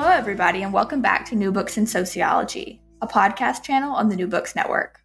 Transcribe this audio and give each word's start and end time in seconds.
Hello, 0.00 0.12
everybody, 0.12 0.62
and 0.62 0.72
welcome 0.72 1.02
back 1.02 1.26
to 1.26 1.36
New 1.36 1.52
Books 1.52 1.76
in 1.76 1.86
Sociology, 1.86 2.80
a 3.02 3.06
podcast 3.06 3.62
channel 3.62 3.92
on 3.94 4.08
the 4.08 4.16
New 4.16 4.26
Books 4.26 4.56
Network. 4.56 5.02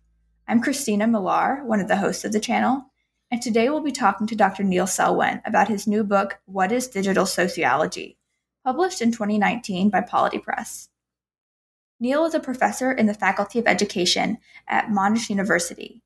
I'm 0.47 0.61
Christina 0.61 1.05
Millar, 1.05 1.65
one 1.65 1.81
of 1.81 1.89
the 1.89 1.97
hosts 1.97 2.23
of 2.23 2.31
the 2.31 2.39
channel, 2.39 2.85
and 3.29 3.41
today 3.41 3.69
we'll 3.69 3.83
be 3.83 3.91
talking 3.91 4.25
to 4.25 4.37
Dr. 4.37 4.63
Neil 4.63 4.87
Selwyn 4.87 5.41
about 5.45 5.67
his 5.67 5.85
new 5.85 6.05
book, 6.05 6.39
What 6.45 6.71
is 6.71 6.87
Digital 6.87 7.25
Sociology, 7.25 8.17
published 8.63 9.01
in 9.01 9.11
2019 9.11 9.89
by 9.89 9.99
Polity 9.99 10.39
Press. 10.39 10.87
Neil 11.99 12.23
is 12.23 12.33
a 12.33 12.39
professor 12.39 12.93
in 12.93 13.05
the 13.05 13.13
Faculty 13.13 13.59
of 13.59 13.67
Education 13.67 14.37
at 14.65 14.87
Monash 14.87 15.29
University. 15.29 16.03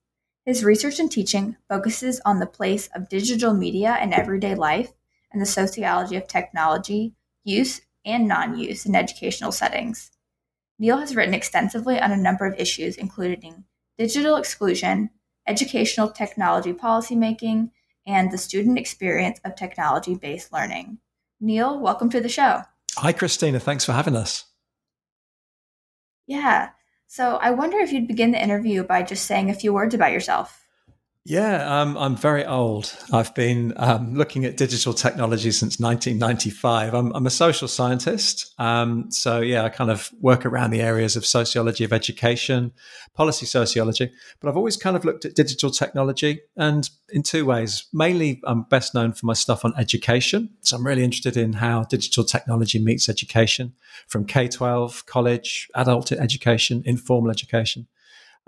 His 0.47 0.63
research 0.63 0.99
and 0.99 1.11
teaching 1.11 1.57
focuses 1.67 2.19
on 2.25 2.39
the 2.39 2.47
place 2.47 2.89
of 2.95 3.07
digital 3.07 3.53
media 3.53 3.99
in 4.01 4.13
everyday 4.13 4.55
life 4.55 4.93
and 5.31 5.39
the 5.39 5.45
sociology 5.45 6.15
of 6.15 6.27
technology, 6.27 7.13
use, 7.43 7.81
and 8.05 8.27
non 8.27 8.57
use 8.57 8.85
in 8.85 8.95
educational 8.95 9.51
settings. 9.51 10.11
Neil 10.77 10.97
has 10.97 11.15
written 11.15 11.33
extensively 11.33 11.99
on 11.99 12.11
a 12.11 12.17
number 12.17 12.45
of 12.45 12.57
issues, 12.57 12.95
including 12.95 13.65
digital 13.97 14.37
exclusion, 14.37 15.09
educational 15.45 16.09
technology 16.09 16.73
policymaking, 16.73 17.71
and 18.07 18.31
the 18.31 18.37
student 18.37 18.79
experience 18.79 19.39
of 19.43 19.55
technology 19.55 20.15
based 20.15 20.53
learning. 20.53 20.99
Neil, 21.41 21.79
welcome 21.79 22.09
to 22.09 22.21
the 22.21 22.29
show. 22.29 22.63
Hi, 22.95 23.11
Christina. 23.11 23.59
Thanks 23.59 23.85
for 23.85 23.93
having 23.93 24.15
us. 24.15 24.45
Yeah. 26.27 26.69
So 27.07 27.37
I 27.37 27.51
wonder 27.51 27.77
if 27.79 27.91
you'd 27.91 28.07
begin 28.07 28.31
the 28.31 28.41
interview 28.41 28.83
by 28.83 29.03
just 29.03 29.25
saying 29.25 29.49
a 29.49 29.55
few 29.55 29.73
words 29.73 29.95
about 29.95 30.11
yourself. 30.11 30.65
Yeah, 31.25 31.81
um, 31.81 31.97
I'm 31.97 32.15
very 32.15 32.45
old. 32.45 32.95
I've 33.11 33.35
been 33.35 33.73
um, 33.75 34.15
looking 34.15 34.45
at 34.45 34.57
digital 34.57 34.93
technology 34.93 35.51
since 35.51 35.79
1995. 35.79 36.93
I'm, 36.95 37.11
I'm 37.13 37.27
a 37.27 37.29
social 37.29 37.67
scientist. 37.67 38.55
Um, 38.57 39.11
so, 39.11 39.41
yeah, 39.41 39.63
I 39.63 39.69
kind 39.69 39.91
of 39.91 40.09
work 40.21 40.45
around 40.45 40.71
the 40.71 40.81
areas 40.81 41.15
of 41.15 41.25
sociology 41.25 41.83
of 41.83 41.91
education, 41.91 42.71
policy 43.13 43.45
sociology. 43.45 44.11
But 44.39 44.49
I've 44.49 44.57
always 44.57 44.77
kind 44.77 44.95
of 44.95 45.03
looked 45.05 45.25
at 45.25 45.35
digital 45.35 45.69
technology 45.69 46.39
and 46.55 46.89
in 47.09 47.21
two 47.21 47.45
ways. 47.45 47.87
Mainly, 47.93 48.41
I'm 48.45 48.63
best 48.63 48.95
known 48.95 49.11
for 49.11 49.25
my 49.25 49.33
stuff 49.33 49.65
on 49.65 49.73
education. 49.77 50.49
So, 50.61 50.77
I'm 50.77 50.87
really 50.87 51.03
interested 51.03 51.35
in 51.37 51.53
how 51.53 51.83
digital 51.83 52.23
technology 52.23 52.79
meets 52.79 53.09
education 53.09 53.73
from 54.07 54.25
K 54.25 54.47
12, 54.47 55.05
college, 55.05 55.67
adult 55.75 56.13
education, 56.13 56.81
informal 56.85 57.29
education. 57.29 57.87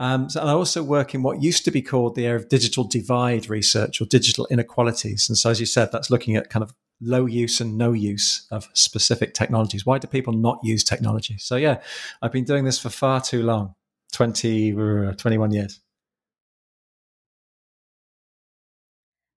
Um, 0.02 0.32
so, 0.32 0.42
and 0.42 0.50
I 0.50 0.54
also 0.54 0.82
work 0.82 1.14
in 1.14 1.22
what 1.22 1.44
used 1.44 1.64
to 1.66 1.70
be 1.70 1.84
called 1.84 2.16
the 2.16 2.26
area 2.26 2.36
of 2.36 2.50
digital 2.50 2.84
divide 2.84 3.48
research 3.48 4.02
or 4.02 4.06
digital 4.06 4.48
inequalities. 4.50 5.30
And 5.30 5.38
so, 5.38 5.52
as 5.52 5.60
you 5.60 5.68
said, 5.68 5.92
that's 5.92 6.10
looking 6.10 6.36
at 6.36 6.50
kind 6.50 6.64
of 6.64 6.74
low 7.02 7.28
use 7.28 7.62
and 7.62 7.78
no 7.78 7.92
use 7.92 8.48
of 8.50 8.68
specific 8.74 9.36
technologies. 9.36 9.86
Why 9.86 10.00
do 10.00 10.08
people 10.08 10.34
not 10.34 10.60
use 10.64 10.84
technology? 10.84 11.38
So, 11.38 11.56
yeah, 11.56 11.82
I've 12.20 12.32
been 12.32 12.46
doing 12.46 12.66
this 12.66 12.80
for 12.80 12.90
far 12.90 13.22
too 13.22 13.44
long 13.44 13.76
20, 14.14 14.74
uh, 14.74 15.14
21 15.14 15.52
years. 15.52 15.80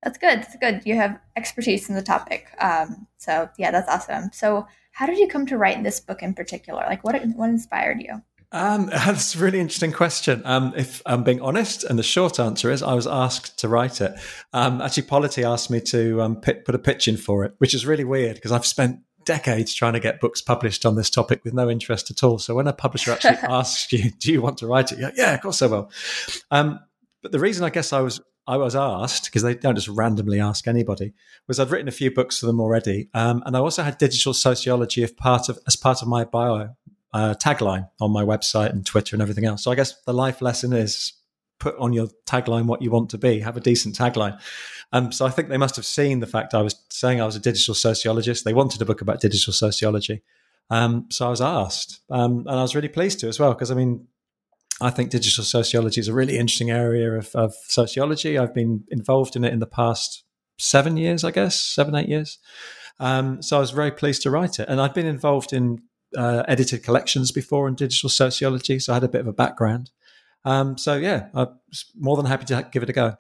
That's 0.03 0.17
good. 0.17 0.39
That's 0.39 0.57
good. 0.57 0.81
You 0.87 0.95
have 0.95 1.21
expertise 1.37 1.91
in 1.91 1.95
the 1.95 2.03
topic. 2.03 2.47
Um, 2.59 3.07
so, 3.19 3.51
yeah, 3.59 3.71
that's 3.71 3.91
awesome. 3.91 4.31
So, 4.33 4.67
how 4.93 5.05
did 5.05 5.19
you 5.19 5.29
come 5.29 5.45
to 5.47 5.59
write 5.59 5.83
this 5.83 6.01
book 6.01 6.23
in 6.23 6.33
particular? 6.33 6.85
Like, 6.89 7.05
what, 7.05 7.23
what 7.35 7.51
inspired 7.51 8.01
you? 8.01 8.23
Um, 8.55 8.87
that's 8.93 9.35
a 9.35 9.39
really 9.39 9.61
interesting 9.61 9.93
question. 9.93 10.41
Um, 10.45 10.73
if 10.77 11.03
I'm 11.05 11.25
being 11.25 11.43
honest, 11.43 11.85
and 11.85 11.99
the 11.99 12.03
short 12.03 12.41
answer 12.41 12.71
is 12.71 12.83
I 12.83 12.95
was 12.95 13.07
asked 13.07 13.59
to 13.59 13.69
write 13.69 14.01
it. 14.01 14.13
Um, 14.55 14.81
actually, 14.81 15.03
Polity 15.03 15.45
asked 15.45 15.71
me 15.71 15.81
to 15.83 16.23
um, 16.23 16.37
put 16.37 16.75
a 16.75 16.79
pitch 16.79 17.09
in 17.09 17.17
for 17.19 17.45
it, 17.45 17.55
which 17.59 17.75
is 17.75 17.85
really 17.85 18.05
weird 18.05 18.37
because 18.37 18.53
I've 18.53 18.65
spent 18.65 19.01
decades 19.25 19.75
trying 19.75 19.95
to 19.95 20.01
get 20.01 20.21
books 20.21 20.41
published 20.41 20.87
on 20.87 20.97
this 20.97 21.11
topic 21.11 21.43
with 21.45 21.55
no 21.55 21.69
interest 21.69 22.11
at 22.11 22.23
all. 22.23 22.39
So 22.39 22.55
when 22.55 22.69
a 22.69 22.73
publisher 22.73 23.11
actually 23.11 23.37
asks 23.43 23.93
you, 23.93 24.11
"Do 24.19 24.33
you 24.33 24.41
want 24.41 24.59
to 24.59 24.67
write 24.67 24.93
it?" 24.93 25.01
Like, 25.01 25.15
yeah, 25.17 25.35
of 25.35 25.41
course 25.41 25.61
I 25.61 25.67
will. 25.67 25.91
Um, 26.51 26.79
but 27.23 27.33
the 27.33 27.41
reason 27.41 27.65
I 27.65 27.71
guess 27.71 27.93
I 27.93 28.01
was 28.01 28.21
I 28.47 28.57
was 28.57 28.77
asked 28.77 29.25
because 29.25 29.43
they 29.43 29.55
don't 29.55 29.75
just 29.75 29.89
randomly 29.89 30.39
ask 30.39 30.69
anybody 30.69 31.15
was 31.49 31.59
I'd 31.59 31.71
written 31.71 31.89
a 31.89 31.93
few 31.93 32.13
books 32.13 32.39
for 32.39 32.47
them 32.47 32.61
already, 32.61 33.09
um, 33.15 33.43
and 33.47 33.57
I 33.57 33.61
also 33.61 33.83
had 33.83 33.99
digital 33.99 34.35
sociology 34.35 35.03
as 35.03 35.11
part 35.11 35.49
of 35.49 35.59
as 35.67 35.75
part 35.75 36.03
of 36.03 36.09
my 36.09 36.25
bio 36.25 36.77
uh, 37.15 37.35
tagline 37.35 37.89
on 38.01 38.11
my 38.11 38.25
website 38.25 38.71
and 38.71 38.85
Twitter 38.85 39.15
and 39.15 39.23
everything 39.23 39.45
else. 39.47 39.63
So 39.63 39.71
I 39.71 39.77
guess 39.77 39.95
the 40.03 40.13
life 40.13 40.43
lesson 40.43 40.73
is 40.73 41.15
put 41.61 41.77
on 41.79 41.93
your 41.93 42.09
tagline 42.27 42.67
what 42.67 42.83
you 42.83 42.91
want 42.91 43.09
to 43.11 43.19
be, 43.19 43.39
have 43.39 43.57
a 43.57 43.61
decent 43.61 43.97
tagline. 43.97 44.39
Um, 44.93 45.13
so 45.13 45.25
I 45.25 45.31
think 45.31 45.49
they 45.49 45.57
must 45.57 45.77
have 45.77 45.87
seen 45.87 46.19
the 46.19 46.27
fact 46.27 46.55
I 46.55 46.63
was 46.63 46.75
saying 46.91 47.21
I 47.21 47.27
was 47.27 47.37
a 47.37 47.41
digital 47.41 47.75
sociologist. 47.75 48.45
They 48.45 48.53
wanted 48.53 48.83
a 48.83 48.85
book 48.85 49.01
about 49.01 49.21
digital 49.21 49.53
sociology. 49.53 50.23
Um, 50.71 51.07
so 51.11 51.27
I 51.27 51.31
was 51.31 51.41
asked, 51.41 52.01
um, 52.11 52.39
and 52.41 52.59
I 52.59 52.63
was 52.63 52.75
really 52.75 52.89
pleased 52.89 53.21
to 53.21 53.29
as 53.29 53.39
well, 53.39 53.53
because 53.53 53.71
I 53.71 53.75
mean, 53.75 54.09
I 54.81 54.91
think 54.91 55.11
digital 55.11 55.45
sociology 55.45 56.01
is 56.01 56.09
a 56.09 56.13
really 56.13 56.37
interesting 56.37 56.71
area 56.71 57.13
of, 57.13 57.31
of, 57.35 57.55
sociology. 57.69 58.39
I've 58.39 58.55
been 58.55 58.85
involved 58.91 59.37
in 59.37 59.45
it 59.45 59.53
in 59.53 59.61
the 59.61 59.67
past 59.67 60.25
seven 60.59 60.97
years, 60.97 61.23
I 61.23 61.31
guess, 61.31 61.61
seven, 61.61 61.95
eight 61.95 62.09
years. 62.09 62.39
Um, 62.99 63.41
so 63.41 63.59
I 63.59 63.61
was 63.61 63.71
very 63.71 63.93
pleased 63.93 64.23
to 64.23 64.31
write 64.31 64.59
it. 64.59 64.69
And 64.69 64.81
I've 64.81 64.95
been 64.95 65.07
involved 65.07 65.53
in 65.53 65.83
uh, 66.17 66.45
edited 66.49 66.83
collections 66.83 67.33
before 67.33 67.69
in 67.69 67.75
digital 67.75 68.11
sociology, 68.11 68.79
so 68.79 68.93
I 68.93 68.97
had 68.97 69.05
a 69.05 69.09
bit 69.09 69.21
of 69.21 69.27
a 69.27 69.33
background. 69.33 69.91
Um, 70.45 70.77
so 70.77 70.97
yeah, 70.97 71.29
I'm 71.35 71.49
more 71.99 72.17
than 72.17 72.27
happy 72.27 72.45
to 72.47 72.69
give 72.71 72.83
it 72.83 72.91
a 72.91 72.93
go. 72.93 73.17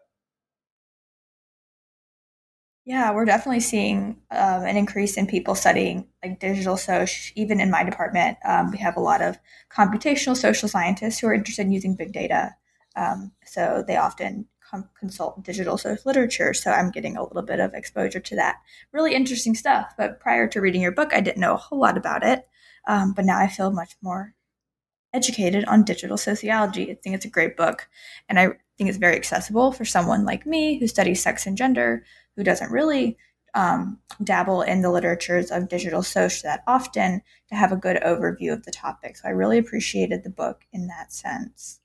Yeah, 2.86 3.14
we're 3.14 3.24
definitely 3.24 3.60
seeing 3.60 4.18
um, 4.30 4.64
an 4.64 4.76
increase 4.76 5.16
in 5.16 5.26
people 5.26 5.54
studying 5.54 6.06
like 6.22 6.38
digital 6.38 6.76
social. 6.76 7.32
Even 7.34 7.58
in 7.58 7.70
my 7.70 7.82
department, 7.82 8.36
um, 8.44 8.70
we 8.70 8.78
have 8.78 8.98
a 8.98 9.00
lot 9.00 9.22
of 9.22 9.38
computational 9.70 10.36
social 10.36 10.68
scientists 10.68 11.18
who 11.18 11.26
are 11.28 11.34
interested 11.34 11.62
in 11.62 11.72
using 11.72 11.96
big 11.96 12.12
data. 12.12 12.54
Um, 12.94 13.32
so 13.46 13.82
they 13.86 13.96
often 13.96 14.46
com- 14.70 14.90
consult 14.98 15.42
digital 15.42 15.78
social 15.78 16.02
literature. 16.04 16.52
So 16.52 16.70
I'm 16.70 16.90
getting 16.90 17.16
a 17.16 17.22
little 17.22 17.42
bit 17.42 17.58
of 17.58 17.72
exposure 17.72 18.20
to 18.20 18.36
that. 18.36 18.56
Really 18.92 19.14
interesting 19.14 19.54
stuff. 19.54 19.94
But 19.96 20.20
prior 20.20 20.46
to 20.48 20.60
reading 20.60 20.82
your 20.82 20.92
book, 20.92 21.14
I 21.14 21.22
didn't 21.22 21.40
know 21.40 21.54
a 21.54 21.58
whole 21.58 21.80
lot 21.80 21.96
about 21.96 22.22
it. 22.22 22.46
Um, 22.86 23.12
but 23.12 23.24
now 23.24 23.38
I 23.38 23.48
feel 23.48 23.70
much 23.70 23.96
more 24.02 24.34
educated 25.12 25.64
on 25.66 25.84
digital 25.84 26.16
sociology. 26.16 26.90
I 26.90 26.94
think 26.94 27.14
it's 27.14 27.24
a 27.24 27.30
great 27.30 27.56
book. 27.56 27.88
And 28.28 28.38
I 28.38 28.48
think 28.76 28.88
it's 28.90 28.98
very 28.98 29.16
accessible 29.16 29.72
for 29.72 29.84
someone 29.84 30.24
like 30.24 30.44
me 30.44 30.78
who 30.78 30.88
studies 30.88 31.22
sex 31.22 31.46
and 31.46 31.56
gender, 31.56 32.04
who 32.36 32.42
doesn't 32.42 32.72
really 32.72 33.16
um, 33.54 33.98
dabble 34.22 34.62
in 34.62 34.82
the 34.82 34.90
literatures 34.90 35.50
of 35.50 35.68
digital 35.68 36.02
social 36.02 36.48
that 36.48 36.64
often 36.66 37.22
to 37.48 37.54
have 37.54 37.70
a 37.70 37.76
good 37.76 37.96
overview 37.98 38.52
of 38.52 38.64
the 38.64 38.72
topic. 38.72 39.16
So 39.16 39.28
I 39.28 39.30
really 39.30 39.58
appreciated 39.58 40.24
the 40.24 40.30
book 40.30 40.62
in 40.72 40.88
that 40.88 41.12
sense. 41.12 41.80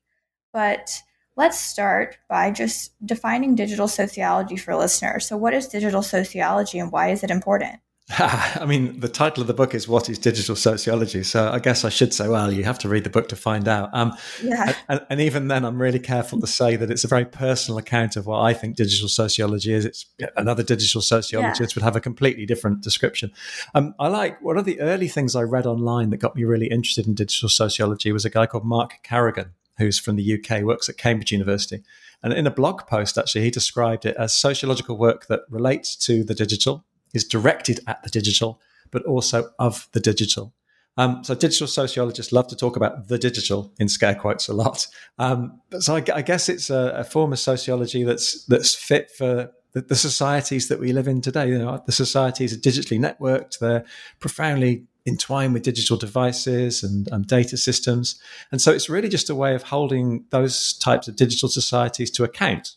But 0.52 1.02
let's 1.36 1.60
start 1.60 2.18
by 2.28 2.50
just 2.50 2.94
defining 3.06 3.54
digital 3.54 3.88
sociology 3.88 4.56
for 4.56 4.76
listeners. 4.76 5.28
So, 5.28 5.38
what 5.38 5.54
is 5.54 5.68
digital 5.68 6.02
sociology 6.02 6.80
and 6.80 6.92
why 6.92 7.10
is 7.10 7.24
it 7.24 7.30
important? 7.30 7.80
I 8.18 8.66
mean, 8.66 9.00
the 9.02 9.08
title 9.08 9.42
of 9.42 9.47
the 9.47 9.53
book 9.53 9.75
is 9.75 9.88
"What 9.88 10.09
is 10.09 10.18
Digital 10.18 10.56
Sociology?" 10.56 11.22
So 11.22 11.52
I 11.52 11.59
guess 11.59 11.86
I 11.86 11.90
should 11.90 12.12
say, 12.12 12.28
well, 12.28 12.52
you 12.52 12.64
have 12.64 12.80
to 12.80 12.90
read 12.90 13.03
the 13.03 13.09
book 13.09 13.30
to 13.30 13.36
find 13.36 13.68
out. 13.68 13.92
Um, 13.94 14.14
yeah. 14.44 14.74
And, 14.88 15.06
and, 15.12 15.22
even 15.22 15.47
then, 15.47 15.64
I'm 15.64 15.80
really 15.80 16.00
careful 16.00 16.40
to 16.42 16.48
say 16.48 16.75
that 16.75 16.90
it's 16.90 17.03
a 17.03 17.08
very 17.08 17.25
personal 17.25 17.78
account 17.78 18.16
of 18.16 18.25
what 18.25 18.40
I 18.40 18.53
think 18.53 18.75
digital 18.75 19.09
sociology 19.09 19.74
is. 19.74 19.86
It's 19.86 20.06
another 20.36 20.64
digital 20.64 21.02
sociologist 21.02 21.75
yeah. 21.75 21.80
would 21.80 21.84
have 21.84 21.96
a 21.96 22.02
completely 22.02 22.48
different 22.48 22.81
description. 22.81 23.31
Um, 23.75 23.94
I 24.00 24.08
like 24.08 24.42
one 24.42 24.58
of 24.58 24.66
the 24.66 24.80
early 24.80 25.08
things 25.08 25.36
I 25.36 25.44
read 25.44 25.68
online 25.68 26.09
that 26.09 26.18
got 26.18 26.36
me 26.36 26.46
really 26.46 26.68
interested 26.68 27.06
in 27.06 27.14
digital 27.14 27.50
sociology 27.50 28.12
was 28.12 28.25
a 28.25 28.31
guy 28.31 28.48
called 28.48 28.66
Mark 28.66 29.03
Carrigan, 29.03 29.52
who's 29.78 30.00
from 30.00 30.16
the 30.16 30.34
UK, 30.34 30.64
works 30.64 30.90
at 30.90 30.98
Cambridge 30.98 31.31
University. 31.31 31.84
And 32.24 32.34
in 32.34 32.48
a 32.48 32.52
blog 32.52 32.88
post, 32.88 33.19
actually, 33.19 33.44
he 33.44 33.52
described 33.52 34.06
it 34.06 34.16
as 34.18 34.36
sociological 34.36 34.98
work 34.98 35.28
that 35.28 35.42
relates 35.50 35.96
to 36.07 36.24
the 36.24 36.34
digital 36.34 36.86
is 37.14 37.24
directed 37.24 37.80
at 37.88 38.04
the 38.04 38.10
digital, 38.10 38.62
but 38.92 39.04
also 39.04 39.50
of 39.60 39.88
the 39.94 40.00
digital. 40.00 40.54
Um, 41.00 41.24
so 41.24 41.34
digital 41.34 41.68
sociologists 41.68 42.34
love 42.34 42.48
to 42.48 42.58
talk 42.58 42.76
about 42.76 43.08
the 43.08 43.18
digital 43.18 43.74
in 43.80 43.88
scare 43.88 44.16
quotes 44.16 44.50
a 44.50 44.54
lot. 44.54 44.86
Um, 45.18 45.62
so 45.80 45.96
I, 45.96 46.04
I, 46.14 46.22
guess 46.22 46.50
it's 46.50 46.70
a, 46.70 46.94
a, 46.98 47.04
form 47.06 47.32
of 47.32 47.40
sociology 47.40 48.04
that's 48.04 48.44
that's 48.46 48.76
fit 48.76 49.10
for 49.10 49.50
the, 49.72 49.82
the, 49.82 49.96
societies 49.96 50.68
that 50.68 50.78
we 50.78 50.92
live 50.92 51.08
in 51.08 51.22
today. 51.22 51.48
You 51.48 51.60
know, 51.60 51.82
the 51.86 51.94
societies 51.94 52.54
are 52.54 52.58
digitally 52.58 53.00
networked; 53.00 53.60
they're 53.60 53.86
profoundly 54.20 54.88
entwined 55.06 55.54
with 55.54 55.64
digital 55.64 55.96
devices 55.96 56.84
and, 56.84 57.08
and 57.14 57.26
data 57.26 57.56
systems, 57.56 58.20
and 58.52 58.62
so 58.62 58.74
it's 58.74 58.90
really 58.90 59.10
just 59.10 59.30
a 59.30 59.36
way 59.36 59.56
of 59.56 59.64
holding 59.64 60.26
those 60.32 60.74
types 60.80 61.08
of 61.08 61.16
digital 61.16 61.48
societies 61.48 62.12
to 62.12 62.26
account 62.26 62.76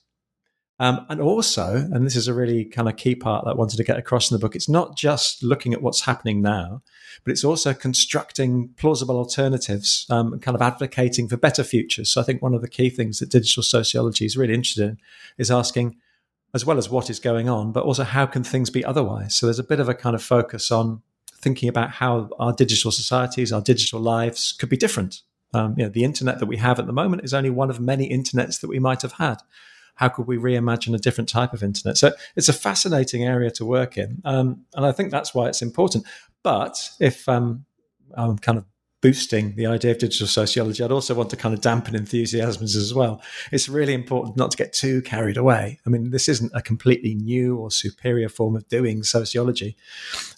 um, 0.82 1.06
and 1.08 1.20
also, 1.20 1.88
and 1.92 2.04
this 2.04 2.16
is 2.16 2.26
a 2.26 2.34
really 2.34 2.64
kind 2.64 2.88
of 2.88 2.96
key 2.96 3.14
part 3.14 3.44
that 3.44 3.52
I 3.52 3.54
wanted 3.54 3.76
to 3.76 3.84
get 3.84 3.98
across 3.98 4.28
in 4.28 4.34
the 4.34 4.40
book, 4.40 4.56
it's 4.56 4.68
not 4.68 4.96
just 4.96 5.40
looking 5.40 5.72
at 5.72 5.80
what's 5.80 6.00
happening 6.00 6.42
now, 6.42 6.82
but 7.22 7.30
it's 7.30 7.44
also 7.44 7.72
constructing 7.72 8.70
plausible 8.76 9.16
alternatives 9.16 10.06
um, 10.10 10.32
and 10.32 10.42
kind 10.42 10.56
of 10.56 10.60
advocating 10.60 11.28
for 11.28 11.36
better 11.36 11.62
futures. 11.62 12.10
So 12.10 12.20
I 12.20 12.24
think 12.24 12.42
one 12.42 12.52
of 12.52 12.62
the 12.62 12.68
key 12.68 12.90
things 12.90 13.20
that 13.20 13.28
digital 13.28 13.62
sociology 13.62 14.24
is 14.24 14.36
really 14.36 14.54
interested 14.54 14.82
in 14.82 14.98
is 15.38 15.52
asking, 15.52 15.98
as 16.52 16.66
well 16.66 16.78
as 16.78 16.90
what 16.90 17.08
is 17.08 17.20
going 17.20 17.48
on, 17.48 17.70
but 17.70 17.84
also 17.84 18.02
how 18.02 18.26
can 18.26 18.42
things 18.42 18.68
be 18.68 18.84
otherwise? 18.84 19.36
So 19.36 19.46
there's 19.46 19.60
a 19.60 19.64
bit 19.64 19.78
of 19.78 19.88
a 19.88 19.94
kind 19.94 20.16
of 20.16 20.22
focus 20.22 20.72
on 20.72 21.00
thinking 21.36 21.68
about 21.68 21.90
how 21.90 22.28
our 22.40 22.52
digital 22.52 22.90
societies, 22.90 23.52
our 23.52 23.60
digital 23.60 24.00
lives 24.00 24.50
could 24.50 24.68
be 24.68 24.76
different. 24.76 25.22
Um, 25.54 25.76
you 25.78 25.84
know, 25.84 25.90
the 25.90 26.02
internet 26.02 26.40
that 26.40 26.46
we 26.46 26.56
have 26.56 26.80
at 26.80 26.86
the 26.86 26.92
moment 26.92 27.22
is 27.22 27.32
only 27.32 27.50
one 27.50 27.70
of 27.70 27.78
many 27.78 28.08
internets 28.08 28.60
that 28.60 28.68
we 28.68 28.80
might 28.80 29.02
have 29.02 29.12
had. 29.12 29.36
How 29.94 30.08
could 30.08 30.26
we 30.26 30.36
reimagine 30.36 30.94
a 30.94 30.98
different 30.98 31.28
type 31.28 31.52
of 31.52 31.62
internet? 31.62 31.96
So 31.98 32.12
it's 32.34 32.48
a 32.48 32.52
fascinating 32.52 33.24
area 33.24 33.50
to 33.52 33.64
work 33.64 33.96
in, 33.98 34.20
um, 34.24 34.64
and 34.74 34.86
I 34.86 34.92
think 34.92 35.10
that's 35.10 35.34
why 35.34 35.48
it's 35.48 35.62
important. 35.62 36.06
But 36.42 36.90
if 36.98 37.28
um, 37.28 37.64
I'm 38.14 38.38
kind 38.38 38.58
of 38.58 38.64
boosting 39.00 39.54
the 39.56 39.66
idea 39.66 39.90
of 39.90 39.98
digital 39.98 40.26
sociology, 40.26 40.82
I'd 40.82 40.92
also 40.92 41.14
want 41.14 41.30
to 41.30 41.36
kind 41.36 41.54
of 41.54 41.60
dampen 41.60 41.94
enthusiasms 41.94 42.76
as 42.76 42.94
well. 42.94 43.20
It's 43.50 43.68
really 43.68 43.94
important 43.94 44.36
not 44.36 44.50
to 44.52 44.56
get 44.56 44.72
too 44.72 45.02
carried 45.02 45.36
away. 45.36 45.80
I 45.86 45.90
mean, 45.90 46.10
this 46.10 46.28
isn't 46.28 46.52
a 46.54 46.62
completely 46.62 47.14
new 47.14 47.56
or 47.56 47.70
superior 47.70 48.28
form 48.28 48.56
of 48.56 48.68
doing 48.68 49.02
sociology, 49.02 49.76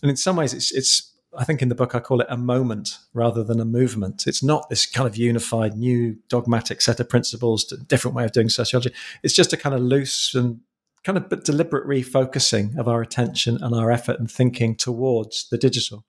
and 0.03 0.11
in 0.11 0.17
some 0.17 0.37
ways, 0.37 0.53
it's 0.53 0.73
it's. 0.73 1.14
I 1.37 1.45
think 1.45 1.63
in 1.63 1.69
the 1.69 1.75
book 1.75 1.95
I 1.95 2.01
call 2.01 2.21
it 2.21 2.27
a 2.31 2.37
moment 2.37 2.99
rather 3.13 3.43
than 3.43 3.61
a 3.61 3.65
movement. 3.65 4.27
It's 4.27 4.43
not 4.43 4.69
this 4.69 4.87
kind 4.87 5.07
of 5.07 5.17
unified 5.17 5.77
new 5.77 6.17
dogmatic 6.29 6.81
set 6.81 7.01
of 7.01 7.09
principles, 7.09 7.65
different 7.89 8.15
way 8.15 8.25
of 8.25 8.33
doing 8.33 8.49
sociology. 8.49 8.93
It's 9.23 9.35
just 9.35 9.53
a 9.53 9.57
kind 9.57 9.75
of 9.75 9.81
loose 9.81 10.35
and 10.35 10.61
kind 11.03 11.19
of 11.19 11.45
deliberate 11.45 11.87
refocusing 11.87 12.77
of 12.79 12.89
our 12.89 13.03
attention 13.03 13.63
and 13.63 13.75
our 13.75 13.91
effort 13.91 14.19
and 14.19 14.31
thinking 14.31 14.75
towards 14.75 15.49
the 15.51 15.59
digital. 15.59 16.05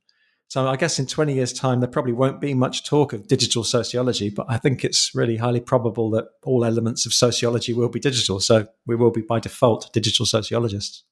So 0.48 0.68
I 0.68 0.76
guess 0.76 1.00
in 1.00 1.08
20 1.08 1.34
years' 1.34 1.54
time, 1.54 1.80
there 1.80 1.90
probably 1.90 2.14
won't 2.14 2.40
be 2.40 2.54
much 2.54 2.86
talk 2.86 3.14
of 3.14 3.28
digital 3.28 3.64
sociology, 3.64 4.30
but 4.30 4.46
I 4.48 4.58
think 4.58 4.86
it's 4.86 5.14
really 5.16 5.38
highly 5.38 5.60
probable 5.60 6.10
that 6.12 6.26
all 6.44 6.64
elements 6.64 7.06
of 7.06 7.14
sociology 7.14 7.74
will 7.74 7.90
be 7.90 8.00
digital. 8.00 8.40
So 8.40 8.68
we 8.86 8.96
will 8.96 9.12
be 9.12 9.22
by 9.22 9.40
default 9.40 9.92
digital 9.92 10.26
sociologists. 10.26 11.04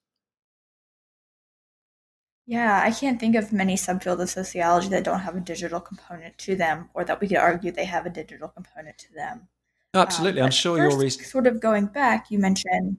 Yeah, 2.46 2.82
I 2.84 2.92
can't 2.92 3.20
think 3.20 3.36
of 3.36 3.54
many 3.54 3.76
subfields 3.76 4.20
of 4.20 4.30
sociology 4.30 4.90
that 4.90 5.06
don't 5.06 5.20
have 5.20 5.36
a 5.36 5.40
digital 5.40 5.80
component 5.80 6.38
to 6.40 6.56
them, 6.56 6.90
or 6.94 7.06
that 7.06 7.22
we 7.22 7.28
could 7.28 7.38
argue 7.38 7.72
they 7.72 7.86
have 7.86 8.06
a 8.06 8.10
digital 8.10 8.50
component 8.50 8.98
to 8.98 9.14
them. 9.14 9.48
Absolutely, 9.94 10.42
um, 10.42 10.46
I'm 10.46 10.52
sure 10.52 10.78
you 10.78 11.06
are 11.06 11.10
sort 11.10 11.48
of 11.48 11.62
going 11.62 11.86
back. 11.86 12.32
You 12.32 12.40
mentioned 12.40 12.98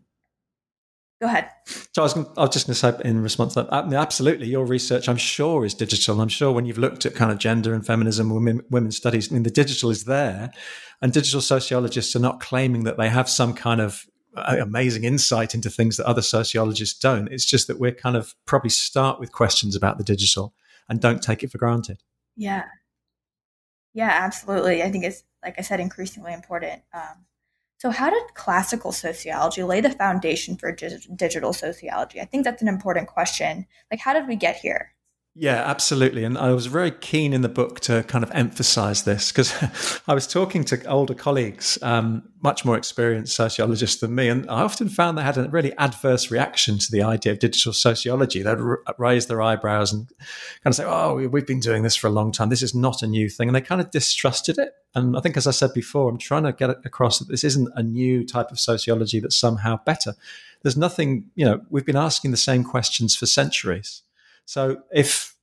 Go 1.20 1.28
ahead. 1.28 1.48
So 1.94 2.02
I 2.02 2.04
was, 2.04 2.16
I 2.16 2.40
was 2.42 2.50
just 2.50 2.66
going 2.66 2.74
to 2.74 2.74
say 2.74 3.08
in 3.08 3.22
response 3.22 3.54
to 3.54 3.62
that, 3.62 3.92
absolutely, 3.94 4.46
your 4.46 4.66
research, 4.66 5.08
I'm 5.08 5.16
sure, 5.16 5.64
is 5.64 5.72
digital. 5.72 6.20
I'm 6.20 6.28
sure 6.28 6.52
when 6.52 6.66
you've 6.66 6.76
looked 6.76 7.06
at 7.06 7.14
kind 7.14 7.30
of 7.30 7.38
gender 7.38 7.72
and 7.72 7.86
feminism, 7.86 8.28
women, 8.28 8.60
women's 8.70 8.96
studies, 8.96 9.30
I 9.30 9.34
mean, 9.34 9.44
the 9.44 9.50
digital 9.50 9.90
is 9.90 10.04
there, 10.04 10.52
and 11.00 11.12
digital 11.12 11.40
sociologists 11.40 12.14
are 12.16 12.20
not 12.20 12.40
claiming 12.40 12.84
that 12.84 12.98
they 12.98 13.08
have 13.08 13.30
some 13.30 13.54
kind 13.54 13.80
of 13.80 14.06
amazing 14.36 15.04
insight 15.04 15.54
into 15.54 15.70
things 15.70 15.96
that 15.96 16.06
other 16.06 16.22
sociologists 16.22 16.98
don't. 16.98 17.28
It's 17.28 17.44
just 17.44 17.66
that 17.68 17.78
we're 17.78 17.92
kind 17.92 18.16
of 18.16 18.34
probably 18.46 18.70
start 18.70 19.20
with 19.20 19.32
questions 19.32 19.76
about 19.76 19.98
the 19.98 20.04
digital 20.04 20.54
and 20.88 21.00
don't 21.00 21.22
take 21.22 21.42
it 21.42 21.50
for 21.50 21.58
granted. 21.58 22.02
Yeah. 22.36 22.64
Yeah, 23.92 24.10
absolutely. 24.10 24.82
I 24.82 24.90
think 24.90 25.04
it's, 25.04 25.22
like 25.42 25.54
I 25.58 25.62
said, 25.62 25.80
increasingly 25.80 26.32
important. 26.32 26.82
Um, 26.92 27.26
so, 27.78 27.90
how 27.90 28.08
did 28.08 28.22
classical 28.34 28.92
sociology 28.92 29.62
lay 29.62 29.80
the 29.80 29.90
foundation 29.90 30.56
for 30.56 30.72
digital 30.72 31.52
sociology? 31.52 32.20
I 32.20 32.24
think 32.24 32.44
that's 32.44 32.62
an 32.62 32.68
important 32.68 33.08
question. 33.08 33.66
Like, 33.90 34.00
how 34.00 34.14
did 34.14 34.26
we 34.26 34.36
get 34.36 34.56
here? 34.56 34.94
Yeah, 35.36 35.64
absolutely. 35.68 36.22
And 36.22 36.38
I 36.38 36.52
was 36.52 36.66
very 36.66 36.92
keen 36.92 37.32
in 37.32 37.42
the 37.42 37.48
book 37.48 37.80
to 37.80 38.04
kind 38.04 38.22
of 38.22 38.30
emphasize 38.30 39.02
this 39.02 39.32
because 39.32 39.52
I 40.08 40.14
was 40.14 40.28
talking 40.28 40.62
to 40.66 40.84
older 40.84 41.14
colleagues, 41.14 41.76
um, 41.82 42.28
much 42.40 42.64
more 42.64 42.76
experienced 42.76 43.34
sociologists 43.34 44.00
than 44.00 44.14
me, 44.14 44.28
and 44.28 44.48
I 44.48 44.62
often 44.62 44.88
found 44.88 45.18
they 45.18 45.24
had 45.24 45.36
a 45.36 45.48
really 45.48 45.76
adverse 45.76 46.30
reaction 46.30 46.78
to 46.78 46.86
the 46.88 47.02
idea 47.02 47.32
of 47.32 47.40
digital 47.40 47.72
sociology. 47.72 48.42
They'd 48.42 48.60
r- 48.60 48.84
raise 48.96 49.26
their 49.26 49.42
eyebrows 49.42 49.92
and 49.92 50.06
kind 50.62 50.66
of 50.66 50.76
say, 50.76 50.84
Oh, 50.86 51.16
we've 51.16 51.46
been 51.46 51.58
doing 51.58 51.82
this 51.82 51.96
for 51.96 52.06
a 52.06 52.10
long 52.10 52.30
time. 52.30 52.48
This 52.48 52.62
is 52.62 52.74
not 52.74 53.02
a 53.02 53.08
new 53.08 53.28
thing. 53.28 53.48
And 53.48 53.56
they 53.56 53.60
kind 53.60 53.80
of 53.80 53.90
distrusted 53.90 54.56
it. 54.56 54.72
And 54.94 55.16
I 55.16 55.20
think, 55.20 55.36
as 55.36 55.48
I 55.48 55.50
said 55.50 55.74
before, 55.74 56.08
I'm 56.08 56.18
trying 56.18 56.44
to 56.44 56.52
get 56.52 56.70
across 56.70 57.18
that 57.18 57.26
this 57.26 57.42
isn't 57.42 57.70
a 57.74 57.82
new 57.82 58.24
type 58.24 58.52
of 58.52 58.60
sociology 58.60 59.18
that's 59.18 59.34
somehow 59.34 59.80
better. 59.84 60.14
There's 60.62 60.76
nothing, 60.76 61.32
you 61.34 61.44
know, 61.44 61.60
we've 61.70 61.84
been 61.84 61.96
asking 61.96 62.30
the 62.30 62.36
same 62.36 62.62
questions 62.62 63.16
for 63.16 63.26
centuries 63.26 64.03
so 64.44 64.82
if 64.92 65.34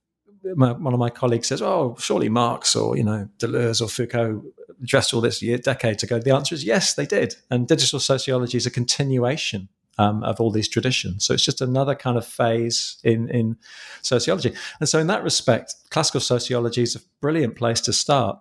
my, 0.56 0.72
one 0.72 0.92
of 0.92 1.00
my 1.00 1.10
colleagues 1.10 1.48
says, 1.48 1.62
"Oh, 1.62 1.96
surely 1.98 2.28
Marx 2.28 2.74
or 2.74 2.96
you 2.96 3.04
know 3.04 3.28
Deleuze 3.38 3.80
or 3.80 3.88
Foucault 3.88 4.42
addressed 4.82 5.14
all 5.14 5.20
this 5.20 5.42
year, 5.42 5.58
decades 5.58 6.02
ago," 6.02 6.18
the 6.18 6.34
answer 6.34 6.54
is 6.54 6.64
yes, 6.64 6.94
they 6.94 7.06
did. 7.06 7.36
And 7.50 7.68
digital 7.68 8.00
sociology 8.00 8.56
is 8.56 8.66
a 8.66 8.70
continuation 8.70 9.68
um, 9.98 10.22
of 10.24 10.40
all 10.40 10.50
these 10.50 10.68
traditions. 10.68 11.24
So 11.24 11.34
it's 11.34 11.44
just 11.44 11.60
another 11.60 11.94
kind 11.94 12.16
of 12.16 12.26
phase 12.26 12.98
in 13.04 13.28
in 13.28 13.56
sociology. 14.02 14.54
And 14.80 14.88
so 14.88 14.98
in 14.98 15.06
that 15.08 15.24
respect, 15.24 15.74
classical 15.90 16.20
sociology 16.20 16.82
is 16.82 16.96
a 16.96 17.00
brilliant 17.20 17.56
place 17.56 17.80
to 17.82 17.92
start. 17.92 18.38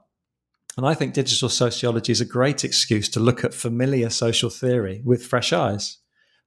And 0.77 0.85
I 0.85 0.93
think 0.93 1.13
digital 1.13 1.49
sociology 1.49 2.13
is 2.13 2.21
a 2.21 2.25
great 2.25 2.63
excuse 2.63 3.09
to 3.09 3.19
look 3.19 3.43
at 3.43 3.53
familiar 3.53 4.09
social 4.09 4.49
theory 4.49 5.01
with 5.03 5.25
fresh 5.25 5.51
eyes. 5.51 5.97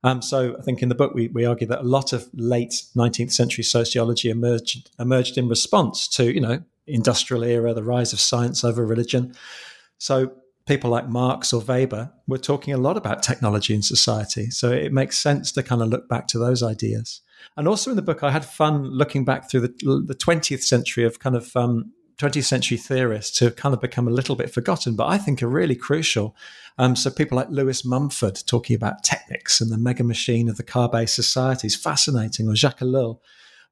Um, 0.04 0.20
so 0.20 0.54
I 0.58 0.62
think 0.62 0.82
in 0.82 0.90
the 0.90 0.94
book 0.94 1.14
we, 1.14 1.28
we 1.28 1.46
argue 1.46 1.66
that 1.66 1.80
a 1.80 1.82
lot 1.82 2.12
of 2.12 2.28
late 2.34 2.82
19th 2.94 3.32
century 3.32 3.64
sociology 3.64 4.28
emerged 4.30 4.90
emerged 5.00 5.38
in 5.38 5.48
response 5.48 6.06
to 6.08 6.32
you 6.32 6.40
know 6.40 6.62
industrial 6.86 7.42
era, 7.42 7.72
the 7.72 7.82
rise 7.82 8.12
of 8.12 8.20
science 8.20 8.62
over 8.62 8.84
religion. 8.84 9.34
So 9.98 10.32
people 10.66 10.90
like 10.90 11.08
Marx 11.08 11.52
or 11.52 11.60
Weber 11.60 12.12
were 12.26 12.38
talking 12.38 12.74
a 12.74 12.78
lot 12.78 12.96
about 12.96 13.22
technology 13.22 13.74
in 13.74 13.82
society. 13.82 14.50
So 14.50 14.70
it 14.70 14.92
makes 14.92 15.18
sense 15.18 15.52
to 15.52 15.62
kind 15.62 15.82
of 15.82 15.88
look 15.88 16.08
back 16.08 16.26
to 16.28 16.38
those 16.38 16.62
ideas. 16.62 17.22
And 17.56 17.66
also 17.66 17.90
in 17.90 17.96
the 17.96 18.02
book, 18.02 18.22
I 18.22 18.30
had 18.30 18.44
fun 18.44 18.84
looking 18.84 19.24
back 19.24 19.50
through 19.50 19.60
the, 19.60 20.02
the 20.06 20.14
20th 20.14 20.62
century 20.62 21.04
of 21.04 21.18
kind 21.18 21.36
of 21.36 21.54
um, 21.56 21.92
20th 22.19 22.44
century 22.44 22.76
theorists 22.76 23.38
who 23.38 23.46
have 23.46 23.56
kind 23.56 23.75
of 23.75 23.81
become 23.81 24.06
a 24.06 24.12
little 24.12 24.37
bit 24.37 24.52
forgotten, 24.52 24.94
but 24.96 25.06
I 25.06 25.19
think 25.19 25.43
are 25.43 25.49
really 25.49 25.76
crucial. 25.76 26.37
Um, 26.78 26.96
so 26.96 27.11
people 27.11 27.37
like 27.37 27.50
Lewis 27.50 27.84
Mumford 27.84 28.43
talking 28.46 28.76
about 28.76 29.02
technics 29.02 29.61
and 29.61 29.70
the 29.70 29.78
mega 29.78 30.05
machine 30.05 30.49
of 30.49 30.56
the 30.56 30.62
car-based 30.62 31.14
society 31.14 31.66
is 31.66 31.76
fascinating, 31.76 32.49
or 32.49 32.55
Jacques 32.55 32.81
Ellul, 32.81 33.19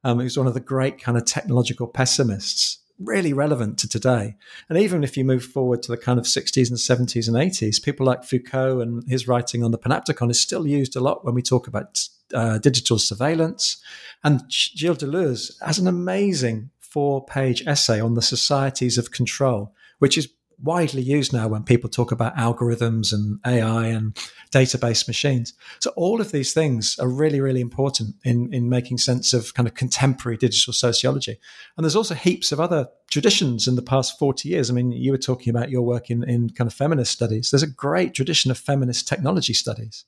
um, 0.04 0.20
who's 0.20 0.36
one 0.36 0.46
of 0.46 0.54
the 0.54 0.60
great 0.60 1.00
kind 1.00 1.16
of 1.16 1.24
technological 1.24 1.86
pessimists, 1.86 2.78
really 2.98 3.32
relevant 3.32 3.78
to 3.78 3.88
today. 3.88 4.36
And 4.68 4.78
even 4.78 5.02
if 5.02 5.16
you 5.16 5.24
move 5.24 5.44
forward 5.44 5.82
to 5.82 5.92
the 5.92 5.96
kind 5.96 6.18
of 6.18 6.24
60s 6.26 6.68
and 6.68 7.08
70s 7.08 7.28
and 7.28 7.36
80s, 7.36 7.82
people 7.82 8.06
like 8.06 8.24
Foucault 8.24 8.80
and 8.80 9.08
his 9.08 9.26
writing 9.26 9.64
on 9.64 9.70
the 9.70 9.78
panopticon 9.78 10.30
is 10.30 10.40
still 10.40 10.66
used 10.66 10.96
a 10.96 11.00
lot 11.00 11.24
when 11.24 11.34
we 11.34 11.42
talk 11.42 11.66
about 11.66 12.06
uh, 12.34 12.58
digital 12.58 12.98
surveillance. 12.98 13.80
And 14.24 14.42
Gilles 14.48 14.98
Deleuze 14.98 15.52
has 15.64 15.78
an 15.78 15.86
amazing 15.86 16.70
four 16.92 17.24
page 17.24 17.66
essay 17.66 18.00
on 18.00 18.14
the 18.14 18.22
societies 18.22 18.98
of 18.98 19.10
control, 19.10 19.74
which 19.98 20.18
is 20.18 20.28
widely 20.62 21.02
used 21.02 21.32
now 21.32 21.48
when 21.48 21.64
people 21.64 21.90
talk 21.90 22.12
about 22.12 22.36
algorithms 22.36 23.12
and 23.12 23.40
AI 23.44 23.88
and 23.88 24.14
database 24.52 25.08
machines. 25.08 25.54
So 25.80 25.90
all 25.96 26.20
of 26.20 26.30
these 26.30 26.52
things 26.52 26.98
are 27.00 27.08
really, 27.08 27.40
really 27.40 27.60
important 27.60 28.14
in, 28.24 28.52
in 28.52 28.68
making 28.68 28.98
sense 28.98 29.32
of 29.32 29.54
kind 29.54 29.66
of 29.66 29.74
contemporary 29.74 30.36
digital 30.36 30.72
sociology. 30.72 31.38
And 31.76 31.84
there's 31.84 31.96
also 31.96 32.14
heaps 32.14 32.52
of 32.52 32.60
other 32.60 32.88
traditions 33.10 33.66
in 33.66 33.74
the 33.74 33.82
past 33.82 34.18
40 34.18 34.48
years. 34.48 34.70
I 34.70 34.74
mean, 34.74 34.92
you 34.92 35.10
were 35.10 35.18
talking 35.18 35.50
about 35.50 35.70
your 35.70 35.82
work 35.82 36.10
in, 36.10 36.22
in 36.28 36.50
kind 36.50 36.68
of 36.68 36.74
feminist 36.74 37.12
studies. 37.12 37.50
There's 37.50 37.64
a 37.64 37.66
great 37.66 38.14
tradition 38.14 38.50
of 38.50 38.58
feminist 38.58 39.08
technology 39.08 39.54
studies. 39.54 40.04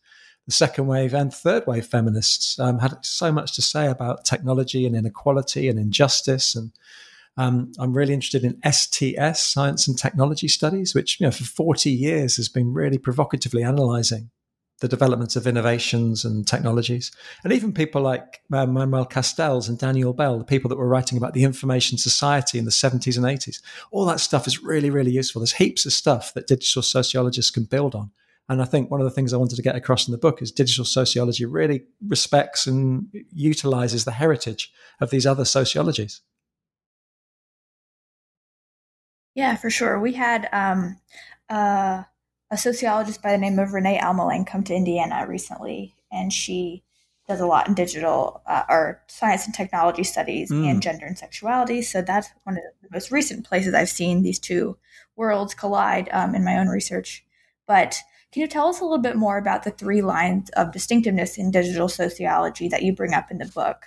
The 0.47 0.53
second 0.53 0.87
wave 0.87 1.15
and 1.15 1.33
third 1.33 1.67
wave 1.67 1.87
feminists 1.87 2.59
um, 2.59 2.79
had 2.79 3.05
so 3.05 3.33
much 3.33 3.55
to 3.55 3.63
say 3.63 3.87
about 3.87 4.25
technology 4.25 4.87
and 4.87 4.95
inequality 4.95 5.69
and 5.69 5.79
injustice 5.79 6.55
and 6.55 6.73
um, 7.37 7.73
I'm 7.79 7.93
really 7.93 8.15
interested 8.15 8.45
in 8.45 8.61
STS, 8.71 9.43
Science 9.43 9.89
and 9.89 9.99
Technology 9.99 10.49
Studies, 10.49 10.95
which 10.95 11.19
you 11.19 11.27
know 11.27 11.33
for 11.33 11.45
40 11.45 11.91
years 11.91 12.37
has 12.37 12.49
been 12.49 12.73
really 12.73 12.99
provocatively 12.99 13.63
analysing 13.63 14.31
the 14.81 14.89
developments 14.89 15.37
of 15.37 15.47
innovations 15.47 16.25
and 16.25 16.47
technologies, 16.47 17.11
and 17.43 17.53
even 17.53 17.73
people 17.73 18.03
like 18.03 18.43
uh, 18.53 18.67
Manuel 18.67 19.07
Castells 19.07 19.69
and 19.69 19.79
Daniel 19.79 20.13
Bell, 20.13 20.39
the 20.39 20.45
people 20.45 20.69
that 20.69 20.79
were 20.79 20.89
writing 20.89 21.19
about 21.19 21.33
the 21.33 21.45
information 21.45 21.99
society 21.99 22.59
in 22.59 22.65
the 22.65 22.71
70s 22.71 23.17
and 23.17 23.25
80s. 23.25 23.61
All 23.91 24.05
that 24.07 24.21
stuff 24.21 24.47
is 24.47 24.63
really, 24.63 24.91
really 24.91 25.13
useful. 25.13 25.41
There's 25.41 25.55
heaps 25.55 25.87
of 25.87 25.93
stuff 25.93 26.35
that 26.35 26.47
digital 26.47 26.83
sociologists 26.83 27.51
can 27.51 27.65
build 27.65 27.95
on. 27.95 28.11
And 28.49 28.61
I 28.61 28.67
think 28.67 28.91
one 28.91 29.01
of 29.01 29.05
the 29.05 29.11
things 29.11 29.33
I 29.33 29.39
wanted 29.39 29.57
to 29.57 29.63
get 29.63 29.77
across 29.77 30.07
in 30.07 30.13
the 30.13 30.19
book 30.19 30.43
is 30.43 30.53
digital 30.53 30.85
sociology 30.85 31.47
really 31.47 31.85
respects 32.07 32.67
and 32.67 33.09
utilizes 33.33 34.05
the 34.05 34.13
heritage 34.13 34.71
of 35.01 35.11
these 35.11 35.27
other 35.27 35.45
sociologies. 35.45 36.21
Yeah, 39.35 39.57
for 39.57 39.71
sure. 39.71 39.99
We 39.99 40.13
had 40.13 40.49
um, 40.53 41.01
uh, 41.49 42.05
a 42.51 42.57
sociologist 42.57 43.23
by 43.23 43.33
the 43.33 43.39
name 43.39 43.59
of 43.59 43.73
Renee 43.73 43.99
Almeling 43.99 44.47
come 44.47 44.63
to 44.65 44.75
Indiana 44.75 45.27
recently, 45.27 45.95
and 46.13 46.33
she 46.33 46.85
does 47.27 47.41
a 47.41 47.47
lot 47.47 47.67
in 47.67 47.75
digital 47.75 48.43
uh, 48.47 48.65
or 48.69 49.03
science 49.09 49.47
and 49.47 49.55
technology 49.55 50.05
studies 50.05 50.51
mm. 50.51 50.71
and 50.71 50.83
gender 50.83 51.07
and 51.07 51.19
sexuality. 51.19 51.81
So 51.81 52.03
that's 52.03 52.29
one 52.45 52.57
of 52.57 52.63
the 52.83 52.89
most 52.93 53.11
recent 53.11 53.47
places 53.47 53.73
I've 53.73 53.89
seen 53.89 54.23
these 54.23 54.39
two 54.39 54.77
worlds 55.17 55.55
collide 55.55 56.09
um, 56.13 56.35
in 56.35 56.45
my 56.45 56.59
own 56.59 56.69
research. 56.69 57.25
But 57.67 57.97
can 58.35 58.41
you 58.41 58.49
tell 58.49 58.67
us 58.67 58.81
a 58.81 58.83
little 58.83 58.99
bit 58.99 59.15
more 59.15 59.39
about 59.39 59.63
the 59.63 59.71
three 59.71 60.03
lines 60.03 60.51
of 60.57 60.73
distinctiveness 60.73 61.39
in 61.39 61.53
digital 61.53 61.89
sociology 61.89 62.67
that 62.67 62.83
you 62.83 62.93
bring 62.93 63.15
up 63.15 63.31
in 63.31 63.39
the 63.39 63.47
book? 63.47 63.85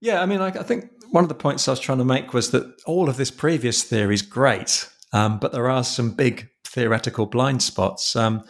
Yeah, 0.00 0.22
I 0.22 0.26
mean, 0.26 0.40
I, 0.40 0.46
I 0.46 0.62
think 0.62 0.90
one 1.10 1.24
of 1.24 1.28
the 1.28 1.34
points 1.34 1.68
I 1.68 1.72
was 1.72 1.80
trying 1.80 1.98
to 1.98 2.06
make 2.06 2.32
was 2.32 2.52
that 2.52 2.80
all 2.86 3.06
of 3.06 3.18
this 3.18 3.30
previous 3.30 3.84
theory 3.84 4.14
is 4.14 4.22
great, 4.22 4.88
um, 5.12 5.38
but 5.38 5.52
there 5.52 5.68
are 5.68 5.84
some 5.84 6.12
big 6.12 6.48
theoretical 6.64 7.26
blind 7.26 7.62
spots. 7.62 8.16
Um, 8.16 8.44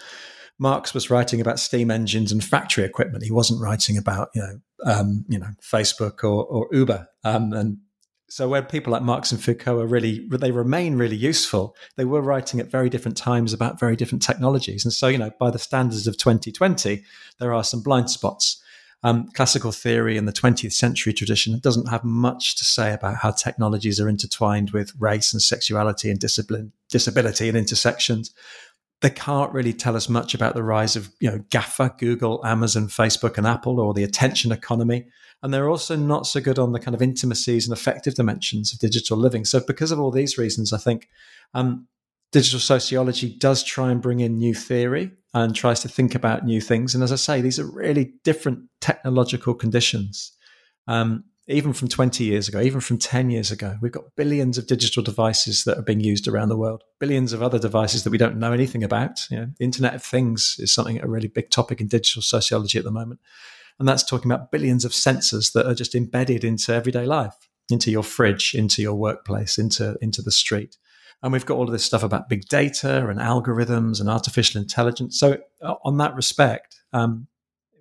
Marx 0.61 0.95
was 0.95 1.11
writing 1.11 1.41
about 1.41 1.59
steam 1.59 1.91
engines 1.91 2.31
and 2.31 2.45
factory 2.45 2.85
equipment. 2.85 3.25
He 3.25 3.33
wasn't 3.33 3.61
writing 3.61 3.99
about 3.99 4.29
you 4.33 4.43
know 4.43 4.61
um, 4.85 5.25
you 5.29 5.41
know 5.41 5.51
Facebook 5.61 6.23
or, 6.23 6.45
or 6.45 6.69
Uber. 6.71 7.09
Um, 7.25 7.53
and 7.53 7.79
so 8.29 8.49
when 8.49 8.65
people 8.67 8.93
like 8.93 9.03
Marx 9.03 9.33
and 9.33 9.43
Foucault 9.43 9.81
are 9.81 9.87
really 9.87 10.27
they 10.31 10.51
remain 10.51 10.97
really 10.97 11.17
useful, 11.17 11.75
they 11.97 12.05
were 12.05 12.21
writing 12.21 12.61
at 12.61 12.71
very 12.71 12.91
different 12.91 13.17
times 13.17 13.53
about 13.53 13.81
very 13.81 13.97
different 13.97 14.23
technologies. 14.23 14.85
And 14.85 14.93
so 14.93 15.09
you 15.09 15.19
know 15.19 15.31
by 15.39 15.51
the 15.51 15.59
standards 15.59 16.07
of 16.07 16.19
2020, 16.19 17.03
there 17.39 17.53
are 17.55 17.65
some 17.65 17.83
blind 17.83 18.11
spots. 18.11 18.63
Um, 19.05 19.29
classical 19.29 19.71
theory 19.71 20.17
in 20.17 20.25
the 20.25 20.33
20th 20.33 20.73
century 20.73 21.13
tradition 21.13 21.57
doesn't 21.61 21.89
have 21.89 22.03
much 22.03 22.57
to 22.57 22.65
say 22.65 22.93
about 22.93 23.15
how 23.19 23.31
technologies 23.31 24.01
are 24.01 24.09
intertwined 24.09 24.73
with 24.73 24.93
race 24.99 25.33
and 25.33 25.41
sexuality 25.41 26.11
and 26.11 26.19
discipline, 26.19 26.73
disability 26.91 27.49
and 27.49 27.57
intersections 27.57 28.35
they 29.01 29.11
can't 29.11 29.53
really 29.53 29.73
tell 29.73 29.97
us 29.97 30.09
much 30.09 30.35
about 30.35 30.55
the 30.55 30.63
rise 30.63 30.97
of 30.97 31.11
you 31.21 31.31
know 31.31 31.39
GAFA, 31.51 31.97
Google, 31.99 32.45
Amazon, 32.45 32.89
Facebook, 32.89 33.39
and 33.39 33.47
Apple, 33.47 33.81
or 33.81 33.95
the 33.95 34.03
attention 34.03 34.53
economy. 34.53 35.07
And 35.43 35.55
they're 35.55 35.69
also 35.69 35.97
not 35.97 36.27
so 36.27 36.41
good 36.41 36.59
on 36.59 36.73
the 36.73 36.81
kind 36.81 36.95
of 36.95 37.03
intimacies 37.03 37.67
and 37.67 37.73
affective 37.73 38.15
dimensions 38.15 38.73
of 38.73 38.81
digital 38.81 39.17
living. 39.17 39.45
So, 39.45 39.61
because 39.61 39.93
of 39.93 40.01
all 40.01 40.11
these 40.11 40.37
reasons, 40.37 40.73
I 40.73 40.79
think 40.79 41.09
um, 41.55 41.87
digital 42.33 42.61
sociology 42.61 43.37
does 43.39 43.63
try 43.63 43.91
and 43.91 44.03
bring 44.03 44.21
in 44.21 44.39
new 44.39 44.55
theory 44.55 45.13
and 45.35 45.55
tries 45.55 45.81
to 45.81 45.89
think 45.89 46.15
about 46.15 46.45
new 46.45 46.61
things. 46.61 46.95
And 46.95 47.05
as 47.05 47.13
I 47.13 47.17
say, 47.17 47.41
these 47.41 47.59
are 47.59 47.71
really 47.71 48.15
different 48.25 48.65
technological 48.81 49.55
conditions. 49.55 50.33
Um, 50.87 51.25
even 51.49 51.73
from 51.73 51.89
20 51.89 52.25
years 52.25 52.47
ago, 52.47 52.61
even 52.61 52.81
from 52.81 52.99
10 52.99 53.31
years 53.31 53.51
ago. 53.51 53.77
We've 53.81 53.91
got 53.91 54.15
billions 54.17 54.59
of 54.59 54.67
digital 54.67 55.03
devices 55.03 55.65
that 55.65 55.79
are 55.79 55.83
being 55.83 56.01
used 56.01 56.29
around 56.29 56.51
the 56.51 56.59
world, 56.59 56.85
billions 57.01 57.33
of 57.33 57.43
other 57.43 57.59
devices 57.59 58.05
that 58.05 58.11
we 58.11 58.19
don't 58.19 58.37
know 58.37 58.53
anything 58.53 58.85
about. 58.85 59.21
You 59.31 59.39
know, 59.39 59.47
the 59.59 59.65
Internet 59.65 59.95
of 59.95 60.03
Things 60.03 60.57
is 60.59 60.71
something 60.71 61.01
a 61.01 61.09
really 61.09 61.29
big 61.29 61.51
topic 61.51 61.81
in 61.81 61.89
digital 61.89 62.21
sociology 62.21 62.79
at 62.79 62.85
the 62.85 62.91
moment. 62.91 63.21
And 63.79 63.89
that's 63.89 64.03
talking 64.03 64.31
about 64.31 64.51
billions 64.51 64.85
of 64.85 64.93
sensors 64.93 65.53
that 65.53 65.67
are 65.67 65.75
just 65.75 65.95
embedded 65.95 66.45
into 66.45 66.75
everyday 66.75 67.07
life, 67.07 67.49
into 67.71 67.91
your 67.91 68.03
fridge, 68.03 68.55
into 68.55 68.83
your 68.83 68.95
workplace, 68.95 69.59
into, 69.59 69.97
into 70.01 70.21
the 70.21 70.33
street. 70.33 70.77
And 71.23 71.33
we've 71.33 71.47
got 71.47 71.57
all 71.57 71.65
of 71.65 71.73
this 71.73 71.85
stuff 71.85 72.03
about 72.03 72.29
big 72.29 72.47
data 72.49 73.09
and 73.09 73.19
algorithms 73.19 74.01
and 74.01 74.09
artificial 74.09 74.61
intelligence. 74.61 75.19
So, 75.19 75.39
uh, 75.61 75.75
on 75.85 75.97
that 75.99 76.15
respect, 76.15 76.81
um, 76.93 77.27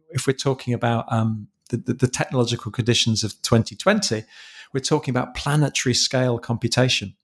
if 0.09 0.25
we're 0.25 0.33
talking 0.33 0.73
about 0.73 1.11
um, 1.11 1.47
the, 1.69 1.77
the, 1.77 1.93
the 1.93 2.07
technological 2.07 2.71
conditions 2.71 3.23
of 3.23 3.39
2020, 3.43 4.23
we're 4.73 4.79
talking 4.79 5.11
about 5.11 5.35
planetary 5.35 5.93
scale 5.93 6.39
computation, 6.39 7.15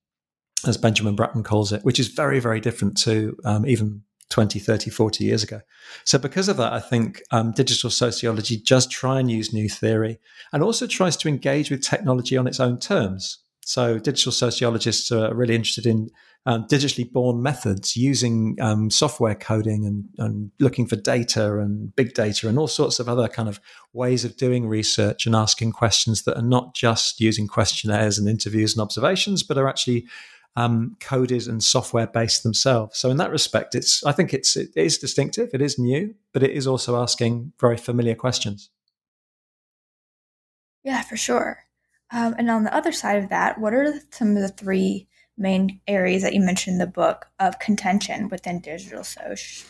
as 0.68 0.78
Benjamin 0.78 1.16
Bratton 1.16 1.44
calls 1.44 1.72
it, 1.72 1.84
which 1.84 2.00
is 2.00 2.08
very, 2.10 2.40
very 2.40 2.60
different 2.60 2.98
to 3.00 3.38
um, 3.44 3.66
even 3.66 4.04
20, 4.34 4.58
30, 4.58 4.90
40 4.90 5.24
years 5.24 5.44
ago. 5.44 5.62
So, 6.06 6.18
because 6.18 6.50
of 6.50 6.58
that, 6.58 6.74
I 6.74 6.80
think 6.80 7.22
um, 7.30 7.52
digital 7.52 7.92
sociology 7.92 8.58
does 8.58 8.88
try 8.88 9.20
and 9.20 9.30
use 9.30 9.54
new 9.54 9.70
theory 9.70 10.20
and 10.52 10.64
also 10.64 10.88
tries 10.88 11.16
to 11.18 11.30
engage 11.30 11.70
with 11.70 11.84
technology 11.84 12.36
on 12.36 12.48
its 12.48 12.60
own 12.60 12.80
terms. 12.80 13.38
So, 13.64 14.00
digital 14.00 14.32
sociologists 14.32 15.12
are 15.12 15.36
really 15.36 15.54
interested 15.54 15.86
in 15.86 16.10
um, 16.48 16.66
digitally 16.66 17.10
born 17.10 17.44
methods 17.44 17.96
using 17.96 18.58
um, 18.60 18.90
software 18.90 19.36
coding 19.36 19.86
and, 19.86 20.06
and, 20.18 20.50
looking 20.60 20.88
for 20.88 20.96
data 20.96 21.60
and 21.60 21.96
big 21.96 22.16
data 22.16 22.50
and 22.50 22.58
all 22.58 22.68
sorts 22.68 23.00
of 23.00 23.08
other 23.08 23.28
kind 23.28 23.48
of 23.48 23.62
ways 23.94 24.26
of 24.26 24.36
doing 24.36 24.68
research 24.68 25.28
and 25.28 25.36
asking 25.36 25.72
questions 25.74 26.24
that 26.24 26.36
are 26.36 26.42
not 26.42 26.74
just 26.74 27.22
using 27.22 27.48
questionnaires 27.48 28.18
and 28.18 28.28
interviews 28.28 28.74
and 28.74 28.82
observations, 28.82 29.44
but 29.44 29.60
are 29.60 29.70
actually 29.70 30.08
um, 30.56 30.96
coded 31.00 31.48
and 31.48 31.64
software 31.64 32.08
based 32.08 32.44
themselves. 32.44 32.98
So 32.98 33.10
in 33.10 33.18
that 33.18 33.32
respect, 33.32 33.76
it's 33.76 34.04
I 34.04 34.12
think 34.12 34.34
it's 34.34 34.56
it 34.56 34.72
is 34.76 34.98
distinctive, 34.98 35.50
it 35.54 35.62
is 35.62 35.80
new, 35.80 36.16
but 36.32 36.44
it 36.44 36.52
is 36.52 36.68
also 36.68 37.02
asking 37.02 37.54
very 37.60 37.78
familiar 37.78 38.16
questions. 38.16 38.70
Yeah, 40.84 41.02
for 41.02 41.18
sure. 41.18 41.66
Um, 42.12 42.36
and 42.38 42.50
on 42.52 42.64
the 42.64 42.76
other 42.76 42.92
side 42.92 43.24
of 43.24 43.30
that, 43.30 43.60
what 43.60 43.74
are 43.74 43.94
some 44.12 44.36
of 44.36 44.42
the 44.42 44.50
three 44.50 45.08
main 45.38 45.80
areas 45.88 46.22
that 46.22 46.34
you 46.34 46.42
mentioned 46.42 46.76
in 46.76 46.80
the 46.80 46.88
book 46.88 47.28
of 47.40 47.60
contention 47.60 48.30
within 48.30 48.60
digital 48.60 49.04
social. 49.04 49.68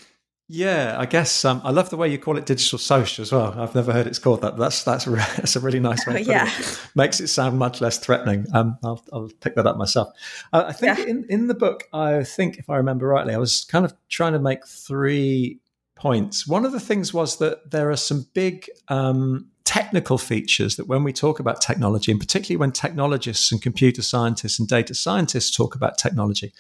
Yeah, 0.50 0.98
I 1.00 1.06
guess 1.06 1.46
um, 1.46 1.62
I 1.64 1.72
love 1.72 1.90
the 1.90 1.96
way 1.96 2.10
you 2.10 2.18
call 2.18 2.38
it 2.38 2.46
digital 2.46 2.78
social 2.78 3.22
as 3.22 3.32
well. 3.32 3.58
I've 3.58 3.74
never 3.74 3.94
heard 3.94 4.08
it's 4.08 4.20
called 4.20 4.42
that. 4.42 4.58
that's 4.58 4.84
that's 4.84 5.06
that's 5.06 5.56
a 5.56 5.60
really 5.60 5.80
nice 5.80 6.06
way. 6.06 6.14
Oh, 6.24 6.32
yeah, 6.32 6.52
it. 6.60 6.82
makes 6.96 7.20
it 7.20 7.28
sound 7.28 7.58
much 7.58 7.82
less 7.82 7.98
threatening. 7.98 8.46
Um, 8.54 8.78
I'll, 8.84 9.04
I'll 9.12 9.30
pick 9.40 9.56
that 9.56 9.66
up 9.66 9.78
myself. 9.78 10.10
Uh, 10.52 10.66
I 10.68 10.74
think 10.74 10.98
yeah. 10.98 11.06
in 11.06 11.26
in 11.30 11.48
the 11.48 11.54
book, 11.54 11.86
I 11.94 12.24
think 12.24 12.58
if 12.58 12.70
I 12.70 12.78
remember 12.78 13.08
rightly, 13.08 13.34
I 13.34 13.38
was 13.38 13.64
kind 13.66 13.86
of 13.86 13.94
trying 14.10 14.34
to 14.34 14.40
make 14.40 14.68
three 14.68 15.60
points. 15.96 16.46
One 16.46 16.66
of 16.66 16.74
the 16.74 16.80
things 16.80 17.14
was 17.14 17.38
that 17.38 17.72
there 17.72 17.90
are 17.90 17.98
some 17.98 18.28
big 18.34 18.70
um, 18.90 19.48
technical 19.64 20.18
features 20.18 20.76
that 20.76 20.88
when 20.88 21.04
we 21.04 21.14
talk 21.14 21.40
about 21.40 21.62
technology, 21.62 22.12
and 22.12 22.20
particularly 22.20 22.58
when 22.58 22.72
technologists 22.72 23.52
and 23.52 23.62
computer 23.62 24.02
scientists 24.02 24.60
and 24.60 24.68
data 24.68 24.94
scientists 24.94 25.56
talk 25.56 25.76
about 25.76 25.98
technology, 25.98 26.54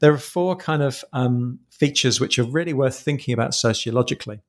there 0.00 0.12
are 0.12 0.18
four 0.18 0.56
kind 0.56 0.82
of 0.82 1.04
um, 1.12 1.58
features 1.78 2.20
which 2.20 2.38
are 2.38 2.44
really 2.44 2.72
worth 2.72 2.98
thinking 2.98 3.34
about 3.34 3.54
sociologically. 3.54 4.40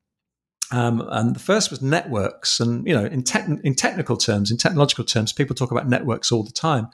Um, 0.69 1.07
and 1.11 1.33
the 1.33 1.39
first 1.39 1.71
was 1.71 1.81
networks, 1.81 2.59
and 2.59 2.85
you 2.85 2.93
know, 2.93 3.05
in, 3.05 3.23
te- 3.23 3.59
in 3.63 3.73
technical 3.73 4.17
terms, 4.17 4.51
in 4.51 4.57
technological 4.57 5.05
terms, 5.05 5.31
people 5.31 5.55
talk 5.55 5.71
about 5.71 5.87
networks 5.87 6.31
all 6.31 6.43
the 6.43 6.51
time. 6.51 6.89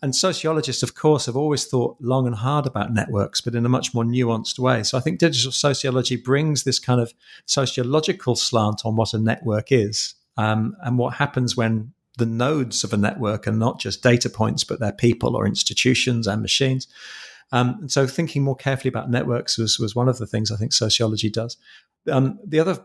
And 0.00 0.14
sociologists, 0.14 0.82
of 0.82 0.94
course, 0.94 1.26
have 1.26 1.36
always 1.36 1.66
thought 1.66 1.96
long 2.00 2.26
and 2.26 2.36
hard 2.36 2.66
about 2.66 2.94
networks, 2.94 3.40
but 3.40 3.54
in 3.54 3.66
a 3.66 3.68
much 3.68 3.92
more 3.92 4.04
nuanced 4.04 4.58
way. 4.58 4.82
So 4.82 4.96
I 4.96 5.00
think 5.00 5.18
digital 5.18 5.52
sociology 5.52 6.16
brings 6.16 6.64
this 6.64 6.78
kind 6.78 7.00
of 7.00 7.12
sociological 7.46 8.36
slant 8.36 8.82
on 8.84 8.96
what 8.96 9.12
a 9.12 9.18
network 9.18 9.72
is 9.72 10.14
um, 10.36 10.76
and 10.82 10.96
what 10.98 11.14
happens 11.14 11.56
when 11.56 11.92
the 12.16 12.26
nodes 12.26 12.84
of 12.84 12.92
a 12.92 12.96
network 12.96 13.46
are 13.46 13.52
not 13.52 13.80
just 13.80 14.02
data 14.02 14.30
points, 14.30 14.64
but 14.64 14.80
they're 14.80 14.92
people 14.92 15.36
or 15.36 15.46
institutions 15.46 16.26
and 16.26 16.40
machines. 16.42 16.86
Um, 17.52 17.76
and 17.80 17.90
so 17.90 18.06
thinking 18.06 18.42
more 18.42 18.56
carefully 18.56 18.88
about 18.88 19.10
networks 19.10 19.58
was, 19.58 19.78
was 19.78 19.94
one 19.94 20.08
of 20.08 20.18
the 20.18 20.26
things 20.26 20.50
I 20.50 20.56
think 20.56 20.72
sociology 20.72 21.30
does. 21.30 21.56
Um, 22.10 22.38
the 22.46 22.60
other 22.60 22.84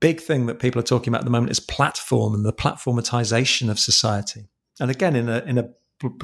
big 0.00 0.20
thing 0.20 0.46
that 0.46 0.58
people 0.58 0.80
are 0.80 0.84
talking 0.84 1.10
about 1.10 1.20
at 1.20 1.24
the 1.24 1.30
moment 1.30 1.50
is 1.50 1.60
platform 1.60 2.34
and 2.34 2.44
the 2.44 2.52
platformatization 2.52 3.70
of 3.70 3.78
society. 3.78 4.48
And 4.80 4.90
again, 4.90 5.14
in 5.14 5.28
a, 5.28 5.40
in 5.40 5.58
a 5.58 5.68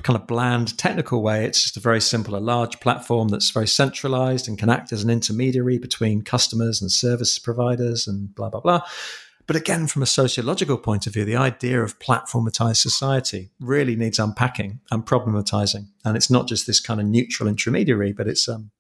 kind 0.03 0.19
of 0.19 0.27
bland 0.27 0.77
technical 0.79 1.23
way, 1.23 1.45
it's 1.45 1.63
just 1.63 1.77
a 1.77 1.81
very 1.81 2.01
simple, 2.01 2.35
a 2.35 2.39
large 2.39 2.81
platform 2.81 3.29
that's 3.29 3.51
very 3.51 3.67
centralized 3.67 4.49
and 4.49 4.59
can 4.59 4.71
act 4.71 4.93
as 4.93 5.05
an 5.05 5.11
intermediary 5.11 5.79
between 5.79 6.23
customers 6.23 6.81
and 6.81 6.91
service 6.91 7.39
providers 7.39 8.07
and 8.07 8.35
blah, 8.35 8.49
blah, 8.49 8.61
blah. 8.61 8.81
But 9.47 9.57
again, 9.57 9.87
from 9.87 10.03
a 10.03 10.07
sociological 10.07 10.77
point 10.77 11.07
of 11.07 11.13
view, 11.13 11.25
the 11.25 11.37
idea 11.37 11.81
of 11.81 11.99
platformatized 12.01 12.79
society 12.79 13.51
really 13.61 13.95
needs 13.95 14.19
unpacking 14.19 14.81
and 14.91 15.07
problematizing. 15.07 15.87
And 16.05 16.17
it's 16.17 16.31
not 16.31 16.49
just 16.49 16.67
this 16.67 16.81
kind 16.81 17.01
of 17.01 17.07
neutral 17.07 17.49
intermediary, 17.49 18.13
but 18.13 18.27
it's 18.27 18.49
um, 18.49 18.71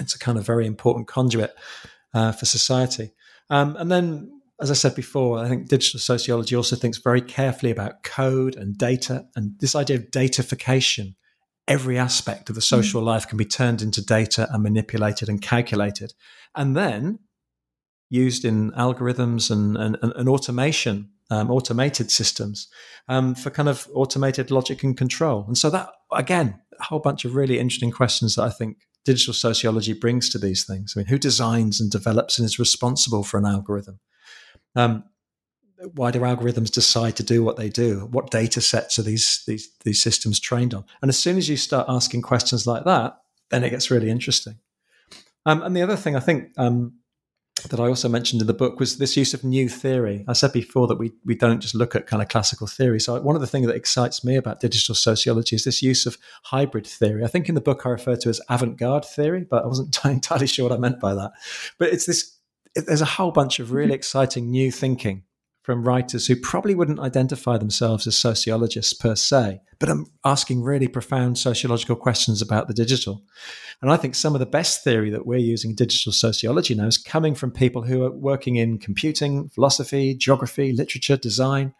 it's 0.00 0.14
a 0.14 0.18
kind 0.18 0.36
of 0.38 0.46
very 0.46 0.66
important 0.66 1.06
conduit 1.06 1.54
uh, 2.12 2.32
for 2.32 2.46
society. 2.46 3.12
Um, 3.50 3.76
and 3.76 3.90
then, 3.90 4.40
as 4.60 4.70
I 4.70 4.74
said 4.74 4.96
before, 4.96 5.38
I 5.38 5.48
think 5.48 5.68
digital 5.68 6.00
sociology 6.00 6.56
also 6.56 6.74
thinks 6.74 6.98
very 6.98 7.20
carefully 7.20 7.70
about 7.70 8.02
code 8.02 8.56
and 8.56 8.76
data 8.76 9.26
and 9.36 9.52
this 9.60 9.76
idea 9.76 9.96
of 9.96 10.10
datafication. 10.10 11.14
Every 11.68 11.98
aspect 11.98 12.48
of 12.48 12.56
the 12.56 12.60
hmm. 12.60 12.76
social 12.76 13.02
life 13.02 13.28
can 13.28 13.38
be 13.38 13.44
turned 13.44 13.80
into 13.80 14.04
data 14.04 14.48
and 14.50 14.62
manipulated 14.62 15.28
and 15.28 15.40
calculated. 15.40 16.14
And 16.56 16.76
then 16.76 17.20
used 18.10 18.44
in 18.44 18.72
algorithms 18.72 19.50
and, 19.50 19.76
and, 19.76 19.96
and 20.02 20.28
automation, 20.28 21.08
um, 21.30 21.50
automated 21.50 22.10
systems 22.10 22.68
um, 23.08 23.34
for 23.34 23.50
kind 23.50 23.68
of 23.68 23.88
automated 23.94 24.50
logic 24.50 24.82
and 24.82 24.96
control. 24.96 25.44
And 25.46 25.56
so 25.56 25.70
that, 25.70 25.90
again, 26.12 26.60
a 26.78 26.84
whole 26.84 26.98
bunch 26.98 27.24
of 27.24 27.36
really 27.36 27.58
interesting 27.58 27.92
questions 27.92 28.34
that 28.34 28.42
I 28.42 28.50
think 28.50 28.78
digital 29.04 29.32
sociology 29.32 29.92
brings 29.92 30.28
to 30.30 30.38
these 30.38 30.64
things. 30.64 30.94
I 30.94 31.00
mean, 31.00 31.06
who 31.06 31.18
designs 31.18 31.80
and 31.80 31.90
develops 31.90 32.38
and 32.38 32.44
is 32.44 32.58
responsible 32.58 33.22
for 33.22 33.38
an 33.38 33.46
algorithm? 33.46 34.00
Um, 34.74 35.04
why 35.94 36.10
do 36.10 36.20
algorithms 36.20 36.70
decide 36.70 37.16
to 37.16 37.22
do 37.22 37.42
what 37.42 37.56
they 37.56 37.70
do? 37.70 38.08
What 38.10 38.30
data 38.30 38.60
sets 38.60 38.98
are 38.98 39.02
these, 39.02 39.42
these, 39.46 39.70
these 39.84 40.02
systems 40.02 40.38
trained 40.38 40.74
on? 40.74 40.84
And 41.00 41.08
as 41.08 41.18
soon 41.18 41.38
as 41.38 41.48
you 41.48 41.56
start 41.56 41.86
asking 41.88 42.22
questions 42.22 42.66
like 42.66 42.84
that, 42.84 43.18
then 43.50 43.64
it 43.64 43.70
gets 43.70 43.90
really 43.90 44.10
interesting. 44.10 44.58
Um, 45.46 45.62
and 45.62 45.74
the 45.74 45.82
other 45.82 45.96
thing 45.96 46.16
I 46.16 46.20
think 46.20 46.50
um, 46.58 46.99
that 47.68 47.80
I 47.80 47.88
also 47.88 48.08
mentioned 48.08 48.40
in 48.40 48.46
the 48.46 48.54
book 48.54 48.80
was 48.80 48.98
this 48.98 49.16
use 49.16 49.34
of 49.34 49.44
new 49.44 49.68
theory. 49.68 50.24
I 50.28 50.32
said 50.32 50.52
before 50.52 50.86
that 50.88 50.98
we, 50.98 51.12
we 51.24 51.34
don't 51.34 51.60
just 51.60 51.74
look 51.74 51.94
at 51.94 52.06
kind 52.06 52.22
of 52.22 52.28
classical 52.28 52.66
theory. 52.66 53.00
So 53.00 53.20
one 53.20 53.34
of 53.34 53.40
the 53.40 53.46
things 53.46 53.66
that 53.66 53.76
excites 53.76 54.24
me 54.24 54.36
about 54.36 54.60
digital 54.60 54.94
sociology 54.94 55.56
is 55.56 55.64
this 55.64 55.82
use 55.82 56.06
of 56.06 56.18
hybrid 56.44 56.86
theory. 56.86 57.24
I 57.24 57.28
think 57.28 57.48
in 57.48 57.54
the 57.54 57.60
book 57.60 57.82
I 57.84 57.90
refer 57.90 58.16
to 58.16 58.28
as 58.28 58.40
avant-garde 58.48 59.04
theory, 59.04 59.46
but 59.48 59.64
I 59.64 59.66
wasn't 59.66 59.98
entirely 60.04 60.46
sure 60.46 60.68
what 60.68 60.74
I 60.74 60.78
meant 60.78 61.00
by 61.00 61.14
that. 61.14 61.32
But 61.78 61.92
it's 61.92 62.06
this, 62.06 62.36
it, 62.74 62.86
there's 62.86 63.02
a 63.02 63.06
whole 63.06 63.30
bunch 63.30 63.58
of 63.58 63.72
really 63.72 63.88
mm-hmm. 63.88 63.94
exciting 63.94 64.50
new 64.50 64.72
thinking 64.72 65.24
from 65.70 65.84
writers 65.84 66.26
who 66.26 66.34
probably 66.34 66.74
wouldn't 66.74 66.98
identify 66.98 67.56
themselves 67.56 68.04
as 68.04 68.18
sociologists 68.18 68.92
per 68.92 69.14
se, 69.14 69.60
but 69.78 69.88
are 69.88 70.02
asking 70.24 70.64
really 70.64 70.88
profound 70.88 71.38
sociological 71.38 71.94
questions 71.94 72.42
about 72.42 72.66
the 72.66 72.74
digital. 72.74 73.22
And 73.80 73.92
I 73.92 73.96
think 73.96 74.16
some 74.16 74.34
of 74.34 74.40
the 74.40 74.46
best 74.46 74.82
theory 74.82 75.10
that 75.10 75.26
we're 75.26 75.38
using 75.38 75.70
in 75.70 75.76
digital 75.76 76.10
sociology 76.10 76.74
now 76.74 76.88
is 76.88 76.98
coming 76.98 77.36
from 77.36 77.52
people 77.52 77.82
who 77.82 78.02
are 78.02 78.10
working 78.10 78.56
in 78.56 78.78
computing, 78.78 79.48
philosophy, 79.50 80.12
geography, 80.12 80.72
literature, 80.72 81.16
design. 81.16 81.72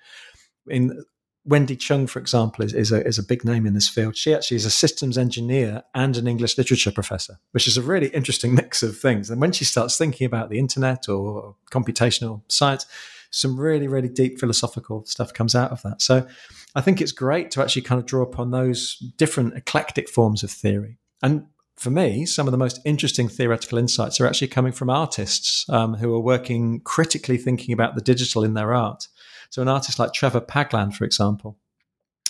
In 0.69 1.03
Wendy 1.45 1.75
Chun, 1.75 2.07
for 2.07 2.21
example, 2.21 2.65
is, 2.65 2.73
is, 2.73 2.93
a, 2.93 3.05
is 3.05 3.19
a 3.19 3.25
big 3.25 3.45
name 3.45 3.67
in 3.67 3.75
this 3.75 3.89
field. 3.89 4.17
She 4.17 4.33
actually 4.33 4.59
is 4.59 4.67
a 4.67 4.71
systems 4.71 5.19
engineer 5.19 5.83
and 5.97 6.17
an 6.17 6.29
English 6.29 6.57
literature 6.57 6.93
professor, 6.93 7.41
which 7.51 7.67
is 7.67 7.77
a 7.77 7.83
really 7.83 8.07
interesting 8.11 8.55
mix 8.55 8.85
of 8.85 8.97
things. 8.97 9.31
And 9.31 9.41
when 9.41 9.51
she 9.51 9.65
starts 9.65 9.99
thinking 9.99 10.29
about 10.29 10.49
the 10.49 10.61
internet 10.61 11.09
or 11.09 11.57
computational 11.73 12.43
science, 12.47 12.87
some 13.31 13.59
really, 13.59 13.89
really 13.89 14.09
deep 14.09 14.39
philosophical 14.39 15.05
stuff 15.07 15.33
comes 15.33 15.55
out 15.55 15.71
of 15.71 15.83
that. 15.83 16.03
So 16.03 16.27
I 16.75 16.81
think 16.81 17.01
it's 17.01 17.13
great 17.13 17.51
to 17.53 17.63
actually 17.63 17.83
kind 17.83 18.01
of 18.01 18.07
draw 18.07 18.23
upon 18.23 18.51
those 18.51 18.97
different 19.17 19.57
eclectic 19.57 20.09
forms 20.09 20.43
of 20.43 20.51
theory. 20.51 20.99
And 21.23 21.47
for 21.77 21.91
me, 21.91 22.27
some 22.27 22.47
of 22.47 22.53
the 22.53 22.59
most 22.59 22.81
interesting 22.85 23.29
theoretical 23.29 23.79
insights 23.79 24.21
are 24.21 24.27
actually 24.27 24.49
coming 24.49 24.73
from 24.73 24.91
artists 24.91 25.69
um, 25.71 25.95
who 25.95 26.15
are 26.15 26.21
working 26.21 26.81
critically 26.81 27.39
thinking 27.39 27.73
about 27.73 27.95
the 27.95 28.03
digital 28.03 28.45
in 28.45 28.55
their 28.55 28.75
art. 28.75 29.09
So, 29.49 29.63
an 29.63 29.69
artist 29.69 29.99
like 29.99 30.13
Trevor 30.13 30.43
Paglen, 30.43 30.93
for 30.93 31.05
example, 31.05 31.57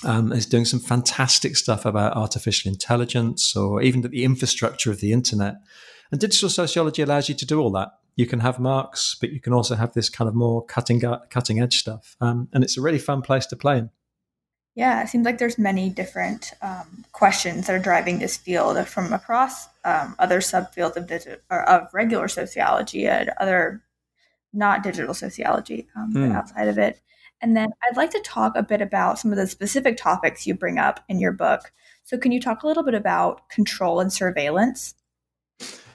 um, 0.04 0.33
is 0.33 0.47
doing 0.47 0.64
some 0.64 0.80
fantastic 0.80 1.57
stuff 1.57 1.85
about 1.85 2.16
artificial 2.16 2.71
intelligence 2.71 3.57
or 3.57 3.83
even 3.83 4.02
the 4.02 4.25
infrastructure 4.25 4.90
of 4.90 5.00
the 5.00 5.12
internet. 5.12 5.57
And 6.11 6.21
digital 6.21 6.49
sociology 6.49 7.02
allows 7.02 7.28
you 7.28 7.35
to 7.35 7.47
do 7.47 7.61
all 7.61 7.71
that. 7.73 7.90
You 8.21 8.27
can 8.27 8.41
have 8.41 8.59
Marx, 8.61 9.17
but 9.19 9.33
you 9.33 9.41
can 9.41 9.55
also 9.55 9.77
have 9.77 9.95
this 9.95 10.11
kind 10.11 10.29
of 10.29 10.35
more 10.35 10.62
cutting 10.62 11.00
cutting 11.31 11.59
edge 11.59 11.79
stuff, 11.79 12.17
um, 12.21 12.49
and 12.53 12.62
it's 12.62 12.77
a 12.77 12.83
really 12.83 12.99
fun 12.99 13.23
place 13.23 13.47
to 13.47 13.57
play 13.57 13.79
in. 13.79 13.91
Yeah, 14.75 15.03
it 15.03 15.09
seems 15.09 15.25
like 15.25 15.39
there's 15.39 15.57
many 15.57 15.89
different 15.89 16.53
um, 16.61 17.07
questions 17.12 17.67
that 17.67 17.75
are 17.75 17.83
driving 17.83 18.19
this 18.19 18.37
field 18.37 18.87
from 18.87 19.15
across 19.15 19.69
um, 19.87 20.17
other 20.19 20.41
subfields 20.41 20.97
of 20.97 21.07
digital 21.07 21.39
or 21.50 21.67
of 21.67 21.89
regular 21.95 22.29
sociology 22.29 23.07
and 23.07 23.31
other 23.41 23.83
not 24.53 24.83
digital 24.83 25.15
sociology 25.15 25.89
mm. 25.97 26.35
outside 26.35 26.69
of 26.69 26.77
it. 26.77 27.00
And 27.41 27.57
then 27.57 27.71
I'd 27.83 27.97
like 27.97 28.11
to 28.11 28.21
talk 28.21 28.53
a 28.55 28.62
bit 28.62 28.83
about 28.83 29.19
some 29.19 29.31
of 29.31 29.39
the 29.39 29.47
specific 29.47 29.97
topics 29.97 30.47
you 30.47 30.53
bring 30.53 30.77
up 30.77 31.03
in 31.09 31.21
your 31.21 31.33
book. 31.33 31.73
So, 32.05 32.19
can 32.19 32.33
you 32.33 32.41
talk 32.41 32.65
a 32.65 32.67
little 32.67 32.83
bit 32.83 32.93
about 32.93 33.49
control 33.49 33.99
and 33.99 34.12
surveillance? 34.12 34.95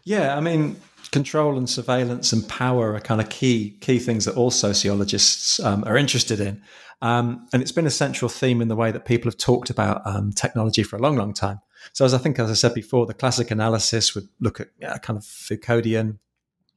Yeah, 0.03 0.36
I 0.36 0.39
mean, 0.39 0.75
control 1.15 1.57
and 1.57 1.69
surveillance 1.69 2.34
and 2.34 2.45
power 2.50 2.93
are 2.93 3.00
kind 3.00 3.22
of 3.22 3.29
key 3.29 3.77
key 3.79 4.00
things 4.00 4.25
that 4.25 4.36
all 4.36 4.51
sociologists 4.51 5.62
um, 5.62 5.81
are 5.86 5.95
interested 5.95 6.41
in. 6.41 6.62
Um, 7.01 7.48
and 7.53 7.62
it's 7.62 7.72
been 7.72 7.88
a 7.88 8.01
central 8.05 8.27
theme 8.27 8.62
in 8.62 8.67
the 8.67 8.75
way 8.75 8.91
that 8.91 9.05
people 9.05 9.31
have 9.31 9.38
talked 9.38 9.69
about 9.69 10.01
um, 10.05 10.34
technology 10.34 10.84
for 10.84 10.98
a 10.98 11.00
long, 11.00 11.15
long 11.15 11.34
time. 11.34 11.62
So, 11.93 12.03
as 12.03 12.13
I 12.13 12.17
think, 12.17 12.38
as 12.38 12.51
I 12.51 12.53
said 12.53 12.74
before, 12.74 13.05
the 13.05 13.13
classic 13.13 13.50
analysis 13.50 14.13
would 14.13 14.27
look 14.41 14.60
at 14.60 14.67
yeah, 14.81 14.98
kind 14.98 15.15
of 15.15 15.24
Foucauldian, 15.24 16.17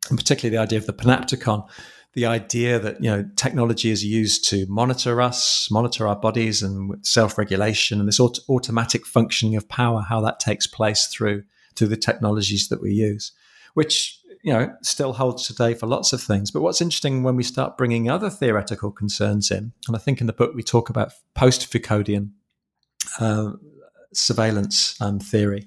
and 0.08 0.18
particularly 0.18 0.56
the 0.56 0.62
idea 0.62 0.78
of 0.78 0.86
the 0.86 0.92
panopticon 0.92 1.68
the 2.14 2.26
idea 2.26 2.78
that 2.78 3.02
you 3.02 3.10
know 3.10 3.28
technology 3.36 3.90
is 3.90 4.04
used 4.04 4.48
to 4.48 4.66
monitor 4.66 5.20
us, 5.20 5.70
monitor 5.70 6.08
our 6.08 6.16
bodies, 6.16 6.62
and 6.62 6.94
self-regulation, 7.06 8.00
and 8.00 8.08
this 8.08 8.20
aut- 8.20 8.40
automatic 8.48 9.06
functioning 9.06 9.56
of 9.56 9.68
power, 9.68 10.00
how 10.00 10.20
that 10.20 10.40
takes 10.40 10.66
place 10.66 11.06
through 11.06 11.44
through 11.76 11.88
the 11.88 11.96
technologies 11.96 12.68
that 12.68 12.80
we 12.80 12.92
use, 12.92 13.32
which 13.74 14.17
you 14.42 14.52
know 14.52 14.74
still 14.82 15.12
holds 15.12 15.46
today 15.46 15.74
for 15.74 15.86
lots 15.86 16.12
of 16.12 16.22
things. 16.22 16.50
But 16.50 16.62
what's 16.62 16.80
interesting 16.80 17.22
when 17.22 17.36
we 17.36 17.42
start 17.42 17.76
bringing 17.76 18.08
other 18.10 18.30
theoretical 18.30 18.90
concerns 18.90 19.50
in, 19.50 19.72
and 19.86 19.96
I 19.96 19.98
think 19.98 20.20
in 20.20 20.26
the 20.26 20.32
book 20.32 20.54
we 20.54 20.62
talk 20.62 20.90
about 20.90 21.12
post-Foucauldian 21.34 22.30
uh, 23.18 23.52
surveillance 24.12 25.00
um, 25.00 25.18
theory. 25.18 25.66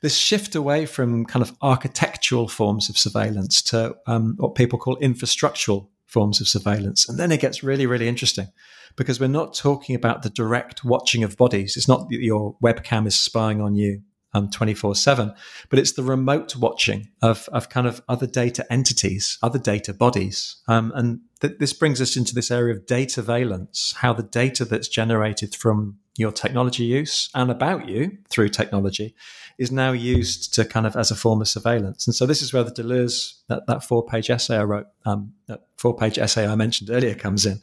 This 0.00 0.16
shift 0.16 0.54
away 0.54 0.86
from 0.86 1.24
kind 1.24 1.42
of 1.42 1.56
architectural 1.62 2.48
forms 2.48 2.88
of 2.88 2.98
surveillance 2.98 3.62
to 3.62 3.96
um, 4.06 4.34
what 4.38 4.54
people 4.54 4.78
call 4.78 4.96
infrastructural 4.98 5.88
forms 6.06 6.40
of 6.40 6.48
surveillance. 6.48 7.08
And 7.08 7.18
then 7.18 7.32
it 7.32 7.40
gets 7.40 7.62
really, 7.62 7.86
really 7.86 8.08
interesting 8.08 8.48
because 8.96 9.18
we're 9.18 9.28
not 9.28 9.54
talking 9.54 9.96
about 9.96 10.22
the 10.22 10.30
direct 10.30 10.84
watching 10.84 11.24
of 11.24 11.36
bodies. 11.36 11.76
It's 11.76 11.88
not 11.88 12.08
that 12.08 12.20
your 12.20 12.56
webcam 12.62 13.06
is 13.06 13.18
spying 13.18 13.60
on 13.60 13.74
you 13.74 14.02
um, 14.34 14.50
24 14.50 14.94
7, 14.94 15.32
but 15.68 15.78
it's 15.78 15.92
the 15.92 16.02
remote 16.02 16.56
watching 16.56 17.08
of, 17.20 17.48
of 17.52 17.68
kind 17.68 17.86
of 17.86 18.02
other 18.08 18.26
data 18.26 18.70
entities, 18.72 19.38
other 19.42 19.58
data 19.58 19.92
bodies. 19.92 20.56
Um, 20.68 20.92
and 20.94 21.20
th- 21.40 21.58
this 21.58 21.72
brings 21.72 22.00
us 22.00 22.16
into 22.16 22.34
this 22.34 22.50
area 22.50 22.74
of 22.74 22.86
dataveillance, 22.86 23.96
how 23.96 24.12
the 24.12 24.22
data 24.22 24.64
that's 24.64 24.88
generated 24.88 25.54
from 25.54 25.98
your 26.16 26.32
technology 26.32 26.84
use 26.84 27.30
and 27.34 27.50
about 27.50 27.88
you 27.88 28.18
through 28.28 28.48
technology 28.48 29.14
is 29.58 29.72
now 29.72 29.92
used 29.92 30.52
to 30.54 30.64
kind 30.64 30.86
of 30.86 30.94
as 30.96 31.10
a 31.10 31.16
form 31.16 31.40
of 31.40 31.48
surveillance. 31.48 32.06
And 32.06 32.14
so 32.14 32.26
this 32.26 32.42
is 32.42 32.52
where 32.52 32.64
the 32.64 32.70
Deleuze, 32.70 33.34
that, 33.48 33.66
that 33.66 33.82
four 33.82 34.04
page 34.04 34.28
essay 34.28 34.56
I 34.56 34.64
wrote, 34.64 34.86
um, 35.06 35.32
that 35.46 35.62
four 35.76 35.96
page 35.96 36.18
essay 36.18 36.46
I 36.46 36.54
mentioned 36.54 36.90
earlier 36.90 37.14
comes 37.14 37.46
in. 37.46 37.60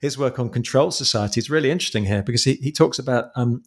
His 0.00 0.16
work 0.16 0.38
on 0.38 0.50
control 0.50 0.90
society 0.90 1.40
is 1.40 1.50
really 1.50 1.70
interesting 1.70 2.04
here 2.04 2.22
because 2.22 2.44
he, 2.44 2.54
he 2.54 2.70
talks 2.70 2.98
about 2.98 3.30
um, 3.34 3.62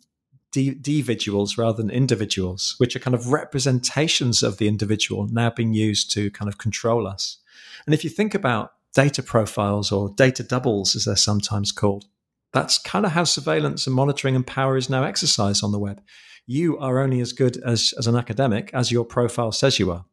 dividuals 0.51 1.57
rather 1.57 1.77
than 1.77 1.89
individuals, 1.89 2.75
which 2.77 2.95
are 2.95 2.99
kind 2.99 3.15
of 3.15 3.31
representations 3.31 4.43
of 4.43 4.57
the 4.57 4.67
individual 4.67 5.27
now 5.27 5.49
being 5.49 5.73
used 5.73 6.11
to 6.11 6.29
kind 6.31 6.49
of 6.49 6.57
control 6.57 7.07
us. 7.07 7.37
And 7.85 7.93
if 7.93 8.03
you 8.03 8.09
think 8.09 8.35
about 8.35 8.73
data 8.93 9.23
profiles 9.23 9.91
or 9.91 10.09
data 10.09 10.43
doubles, 10.43 10.95
as 10.95 11.05
they're 11.05 11.15
sometimes 11.15 11.71
called, 11.71 12.05
that's 12.53 12.77
kind 12.77 13.05
of 13.05 13.13
how 13.13 13.23
surveillance 13.23 13.87
and 13.87 13.95
monitoring 13.95 14.35
and 14.35 14.45
power 14.45 14.75
is 14.75 14.89
now 14.89 15.03
exercised 15.03 15.63
on 15.63 15.71
the 15.71 15.79
web. 15.79 16.01
You 16.45 16.77
are 16.77 16.99
only 16.99 17.21
as 17.21 17.31
good 17.31 17.57
as, 17.63 17.93
as 17.97 18.07
an 18.07 18.15
academic 18.15 18.71
as 18.73 18.91
your 18.91 19.05
profile 19.05 19.51
says 19.51 19.79
you 19.79 19.91
are. 19.91 20.05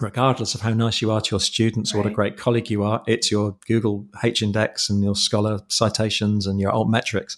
Regardless 0.00 0.54
of 0.54 0.60
how 0.60 0.70
nice 0.70 1.00
you 1.00 1.10
are 1.10 1.20
to 1.20 1.30
your 1.30 1.40
students 1.40 1.92
right. 1.92 2.00
or 2.00 2.02
what 2.02 2.10
a 2.10 2.14
great 2.14 2.36
colleague 2.36 2.70
you 2.70 2.82
are, 2.82 3.02
it's 3.06 3.30
your 3.30 3.56
Google 3.66 4.06
H 4.22 4.42
index 4.42 4.90
and 4.90 5.02
your 5.04 5.14
Scholar 5.14 5.60
citations 5.68 6.46
and 6.46 6.58
your 6.58 6.72
altmetrics. 6.72 7.36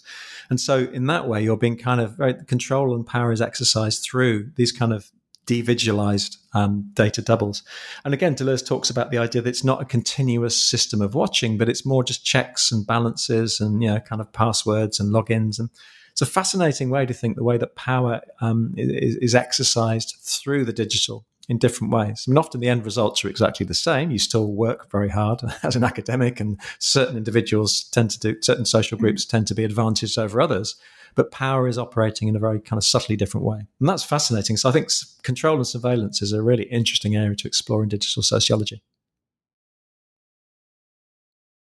And 0.49 0.59
so, 0.59 0.79
in 0.79 1.07
that 1.07 1.27
way, 1.27 1.43
you're 1.43 1.57
being 1.57 1.77
kind 1.77 2.01
of 2.01 2.17
right, 2.19 2.47
control 2.47 2.95
and 2.95 3.05
power 3.05 3.31
is 3.31 3.41
exercised 3.41 4.03
through 4.03 4.51
these 4.55 4.71
kind 4.71 4.93
of 4.93 5.11
devisualized 5.47 6.37
um, 6.53 6.91
data 6.93 7.21
doubles. 7.21 7.63
And 8.05 8.13
again, 8.13 8.35
Deleuze 8.35 8.65
talks 8.65 8.89
about 8.89 9.11
the 9.11 9.17
idea 9.17 9.41
that 9.41 9.49
it's 9.49 9.63
not 9.63 9.81
a 9.81 9.85
continuous 9.85 10.61
system 10.61 11.01
of 11.01 11.15
watching, 11.15 11.57
but 11.57 11.69
it's 11.69 11.85
more 11.85 12.03
just 12.03 12.25
checks 12.25 12.71
and 12.71 12.85
balances 12.85 13.59
and 13.59 13.81
you 13.81 13.89
know 13.89 13.99
kind 13.99 14.21
of 14.21 14.31
passwords 14.31 14.99
and 14.99 15.13
logins. 15.13 15.57
And 15.57 15.69
it's 16.11 16.21
a 16.21 16.25
fascinating 16.25 16.89
way 16.89 17.05
to 17.05 17.13
think 17.13 17.35
the 17.35 17.43
way 17.43 17.57
that 17.57 17.75
power 17.75 18.21
um, 18.41 18.73
is, 18.75 19.15
is, 19.17 19.35
exercised 19.35 20.15
through 20.21 20.65
the 20.65 20.73
digital 20.73 21.25
in 21.49 21.57
different 21.57 21.93
ways. 21.93 22.25
I 22.27 22.31
mean, 22.31 22.37
often 22.37 22.59
the 22.59 22.67
end 22.67 22.83
results 22.83 23.23
are 23.23 23.29
exactly 23.29 23.65
the 23.65 23.73
same. 23.73 24.11
You 24.11 24.19
still 24.19 24.51
work 24.51 24.91
very 24.91 25.09
hard 25.09 25.41
as 25.63 25.75
an 25.75 25.83
academic, 25.83 26.39
and 26.39 26.59
certain 26.79 27.17
individuals 27.17 27.83
tend 27.85 28.11
to 28.11 28.19
do 28.19 28.41
certain 28.41 28.65
social 28.65 28.97
groups 28.97 29.25
tend 29.25 29.47
to 29.47 29.55
be 29.55 29.63
advantaged 29.63 30.17
over 30.17 30.41
others 30.41 30.75
but 31.17 31.31
power 31.31 31.67
is 31.67 31.79
operating 31.79 32.27
in 32.27 32.35
a 32.35 32.39
very 32.39 32.61
kind 32.61 32.77
of 32.77 32.85
subtly 32.85 33.17
different 33.17 33.43
way. 33.43 33.57
And 33.79 33.89
that's 33.89 34.03
fascinating. 34.03 34.55
So 34.55 34.69
I 34.69 34.71
think 34.71 34.89
control 35.23 35.55
and 35.55 35.67
surveillance 35.67 36.21
is 36.21 36.31
a 36.31 36.43
really 36.43 36.65
interesting 36.65 37.15
area 37.15 37.35
to 37.35 37.47
explore 37.47 37.81
in 37.81 37.89
digital 37.89 38.21
sociology. 38.21 38.83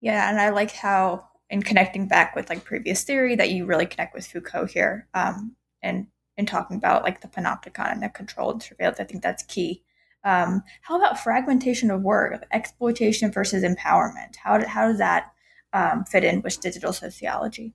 Yeah, 0.00 0.28
and 0.30 0.40
I 0.40 0.48
like 0.48 0.72
how 0.72 1.28
in 1.50 1.62
connecting 1.62 2.08
back 2.08 2.34
with 2.34 2.48
like 2.48 2.64
previous 2.64 3.04
theory 3.04 3.36
that 3.36 3.50
you 3.50 3.66
really 3.66 3.86
connect 3.86 4.14
with 4.14 4.26
Foucault 4.26 4.66
here, 4.66 5.08
um, 5.14 5.54
and 5.82 6.06
in 6.36 6.46
talking 6.46 6.76
about 6.76 7.02
like 7.02 7.20
the 7.20 7.28
panopticon 7.28 7.92
and 7.92 8.02
the 8.02 8.08
controlled 8.08 8.62
surveillance. 8.62 9.00
I 9.00 9.04
think 9.04 9.22
that's 9.22 9.42
key. 9.44 9.82
Um, 10.24 10.62
how 10.82 10.96
about 10.96 11.18
fragmentation 11.18 11.90
of 11.90 12.02
work, 12.02 12.44
exploitation 12.50 13.30
versus 13.30 13.62
empowerment? 13.62 14.36
How, 14.42 14.66
how 14.66 14.88
does 14.88 14.98
that 14.98 15.32
um, 15.72 16.04
fit 16.04 16.24
in 16.24 16.40
with 16.40 16.60
digital 16.60 16.92
sociology? 16.92 17.74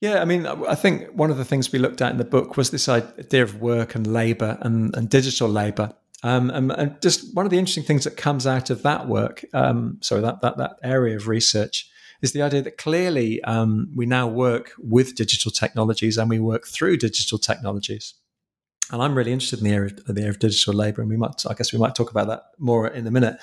Yeah, 0.00 0.20
I 0.20 0.24
mean, 0.24 0.46
I 0.46 0.74
think 0.74 1.10
one 1.12 1.30
of 1.30 1.36
the 1.36 1.44
things 1.44 1.70
we 1.70 1.78
looked 1.78 2.02
at 2.02 2.10
in 2.10 2.18
the 2.18 2.24
book 2.24 2.56
was 2.56 2.70
this 2.70 2.88
idea 2.88 3.42
of 3.42 3.60
work 3.60 3.94
and 3.94 4.04
labor 4.04 4.58
and, 4.60 4.96
and 4.96 5.08
digital 5.08 5.48
labor. 5.48 5.92
Um, 6.24 6.50
and, 6.50 6.72
and, 6.72 7.00
just 7.00 7.34
one 7.34 7.46
of 7.46 7.50
the 7.50 7.58
interesting 7.58 7.84
things 7.84 8.04
that 8.04 8.16
comes 8.16 8.46
out 8.46 8.70
of 8.70 8.82
that 8.82 9.06
work, 9.06 9.44
um, 9.52 9.98
sorry, 10.00 10.22
that, 10.22 10.40
that, 10.40 10.56
that 10.56 10.76
area 10.82 11.16
of 11.16 11.28
research, 11.28 11.88
is 12.22 12.32
the 12.32 12.42
idea 12.42 12.62
that 12.62 12.78
clearly 12.78 13.42
um, 13.42 13.90
we 13.94 14.06
now 14.06 14.26
work 14.26 14.72
with 14.78 15.16
digital 15.16 15.50
technologies 15.50 16.16
and 16.16 16.30
we 16.30 16.38
work 16.38 16.66
through 16.66 16.96
digital 16.96 17.38
technologies. 17.38 18.14
And 18.90 19.02
I'm 19.02 19.14
really 19.14 19.32
interested 19.32 19.58
in 19.58 19.64
the 19.64 19.74
area 19.74 19.90
of, 20.06 20.14
the 20.14 20.20
area 20.20 20.30
of 20.30 20.38
digital 20.38 20.74
labor, 20.74 21.00
and 21.00 21.10
we 21.10 21.16
might, 21.16 21.44
I 21.48 21.54
guess, 21.54 21.72
we 21.72 21.78
might 21.78 21.94
talk 21.94 22.10
about 22.10 22.28
that 22.28 22.44
more 22.58 22.86
in 22.86 23.06
a 23.06 23.10
minute. 23.10 23.38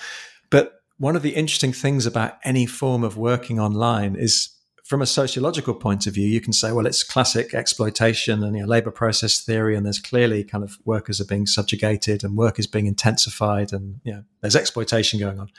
But 0.49 0.81
one 0.97 1.15
of 1.15 1.21
the 1.21 1.35
interesting 1.35 1.73
things 1.73 2.05
about 2.05 2.37
any 2.43 2.65
form 2.65 3.03
of 3.03 3.17
working 3.17 3.59
online 3.59 4.15
is 4.15 4.49
from 4.89 5.03
a 5.03 5.05
sociological 5.05 5.75
point 5.75 6.07
of 6.07 6.15
view, 6.15 6.27
you 6.27 6.41
can 6.41 6.51
say, 6.51 6.71
well, 6.71 6.87
it's 6.87 7.03
classic 7.03 7.53
exploitation 7.53 8.43
and 8.43 8.55
you 8.55 8.63
know, 8.63 8.67
labor 8.67 8.89
process 8.89 9.39
theory, 9.39 9.75
and 9.75 9.85
there's 9.85 9.99
clearly 9.99 10.43
kind 10.43 10.63
of 10.63 10.79
workers 10.83 11.21
are 11.21 11.25
being 11.25 11.45
subjugated 11.45 12.23
and 12.23 12.35
work 12.35 12.57
is 12.57 12.65
being 12.65 12.87
intensified, 12.87 13.71
and 13.71 14.01
you 14.03 14.11
know, 14.11 14.23
there's 14.41 14.55
exploitation 14.55 15.19
going 15.19 15.39
on. 15.39 15.51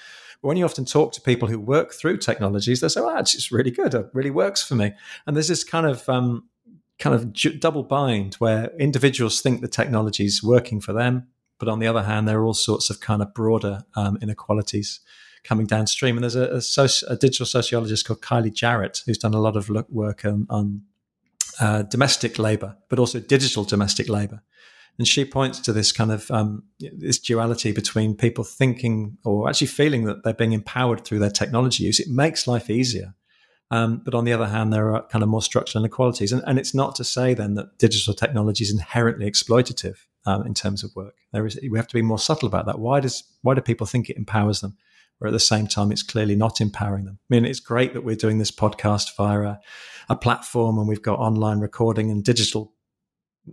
But 0.42 0.48
when 0.48 0.56
you 0.56 0.64
often 0.64 0.84
talk 0.84 1.12
to 1.12 1.20
people 1.20 1.46
who 1.46 1.60
work 1.60 1.92
through 1.92 2.16
technologies, 2.16 2.80
they 2.80 2.88
say, 2.88 3.00
"Well, 3.00 3.20
it's 3.20 3.52
really 3.52 3.70
good. 3.70 3.94
It 3.94 4.10
really 4.12 4.32
works 4.32 4.64
for 4.64 4.74
me." 4.74 4.94
And 5.28 5.36
there's 5.36 5.46
this 5.46 5.62
kind 5.62 5.86
of 5.86 6.08
um, 6.08 6.48
kind 6.98 7.14
of 7.14 7.32
double 7.60 7.84
bind 7.84 8.34
where 8.40 8.72
individuals 8.80 9.40
think 9.40 9.60
the 9.60 9.68
technology 9.68 10.24
is 10.24 10.42
working 10.42 10.80
for 10.80 10.92
them, 10.92 11.28
but 11.60 11.68
on 11.68 11.78
the 11.78 11.86
other 11.86 12.02
hand, 12.02 12.26
there 12.26 12.40
are 12.40 12.44
all 12.44 12.52
sorts 12.52 12.90
of 12.90 12.98
kind 12.98 13.22
of 13.22 13.32
broader 13.32 13.84
um, 13.94 14.18
inequalities 14.20 14.98
coming 15.44 15.66
downstream. 15.66 16.16
And 16.16 16.24
there's 16.24 16.36
a, 16.36 16.44
a, 16.44 16.58
soci- 16.58 17.04
a, 17.08 17.16
digital 17.16 17.46
sociologist 17.46 18.06
called 18.06 18.20
Kylie 18.20 18.52
Jarrett 18.52 19.02
who's 19.06 19.18
done 19.18 19.34
a 19.34 19.40
lot 19.40 19.56
of 19.56 19.70
work 19.88 20.24
on, 20.24 20.46
on 20.50 20.82
uh, 21.60 21.82
domestic 21.82 22.38
labor, 22.38 22.76
but 22.88 22.98
also 22.98 23.20
digital 23.20 23.64
domestic 23.64 24.08
labor. 24.08 24.42
And 24.98 25.08
she 25.08 25.24
points 25.24 25.60
to 25.60 25.72
this 25.72 25.92
kind 25.92 26.12
of 26.12 26.30
um, 26.30 26.64
this 26.78 27.18
duality 27.18 27.72
between 27.72 28.14
people 28.14 28.44
thinking 28.44 29.16
or 29.24 29.48
actually 29.48 29.68
feeling 29.68 30.04
that 30.04 30.24
they're 30.24 30.34
being 30.34 30.52
empowered 30.52 31.04
through 31.04 31.20
their 31.20 31.30
technology 31.30 31.84
use. 31.84 32.00
It 32.00 32.08
makes 32.08 32.46
life 32.46 32.68
easier. 32.68 33.14
Um, 33.70 34.02
but 34.04 34.14
on 34.14 34.24
the 34.24 34.32
other 34.32 34.48
hand, 34.48 34.72
there 34.72 34.94
are 34.94 35.06
kind 35.06 35.22
of 35.22 35.28
more 35.28 35.42
structural 35.42 35.84
inequalities. 35.84 36.32
And, 36.32 36.42
and, 36.44 36.58
it's 36.58 36.74
not 36.74 36.96
to 36.96 37.04
say 37.04 37.34
then 37.34 37.54
that 37.54 37.78
digital 37.78 38.14
technology 38.14 38.64
is 38.64 38.72
inherently 38.72 39.30
exploitative 39.30 39.96
um, 40.26 40.44
in 40.44 40.54
terms 40.54 40.82
of 40.82 40.90
work. 40.96 41.14
There 41.32 41.46
is, 41.46 41.58
we 41.70 41.78
have 41.78 41.86
to 41.86 41.94
be 41.94 42.02
more 42.02 42.18
subtle 42.18 42.48
about 42.48 42.66
that. 42.66 42.78
Why 42.78 43.00
does 43.00 43.22
why 43.42 43.54
do 43.54 43.60
people 43.60 43.86
think 43.86 44.10
it 44.10 44.16
empowers 44.16 44.60
them? 44.60 44.76
At 45.28 45.32
the 45.32 45.40
same 45.40 45.66
time, 45.66 45.92
it's 45.92 46.02
clearly 46.02 46.36
not 46.36 46.60
empowering 46.60 47.04
them. 47.04 47.18
I 47.30 47.34
mean, 47.34 47.44
it's 47.44 47.60
great 47.60 47.92
that 47.94 48.04
we're 48.04 48.16
doing 48.16 48.38
this 48.38 48.50
podcast 48.50 49.16
via 49.16 49.40
a, 49.40 49.60
a 50.08 50.16
platform 50.16 50.78
and 50.78 50.88
we've 50.88 51.02
got 51.02 51.18
online 51.18 51.60
recording 51.60 52.10
and 52.10 52.24
digital 52.24 52.72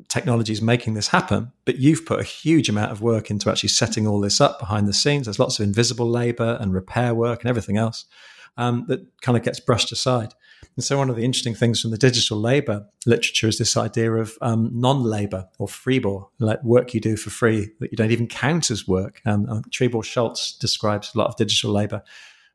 technologies 0.10 0.62
making 0.62 0.94
this 0.94 1.08
happen, 1.08 1.52
but 1.66 1.78
you've 1.78 2.06
put 2.06 2.20
a 2.20 2.24
huge 2.24 2.70
amount 2.70 2.92
of 2.92 3.02
work 3.02 3.30
into 3.30 3.50
actually 3.50 3.70
setting 3.70 4.06
all 4.06 4.20
this 4.20 4.40
up 4.40 4.60
behind 4.60 4.88
the 4.88 4.94
scenes. 4.94 5.26
There's 5.26 5.40
lots 5.40 5.60
of 5.60 5.64
invisible 5.64 6.10
labor 6.10 6.58
and 6.60 6.74
repair 6.74 7.16
work 7.16 7.42
and 7.42 7.50
everything 7.50 7.78
else 7.78 8.06
um, 8.56 8.86
that 8.88 9.06
kind 9.22 9.38
of 9.38 9.44
gets 9.44 9.60
brushed 9.60 9.92
aside. 9.92 10.34
And 10.76 10.84
so, 10.84 10.98
one 10.98 11.10
of 11.10 11.16
the 11.16 11.24
interesting 11.24 11.56
things 11.56 11.82
from 11.82 11.92
the 11.92 11.98
digital 11.98 12.40
labor 12.40 12.86
literature 13.06 13.48
is 13.48 13.58
this 13.58 13.76
idea 13.76 14.14
of 14.14 14.38
um, 14.42 14.70
non 14.74 15.04
labor 15.04 15.48
or 15.58 15.68
freebour, 15.68 16.28
like 16.40 16.64
work 16.64 16.94
you 16.94 17.00
do 17.00 17.18
for 17.18 17.30
free 17.30 17.72
that 17.80 17.92
you 17.92 17.98
don't 17.98 18.12
even 18.12 18.28
count 18.28 18.70
as 18.70 18.88
work. 18.88 19.22
Um, 19.26 19.48
uh, 19.50 19.62
Trebor 19.70 20.04
Scholz 20.04 20.58
describes 20.60 21.14
a 21.14 21.18
lot 21.18 21.28
of 21.28 21.36
digital 21.36 21.72
labor 21.72 22.04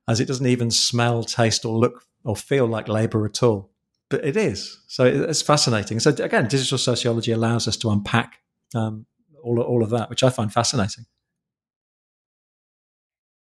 as 0.09 0.21
it 0.21 0.27
doesn't 0.27 0.47
even 0.47 0.71
smell, 0.71 1.25
taste, 1.25 1.65
or 1.65 1.77
look 1.77 2.05
or 2.25 2.37
feel 2.37 2.67
like 2.67 2.89
labor 2.89 3.25
at 3.25 3.43
all. 3.43 3.71
But 4.09 4.25
it 4.25 4.37
is. 4.37 4.81
So, 4.87 5.05
it's 5.05 5.43
fascinating. 5.43 6.01
So, 6.01 6.11
again, 6.11 6.47
digital 6.47 6.79
sociology 6.79 7.33
allows 7.33 7.67
us 7.67 7.77
to 7.79 7.91
unpack 7.91 8.41
um, 8.75 9.07
all, 9.43 9.61
all 9.61 9.83
of 9.83 9.91
that, 9.91 10.11
which 10.11 10.23
I 10.23 10.31
find 10.31 10.53
fascinating. 10.53 11.07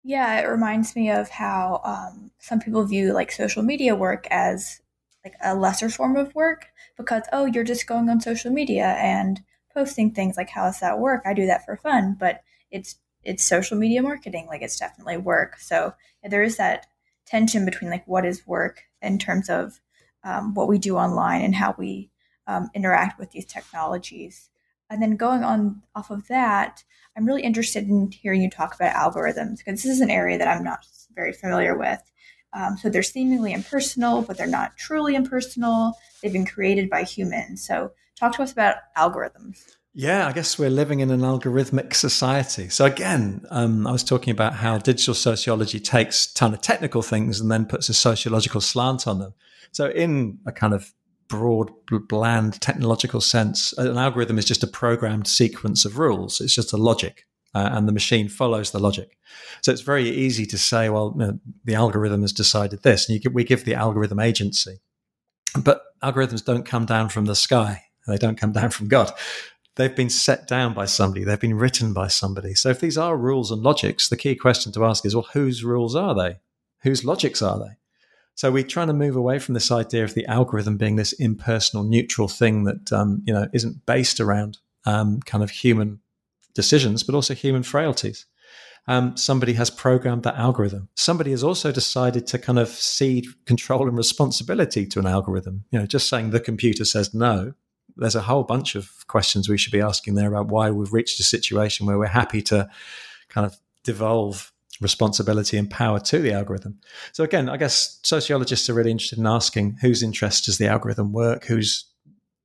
Yeah, 0.03 0.39
it 0.39 0.45
reminds 0.45 0.95
me 0.95 1.11
of 1.11 1.29
how 1.29 1.81
um, 1.83 2.31
some 2.39 2.59
people 2.59 2.83
view 2.85 3.13
like 3.13 3.31
social 3.31 3.63
media 3.63 3.95
work 3.95 4.27
as 4.31 4.81
like 5.25 5.33
a 5.43 5.55
lesser 5.55 5.89
form 5.89 6.15
of 6.15 6.33
work 6.33 6.67
because 6.97 7.23
oh, 7.33 7.45
you're 7.45 7.63
just 7.65 7.87
going 7.87 8.09
on 8.09 8.21
social 8.21 8.51
media 8.51 8.95
and 8.99 9.41
posting 9.73 10.11
things. 10.11 10.37
Like, 10.37 10.49
how 10.49 10.65
does 10.65 10.79
that 10.79 10.99
work? 10.99 11.23
I 11.25 11.33
do 11.33 11.45
that 11.47 11.65
for 11.65 11.75
fun, 11.75 12.15
but 12.19 12.41
it's 12.71 12.95
it's 13.23 13.43
social 13.43 13.77
media 13.77 14.01
marketing. 14.01 14.47
Like, 14.47 14.61
it's 14.61 14.79
definitely 14.79 15.17
work. 15.17 15.57
So 15.59 15.93
yeah, 16.23 16.29
there 16.29 16.43
is 16.43 16.57
that 16.57 16.87
tension 17.25 17.65
between 17.65 17.91
like 17.91 18.07
what 18.07 18.25
is 18.25 18.47
work 18.47 18.83
in 19.01 19.19
terms 19.19 19.49
of 19.49 19.81
um, 20.23 20.53
what 20.53 20.67
we 20.67 20.77
do 20.77 20.97
online 20.97 21.41
and 21.41 21.55
how 21.55 21.75
we 21.77 22.09
um, 22.47 22.69
interact 22.73 23.19
with 23.19 23.31
these 23.31 23.45
technologies. 23.45 24.49
And 24.89 25.01
then 25.01 25.15
going 25.15 25.43
on 25.43 25.81
off 25.95 26.09
of 26.09 26.27
that, 26.27 26.83
I'm 27.15 27.25
really 27.25 27.43
interested 27.43 27.87
in 27.87 28.11
hearing 28.11 28.41
you 28.41 28.49
talk 28.49 28.75
about 28.75 28.95
algorithms 28.95 29.57
because 29.57 29.83
this 29.83 29.85
is 29.85 30.01
an 30.01 30.09
area 30.09 30.37
that 30.37 30.47
I'm 30.47 30.63
not 30.63 30.85
very 31.13 31.33
familiar 31.33 31.77
with. 31.77 32.01
Um, 32.53 32.77
so 32.77 32.89
they're 32.89 33.03
seemingly 33.03 33.53
impersonal, 33.53 34.21
but 34.21 34.37
they're 34.37 34.47
not 34.47 34.77
truly 34.77 35.15
impersonal. 35.15 35.93
They've 36.21 36.33
been 36.33 36.45
created 36.45 36.89
by 36.89 37.03
humans. 37.03 37.65
So 37.65 37.91
talk 38.15 38.35
to 38.35 38.43
us 38.43 38.51
about 38.51 38.77
algorithms. 38.97 39.59
Yeah, 39.93 40.27
I 40.27 40.31
guess 40.31 40.57
we're 40.57 40.69
living 40.69 40.99
in 40.99 41.11
an 41.11 41.21
algorithmic 41.21 41.93
society. 41.93 42.69
So 42.69 42.85
again, 42.85 43.45
um, 43.49 43.85
I 43.87 43.91
was 43.91 44.03
talking 44.03 44.31
about 44.31 44.53
how 44.53 44.77
digital 44.77 45.13
sociology 45.13 45.79
takes 45.79 46.31
a 46.31 46.33
ton 46.35 46.53
of 46.53 46.61
technical 46.61 47.01
things 47.01 47.39
and 47.39 47.51
then 47.51 47.65
puts 47.65 47.89
a 47.89 47.93
sociological 47.93 48.61
slant 48.61 49.07
on 49.07 49.19
them. 49.19 49.33
So 49.71 49.89
in 49.89 50.39
a 50.45 50.51
kind 50.51 50.73
of 50.73 50.93
broad, 51.29 51.71
bland 52.07 52.59
technological 52.59 53.21
sense, 53.21 53.73
an 53.77 53.97
algorithm 53.97 54.37
is 54.37 54.45
just 54.45 54.63
a 54.63 54.67
programmed 54.67 55.27
sequence 55.27 55.85
of 55.85 55.97
rules. 55.97 56.41
It's 56.41 56.55
just 56.55 56.73
a 56.73 56.77
logic, 56.77 57.25
uh, 57.55 57.69
and 57.71 57.87
the 57.87 57.93
machine 57.93 58.27
follows 58.27 58.71
the 58.71 58.79
logic. 58.79 59.17
So 59.61 59.71
it's 59.71 59.81
very 59.81 60.09
easy 60.09 60.45
to 60.47 60.57
say, 60.57 60.89
well, 60.89 61.13
you 61.17 61.25
know, 61.25 61.39
the 61.63 61.75
algorithm 61.75 62.21
has 62.21 62.33
decided 62.33 62.83
this, 62.83 63.09
and 63.09 63.21
we 63.33 63.43
give 63.43 63.65
the 63.65 63.75
algorithm 63.75 64.19
agency. 64.19 64.79
But 65.57 65.83
algorithms 66.03 66.43
don't 66.43 66.65
come 66.65 66.85
down 66.85 67.09
from 67.09 67.25
the 67.25 67.35
sky; 67.35 67.83
they 68.07 68.17
don't 68.17 68.39
come 68.39 68.51
down 68.51 68.71
from 68.71 68.87
God. 68.87 69.11
They've 69.75 69.95
been 69.95 70.09
set 70.09 70.45
down 70.45 70.73
by 70.73 70.85
somebody. 70.85 71.23
They've 71.23 71.39
been 71.39 71.57
written 71.57 71.93
by 71.93 72.09
somebody. 72.09 72.53
So 72.53 72.67
if 72.67 72.81
these 72.81 72.97
are 72.97 73.15
rules 73.15 73.49
and 73.49 73.61
logics, 73.61 74.09
the 74.09 74.17
key 74.17 74.35
question 74.35 74.73
to 74.73 74.83
ask 74.83 75.05
is, 75.05 75.15
well, 75.15 75.29
whose 75.31 75.63
rules 75.63 75.95
are 75.95 76.13
they? 76.13 76.39
Whose 76.81 77.05
logics 77.05 77.41
are 77.41 77.57
they? 77.57 77.77
So 78.39 78.49
we're 78.49 78.63
trying 78.63 78.87
to 78.87 78.93
move 78.93 79.17
away 79.17 79.37
from 79.37 79.53
this 79.53 79.69
idea 79.69 80.05
of 80.05 80.13
the 80.13 80.25
algorithm 80.27 80.77
being 80.77 80.95
this 80.95 81.11
impersonal, 81.11 81.83
neutral 81.83 82.29
thing 82.29 82.63
that 82.63 82.89
um, 82.93 83.21
you 83.25 83.33
know 83.33 83.49
isn't 83.51 83.85
based 83.85 84.21
around 84.21 84.59
um, 84.85 85.19
kind 85.25 85.43
of 85.43 85.49
human 85.49 85.99
decisions, 86.53 87.03
but 87.03 87.15
also 87.15 87.33
human 87.33 87.63
frailties. 87.63 88.27
Um, 88.87 89.17
somebody 89.17 89.51
has 89.55 89.69
programmed 89.69 90.23
that 90.23 90.37
algorithm. 90.37 90.87
Somebody 90.95 91.31
has 91.31 91.43
also 91.43 91.73
decided 91.73 92.27
to 92.27 92.39
kind 92.39 92.59
of 92.59 92.69
cede 92.69 93.25
control 93.45 93.89
and 93.89 93.97
responsibility 93.97 94.85
to 94.85 94.99
an 94.99 95.05
algorithm. 95.05 95.65
You 95.71 95.79
know, 95.79 95.85
just 95.85 96.07
saying 96.07 96.29
the 96.29 96.39
computer 96.39 96.85
says 96.85 97.13
no. 97.13 97.55
There's 97.97 98.15
a 98.15 98.21
whole 98.21 98.43
bunch 98.43 98.73
of 98.73 99.05
questions 99.07 99.49
we 99.49 99.57
should 99.57 99.73
be 99.73 99.81
asking 99.81 100.15
there 100.15 100.33
about 100.33 100.47
why 100.47 100.71
we've 100.71 100.93
reached 100.93 101.19
a 101.19 101.23
situation 101.23 101.85
where 101.85 101.97
we're 101.97 102.05
happy 102.05 102.41
to 102.43 102.69
kind 103.27 103.45
of 103.45 103.57
devolve 103.83 104.53
responsibility 104.81 105.57
and 105.57 105.69
power 105.69 105.99
to 105.99 106.19
the 106.19 106.31
algorithm. 106.31 106.79
So 107.11 107.23
again, 107.23 107.49
I 107.49 107.57
guess 107.57 107.99
sociologists 108.03 108.69
are 108.69 108.73
really 108.73 108.91
interested 108.91 109.19
in 109.19 109.27
asking 109.27 109.77
whose 109.81 110.03
interest 110.03 110.45
does 110.45 110.57
the 110.57 110.67
algorithm 110.67 111.11
work, 111.11 111.45
who's 111.45 111.85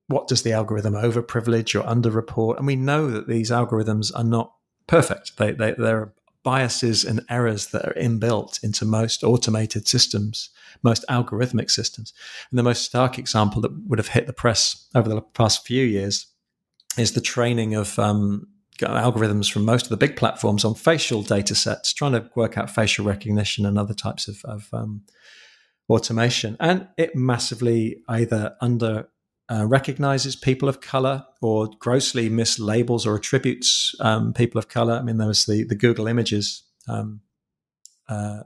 what 0.07 0.29
does 0.29 0.43
the 0.43 0.53
algorithm 0.53 0.95
overprivilege 0.95 1.75
or 1.75 1.83
underreport? 1.85 2.59
And 2.59 2.67
we 2.67 2.77
know 2.77 3.11
that 3.11 3.27
these 3.27 3.51
algorithms 3.51 4.13
are 4.15 4.25
not 4.25 4.53
perfect. 4.87 5.39
They, 5.39 5.53
they, 5.53 5.73
there 5.73 5.99
are 5.99 6.15
biases 6.43 7.05
and 7.05 7.25
errors 7.31 7.69
that 7.69 7.87
are 7.87 7.95
inbuilt 7.95 8.63
into 8.63 8.85
most 8.85 9.25
automated 9.25 9.89
systems, 9.89 10.51
most 10.83 11.05
algorithmic 11.09 11.71
systems. 11.71 12.13
And 12.51 12.59
the 12.59 12.63
most 12.63 12.83
stark 12.83 13.19
example 13.19 13.63
that 13.63 13.73
would 13.89 13.99
have 13.99 14.09
hit 14.09 14.27
the 14.27 14.35
press 14.35 14.89
over 14.95 15.09
the 15.09 15.23
past 15.23 15.67
few 15.67 15.85
years 15.85 16.27
is 16.99 17.13
the 17.13 17.21
training 17.23 17.75
of 17.75 17.99
um, 17.99 18.47
algorithms 18.79 19.51
from 19.51 19.65
most 19.65 19.87
of 19.87 19.91
the 19.91 19.97
big 19.97 20.17
platforms 20.17 20.65
on 20.65 20.75
facial 20.75 21.23
data 21.23 21.55
sets, 21.55 21.93
trying 21.93 22.13
to 22.13 22.29
work 22.35 22.59
out 22.59 22.71
facial 22.71 23.05
recognition 23.05 23.67
and 23.67 23.79
other 23.79 23.95
types 23.95 24.29
of, 24.29 24.45
of 24.45 24.69
um, 24.73 25.03
automation. 25.89 26.57
And 26.61 26.89
it 26.97 27.15
massively 27.15 28.03
either 28.09 28.57
under 28.61 29.09
uh, 29.51 29.67
recognizes 29.67 30.35
people 30.37 30.69
of 30.69 30.81
color 30.81 31.27
or 31.43 31.69
grossly 31.79 32.31
mislabels 32.31 33.07
or 33.07 33.17
attributes 33.17 33.95
um, 34.01 34.33
people 34.33 34.59
of 34.59 34.69
color. 34.69 34.95
I 34.95 35.03
mean, 35.03 35.19
there 35.19 35.29
was 35.29 35.45
the, 35.45 35.65
the 35.65 35.75
Google 35.75 36.07
Images 36.07 36.63
um, 36.89 37.21
uh, 38.09 38.45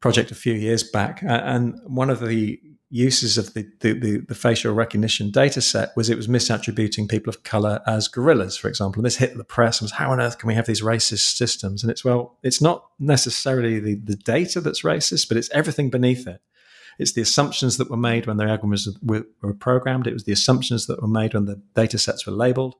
project 0.00 0.30
a 0.30 0.34
few 0.34 0.54
years 0.54 0.82
back. 0.82 1.22
And 1.22 1.78
one 1.86 2.10
of 2.10 2.20
the 2.20 2.58
uses 2.94 3.36
of 3.36 3.54
the, 3.54 3.68
the, 3.80 3.92
the, 3.92 4.18
the, 4.18 4.34
facial 4.36 4.72
recognition 4.72 5.28
data 5.28 5.60
set 5.60 5.90
was 5.96 6.08
it 6.08 6.16
was 6.16 6.28
misattributing 6.28 7.08
people 7.08 7.28
of 7.28 7.42
color 7.42 7.80
as 7.88 8.06
gorillas, 8.06 8.56
for 8.56 8.68
example. 8.68 9.00
And 9.00 9.06
this 9.06 9.16
hit 9.16 9.36
the 9.36 9.42
press 9.42 9.80
and 9.80 9.86
was, 9.86 9.92
how 9.92 10.12
on 10.12 10.20
earth 10.20 10.38
can 10.38 10.46
we 10.46 10.54
have 10.54 10.66
these 10.66 10.80
racist 10.80 11.36
systems? 11.36 11.82
And 11.82 11.90
it's, 11.90 12.04
well, 12.04 12.38
it's 12.44 12.62
not 12.62 12.86
necessarily 13.00 13.80
the, 13.80 13.96
the 13.96 14.14
data 14.14 14.60
that's 14.60 14.82
racist, 14.82 15.26
but 15.26 15.36
it's 15.36 15.50
everything 15.50 15.90
beneath 15.90 16.28
it. 16.28 16.40
It's 17.00 17.14
the 17.14 17.20
assumptions 17.20 17.78
that 17.78 17.90
were 17.90 17.96
made 17.96 18.28
when 18.28 18.36
the 18.36 18.44
algorithms 18.44 18.86
were, 19.02 19.26
were 19.42 19.54
programmed. 19.54 20.06
It 20.06 20.12
was 20.12 20.22
the 20.22 20.32
assumptions 20.32 20.86
that 20.86 21.02
were 21.02 21.08
made 21.08 21.34
when 21.34 21.46
the 21.46 21.60
data 21.74 21.98
sets 21.98 22.24
were 22.24 22.32
labeled. 22.32 22.76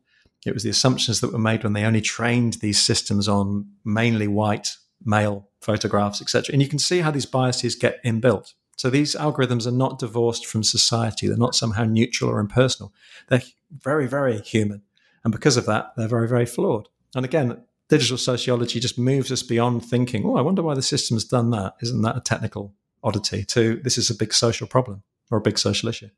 It 0.47 0.55
was 0.55 0.63
the 0.63 0.71
assumptions 0.71 1.23
that 1.23 1.33
were 1.33 1.41
made 1.41 1.65
when 1.65 1.73
they 1.73 1.83
only 1.83 2.01
trained 2.01 2.55
these 2.55 2.81
systems 2.81 3.27
on 3.27 3.67
mainly 3.85 4.29
white 4.29 4.77
male 5.05 5.49
photographs, 5.61 6.23
etc. 6.23 6.53
And 6.53 6.63
you 6.63 6.69
can 6.69 6.79
see 6.79 7.01
how 7.01 7.11
these 7.11 7.27
biases 7.27 7.75
get 7.75 8.01
inbuilt. 8.05 8.53
So 8.77 8.91
these 8.91 9.15
algorithms 9.15 9.67
are 9.67 9.73
not 9.73 9.99
divorced 9.99 10.47
from 10.47 10.63
society. 10.63 11.29
They're 11.29 11.37
not 11.37 11.55
somehow 11.55 11.85
neutral 11.85 12.31
or 12.31 12.41
impersonal. 12.41 12.93
They're 13.29 13.43
very, 13.71 14.07
very 14.07 14.41
human. 14.41 14.83
And 15.23 15.33
because 15.33 15.57
of 15.57 15.67
that, 15.67 15.93
they're 15.97 16.09
very, 16.09 16.29
very 16.29 16.47
flawed. 16.47 16.89
And 17.15 17.25
again, 17.25 17.63
digital 17.89 18.19
sociology 18.19 18.81
just 18.81 18.99
moves 18.99 19.31
us 19.31 19.43
beyond 19.43 19.85
thinking, 19.85 20.25
oh, 20.27 20.37
I 20.37 20.43
wonder 20.43 20.63
why 20.63 20.75
the 20.75 20.83
system's 20.83 21.25
done 21.25 21.51
that. 21.51 21.75
Isn't 21.83 22.03
that 22.03 22.17
a 22.17 22.21
technical 22.21 22.75
oddity? 23.03 23.45
To 23.45 23.77
this 23.77 23.97
is 23.97 24.11
a 24.11 24.15
big 24.15 24.35
social 24.35 24.67
problem. 24.67 25.03
or 25.31 25.39
a 25.39 25.43
big 25.43 25.59
social 25.59 25.89
issue. 25.89 26.11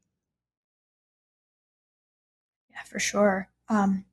Yeah, 2.71 2.83
for 2.85 2.99
sure. 2.99 3.49
Um, 3.69 4.05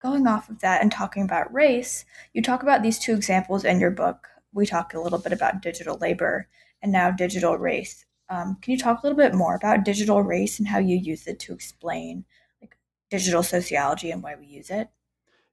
going 0.00 0.26
off 0.26 0.48
of 0.48 0.60
that 0.60 0.82
and 0.82 0.90
talking 0.90 1.22
about 1.22 1.52
race, 1.52 2.04
you 2.32 2.42
talk 2.42 2.62
about 2.62 2.82
these 2.82 2.98
two 2.98 3.14
examples 3.14 3.64
in 3.64 3.80
your 3.80 3.90
book. 3.90 4.28
We 4.52 4.66
talk 4.66 4.94
a 4.94 5.00
little 5.00 5.18
bit 5.18 5.32
about 5.32 5.62
digital 5.62 5.96
labor 5.98 6.48
and 6.82 6.92
now 6.92 7.10
digital 7.10 7.56
race. 7.56 8.04
Um, 8.28 8.58
can 8.62 8.72
you 8.72 8.78
talk 8.78 9.02
a 9.02 9.06
little 9.06 9.16
bit 9.16 9.34
more 9.34 9.54
about 9.54 9.84
digital 9.84 10.22
race 10.22 10.58
and 10.58 10.68
how 10.68 10.78
you 10.78 10.96
use 10.96 11.26
it 11.26 11.38
to 11.40 11.52
explain 11.52 12.24
like 12.60 12.76
digital 13.10 13.42
sociology 13.42 14.10
and 14.10 14.22
why 14.22 14.36
we 14.38 14.46
use 14.46 14.70
it? 14.70 14.88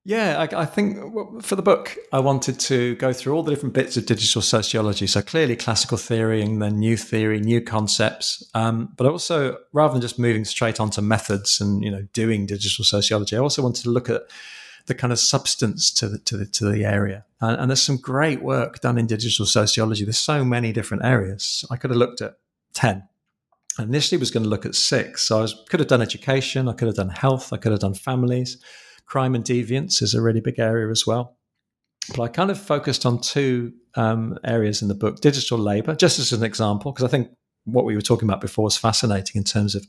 Yeah, 0.06 0.39
I, 0.39 0.62
I, 0.62 0.65
think 0.65 1.44
for 1.44 1.56
the 1.56 1.62
book, 1.62 1.96
I 2.13 2.20
wanted 2.20 2.58
to 2.62 2.96
go 2.96 3.12
through 3.12 3.36
all 3.36 3.44
the 3.44 3.52
different 3.52 3.76
bits 3.76 3.98
of 3.98 4.06
digital 4.06 4.42
sociology. 4.42 5.06
So 5.08 5.22
clearly, 5.22 5.58
classical 5.58 5.98
theory 5.98 6.42
and 6.42 6.62
then 6.62 6.80
new 6.80 6.96
theory, 6.96 7.42
new 7.42 7.60
concepts. 7.60 8.50
Um, 8.56 8.94
but 8.96 9.06
also, 9.06 9.58
rather 9.74 9.94
than 9.94 10.02
just 10.02 10.18
moving 10.18 10.46
straight 10.46 10.80
onto 10.80 11.02
methods 11.02 11.60
and 11.60 11.84
you 11.84 11.92
know 11.92 12.08
doing 12.13 12.46
digital 12.46 12.86
sociology, 12.86 13.36
I 13.36 13.39
also 13.39 13.62
wanted 13.62 13.84
to 13.84 13.89
look 13.89 14.10
at 14.10 14.22
the 14.89 14.95
kind 14.95 15.13
of 15.13 15.19
substance 15.19 15.89
to 15.93 16.10
the 16.10 16.19
to 16.19 16.38
the, 16.38 16.45
to 16.45 16.69
the 16.69 16.84
area. 16.84 17.25
And, 17.39 17.62
and 17.62 17.69
there's 17.71 17.82
some 17.82 17.97
great 17.97 18.41
work 18.41 18.82
done 18.82 18.97
in 18.97 19.08
digital 19.08 19.45
sociology. 19.45 20.04
There's 20.04 20.17
so 20.17 20.43
many 20.43 20.73
different 20.73 21.06
areas. 21.06 21.63
I 21.71 21.78
could 21.78 21.91
have 21.91 21.97
looked 21.97 22.21
at 22.21 22.34
ten. 22.73 23.08
I 23.78 23.84
initially 23.84 24.19
was 24.19 24.32
going 24.32 24.43
to 24.43 24.49
look 24.49 24.65
at 24.65 24.75
six. 24.75 25.23
So 25.23 25.38
I 25.38 25.41
was, 25.41 25.56
could 25.69 25.80
have 25.80 25.88
done 25.88 26.02
education. 26.02 26.67
I 26.67 26.73
could 26.73 26.88
have 26.88 26.97
done 26.97 27.10
health. 27.10 27.54
I 27.54 27.58
could 27.58 27.71
have 27.71 27.80
done 27.80 27.93
families 27.93 28.58
crime 29.10 29.34
and 29.36 29.43
deviance 29.43 30.02
is 30.02 30.13
a 30.13 30.21
really 30.21 30.39
big 30.39 30.60
area 30.60 30.89
as 30.89 31.06
well. 31.06 31.36
But 32.15 32.23
I 32.23 32.28
kind 32.30 32.49
of 32.49 32.60
focused 32.60 33.06
on 33.06 33.19
two 33.19 33.73
um, 33.95 34.38
areas 34.45 34.82
in 34.82 34.88
the 34.88 34.95
book 34.95 35.19
digital 35.19 35.58
labor, 35.58 35.95
just 35.95 36.19
as 36.19 36.32
an 36.32 36.43
example, 36.43 36.91
because 36.91 37.04
I 37.04 37.10
think 37.10 37.30
what 37.65 37.86
we 37.86 37.95
were 37.95 38.02
talking 38.02 38.30
about 38.30 38.39
before 38.39 38.63
was 38.63 38.78
fascinating 38.78 39.39
in 39.39 39.43
terms 39.43 39.75
of 39.75 39.86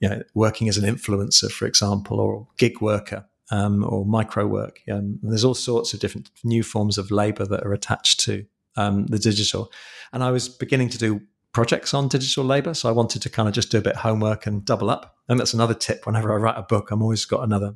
you 0.00 0.08
know, 0.08 0.22
working 0.34 0.68
as 0.68 0.78
an 0.78 0.84
influencer, 0.84 1.50
for 1.50 1.66
example, 1.66 2.20
or 2.20 2.48
gig 2.56 2.80
worker 2.80 3.26
um, 3.50 3.84
or 3.84 4.04
micro 4.04 4.46
work. 4.46 4.80
Um, 4.90 5.18
there's 5.22 5.44
all 5.44 5.54
sorts 5.54 5.92
of 5.92 6.00
different 6.00 6.30
new 6.44 6.62
forms 6.62 6.98
of 6.98 7.10
labor 7.10 7.44
that 7.46 7.64
are 7.64 7.72
attached 7.72 8.20
to 8.20 8.46
um, 8.76 9.06
the 9.06 9.18
digital. 9.18 9.70
And 10.12 10.22
I 10.22 10.30
was 10.30 10.48
beginning 10.48 10.88
to 10.90 10.98
do 10.98 11.20
projects 11.52 11.94
on 11.94 12.08
digital 12.08 12.44
labor. 12.44 12.74
So 12.74 12.88
I 12.88 12.92
wanted 12.92 13.22
to 13.22 13.30
kind 13.30 13.48
of 13.48 13.54
just 13.54 13.70
do 13.70 13.78
a 13.78 13.82
bit 13.82 13.94
of 13.94 14.00
homework 14.00 14.46
and 14.46 14.64
double 14.64 14.90
up. 14.90 15.16
And 15.28 15.38
that's 15.38 15.54
another 15.54 15.74
tip. 15.74 16.06
Whenever 16.06 16.32
I 16.32 16.36
write 16.36 16.58
a 16.58 16.62
book, 16.62 16.90
I'm 16.90 17.02
always 17.02 17.24
got 17.24 17.42
another 17.42 17.74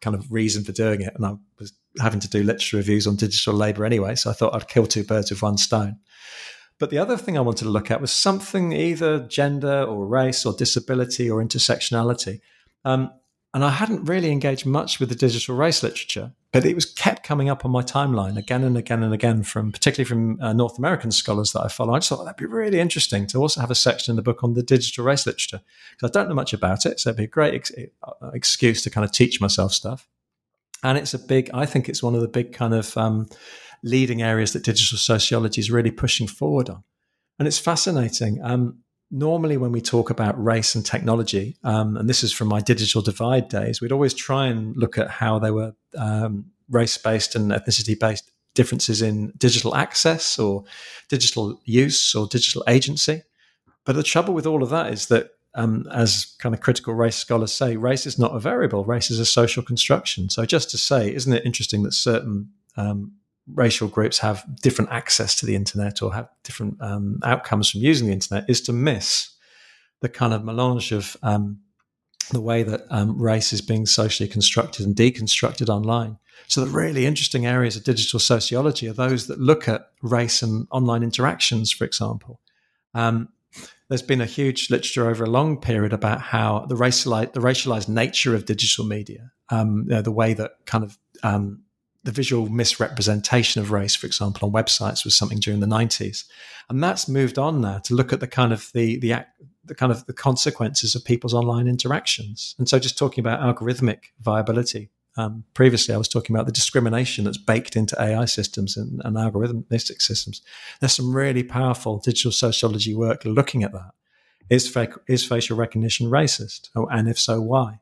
kind 0.00 0.16
of 0.16 0.30
reason 0.30 0.64
for 0.64 0.72
doing 0.72 1.00
it. 1.00 1.12
And 1.14 1.24
I 1.24 1.34
was 1.58 1.72
having 2.00 2.20
to 2.20 2.28
do 2.28 2.42
literature 2.42 2.78
reviews 2.78 3.06
on 3.06 3.16
digital 3.16 3.54
labor 3.54 3.84
anyway. 3.84 4.16
So 4.16 4.30
I 4.30 4.32
thought 4.32 4.54
I'd 4.54 4.68
kill 4.68 4.86
two 4.86 5.04
birds 5.04 5.30
with 5.30 5.42
one 5.42 5.56
stone. 5.56 5.98
But 6.78 6.90
the 6.90 6.98
other 6.98 7.16
thing 7.16 7.38
I 7.38 7.42
wanted 7.42 7.64
to 7.64 7.70
look 7.70 7.92
at 7.92 8.00
was 8.00 8.10
something 8.10 8.72
either 8.72 9.20
gender 9.20 9.84
or 9.84 10.04
race 10.04 10.44
or 10.44 10.52
disability 10.52 11.30
or 11.30 11.42
intersectionality. 11.44 12.40
Um, 12.84 13.12
and 13.54 13.64
I 13.64 13.70
hadn't 13.70 14.06
really 14.06 14.30
engaged 14.30 14.64
much 14.64 14.98
with 14.98 15.10
the 15.10 15.14
digital 15.14 15.54
race 15.54 15.82
literature, 15.82 16.32
but 16.52 16.64
it 16.64 16.74
was 16.74 16.86
kept 16.86 17.22
coming 17.22 17.50
up 17.50 17.64
on 17.64 17.70
my 17.70 17.82
timeline 17.82 18.38
again 18.38 18.64
and 18.64 18.78
again 18.78 19.02
and 19.02 19.12
again 19.12 19.42
from 19.42 19.72
particularly 19.72 20.08
from 20.08 20.40
uh, 20.40 20.54
North 20.54 20.78
American 20.78 21.10
scholars 21.10 21.52
that 21.52 21.60
I 21.60 21.68
follow. 21.68 21.92
I 21.92 21.98
just 21.98 22.08
thought 22.08 22.24
that'd 22.24 22.36
be 22.38 22.46
really 22.46 22.80
interesting 22.80 23.26
to 23.28 23.38
also 23.38 23.60
have 23.60 23.70
a 23.70 23.74
section 23.74 24.12
in 24.12 24.16
the 24.16 24.22
book 24.22 24.42
on 24.42 24.54
the 24.54 24.62
digital 24.62 25.04
race 25.04 25.26
literature 25.26 25.60
because 25.90 26.10
I 26.10 26.12
don't 26.12 26.28
know 26.30 26.34
much 26.34 26.54
about 26.54 26.86
it, 26.86 26.98
so 26.98 27.10
it'd 27.10 27.18
be 27.18 27.24
a 27.24 27.26
great 27.26 27.54
ex- 27.54 27.72
uh, 28.02 28.30
excuse 28.32 28.82
to 28.82 28.90
kind 28.90 29.04
of 29.04 29.12
teach 29.12 29.40
myself 29.40 29.72
stuff. 29.72 30.08
And 30.82 30.96
it's 30.96 31.14
a 31.14 31.18
big, 31.18 31.50
I 31.52 31.66
think 31.66 31.88
it's 31.88 32.02
one 32.02 32.14
of 32.14 32.22
the 32.22 32.28
big 32.28 32.54
kind 32.54 32.74
of 32.74 32.96
um, 32.96 33.28
leading 33.82 34.22
areas 34.22 34.54
that 34.54 34.64
digital 34.64 34.98
sociology 34.98 35.60
is 35.60 35.70
really 35.70 35.90
pushing 35.90 36.26
forward 36.26 36.70
on, 36.70 36.84
and 37.38 37.46
it's 37.46 37.58
fascinating. 37.58 38.42
Um, 38.42 38.78
normally 39.12 39.58
when 39.58 39.70
we 39.72 39.80
talk 39.80 40.08
about 40.10 40.42
race 40.42 40.74
and 40.74 40.84
technology, 40.84 41.56
um, 41.62 41.96
and 41.96 42.08
this 42.08 42.24
is 42.24 42.32
from 42.32 42.48
my 42.48 42.60
digital 42.60 43.02
divide 43.02 43.48
days, 43.48 43.80
we'd 43.80 43.92
always 43.92 44.14
try 44.14 44.46
and 44.46 44.74
look 44.76 44.96
at 44.96 45.10
how 45.10 45.38
there 45.38 45.52
were 45.52 45.74
um, 45.96 46.46
race 46.70 46.96
based 46.96 47.36
and 47.36 47.52
ethnicity 47.52 47.98
based 47.98 48.32
differences 48.54 49.02
in 49.02 49.32
digital 49.36 49.74
access 49.74 50.38
or 50.38 50.64
digital 51.08 51.60
use 51.64 52.14
or 52.14 52.26
digital 52.26 52.64
agency. 52.66 53.22
But 53.84 53.96
the 53.96 54.02
trouble 54.02 54.32
with 54.34 54.46
all 54.46 54.62
of 54.62 54.70
that 54.70 54.92
is 54.92 55.06
that, 55.08 55.30
um, 55.54 55.86
as 55.92 56.34
kind 56.38 56.54
of 56.54 56.62
critical 56.62 56.94
race 56.94 57.16
scholars 57.16 57.52
say, 57.52 57.76
race 57.76 58.06
is 58.06 58.18
not 58.18 58.34
a 58.34 58.40
variable, 58.40 58.84
race 58.84 59.10
is 59.10 59.18
a 59.18 59.26
social 59.26 59.62
construction. 59.62 60.30
So, 60.30 60.46
just 60.46 60.70
to 60.70 60.78
say, 60.78 61.14
isn't 61.14 61.32
it 61.32 61.44
interesting 61.44 61.82
that 61.82 61.92
certain 61.92 62.50
um, 62.78 63.12
racial 63.46 63.88
groups 63.88 64.18
have 64.18 64.44
different 64.60 64.90
access 64.90 65.34
to 65.36 65.46
the 65.46 65.56
internet 65.56 66.02
or 66.02 66.14
have 66.14 66.28
different 66.44 66.80
um, 66.80 67.18
outcomes 67.24 67.70
from 67.70 67.80
using 67.80 68.06
the 68.06 68.12
internet 68.12 68.48
is 68.48 68.60
to 68.62 68.72
miss 68.72 69.30
the 70.00 70.08
kind 70.08 70.32
of 70.32 70.44
melange 70.44 70.92
of 70.92 71.16
um, 71.22 71.60
the 72.30 72.40
way 72.40 72.62
that 72.62 72.82
um, 72.90 73.20
race 73.20 73.52
is 73.52 73.60
being 73.60 73.86
socially 73.86 74.28
constructed 74.28 74.86
and 74.86 74.94
deconstructed 74.94 75.68
online. 75.68 76.18
So, 76.48 76.64
the 76.64 76.70
really 76.70 77.06
interesting 77.06 77.46
areas 77.46 77.76
of 77.76 77.84
digital 77.84 78.18
sociology 78.18 78.88
are 78.88 78.92
those 78.92 79.26
that 79.26 79.38
look 79.38 79.68
at 79.68 79.90
race 80.02 80.42
and 80.42 80.66
online 80.70 81.02
interactions, 81.02 81.72
for 81.72 81.84
example. 81.84 82.40
Um, 82.94 83.28
there's 83.88 84.02
been 84.02 84.20
a 84.20 84.26
huge 84.26 84.70
literature 84.70 85.08
over 85.08 85.24
a 85.24 85.30
long 85.30 85.60
period 85.60 85.92
about 85.92 86.20
how 86.20 86.66
the 86.66 86.74
racialized, 86.74 87.34
the 87.34 87.40
racialized 87.40 87.88
nature 87.88 88.34
of 88.34 88.46
digital 88.46 88.86
media, 88.86 89.30
um, 89.50 89.84
you 89.86 89.94
know, 89.94 90.02
the 90.02 90.10
way 90.10 90.32
that 90.34 90.52
kind 90.64 90.84
of 90.84 90.98
um, 91.22 91.62
the 92.04 92.12
visual 92.12 92.48
misrepresentation 92.48 93.60
of 93.60 93.70
race, 93.70 93.94
for 93.94 94.06
example, 94.06 94.46
on 94.46 94.52
websites 94.52 95.04
was 95.04 95.14
something 95.14 95.38
during 95.38 95.60
the 95.60 95.66
90s. 95.66 96.24
And 96.68 96.82
that's 96.82 97.08
moved 97.08 97.38
on 97.38 97.60
now 97.60 97.78
to 97.78 97.94
look 97.94 98.12
at 98.12 98.20
the 98.20 98.26
kind 98.26 98.52
of 98.52 98.70
the, 98.74 98.98
the, 98.98 99.24
the 99.64 99.74
kind 99.74 99.92
of 99.92 100.04
the 100.06 100.12
consequences 100.12 100.94
of 100.94 101.04
people's 101.04 101.34
online 101.34 101.68
interactions. 101.68 102.54
And 102.58 102.68
so 102.68 102.78
just 102.78 102.98
talking 102.98 103.24
about 103.24 103.40
algorithmic 103.40 104.06
viability. 104.20 104.90
Um, 105.16 105.44
previously, 105.54 105.94
I 105.94 105.98
was 105.98 106.08
talking 106.08 106.34
about 106.34 106.46
the 106.46 106.52
discrimination 106.52 107.24
that's 107.24 107.38
baked 107.38 107.76
into 107.76 108.00
AI 108.00 108.24
systems 108.24 108.76
and, 108.76 109.00
and 109.04 109.16
algorithmic 109.16 110.00
systems. 110.00 110.40
There's 110.80 110.94
some 110.94 111.14
really 111.14 111.42
powerful 111.42 111.98
digital 111.98 112.32
sociology 112.32 112.94
work 112.94 113.24
looking 113.24 113.62
at 113.62 113.72
that. 113.72 113.92
Is, 114.48 114.74
is 115.06 115.24
facial 115.24 115.56
recognition 115.56 116.10
racist? 116.10 116.70
Oh, 116.74 116.86
and 116.86 117.08
if 117.08 117.18
so, 117.18 117.40
why? 117.40 117.80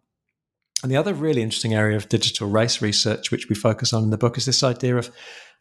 And 0.82 0.90
the 0.90 0.96
other 0.96 1.12
really 1.12 1.42
interesting 1.42 1.74
area 1.74 1.96
of 1.96 2.08
digital 2.08 2.48
race 2.48 2.80
research, 2.80 3.30
which 3.30 3.48
we 3.48 3.54
focus 3.54 3.92
on 3.92 4.02
in 4.02 4.10
the 4.10 4.16
book, 4.16 4.38
is 4.38 4.46
this 4.46 4.62
idea 4.62 4.96
of 4.96 5.10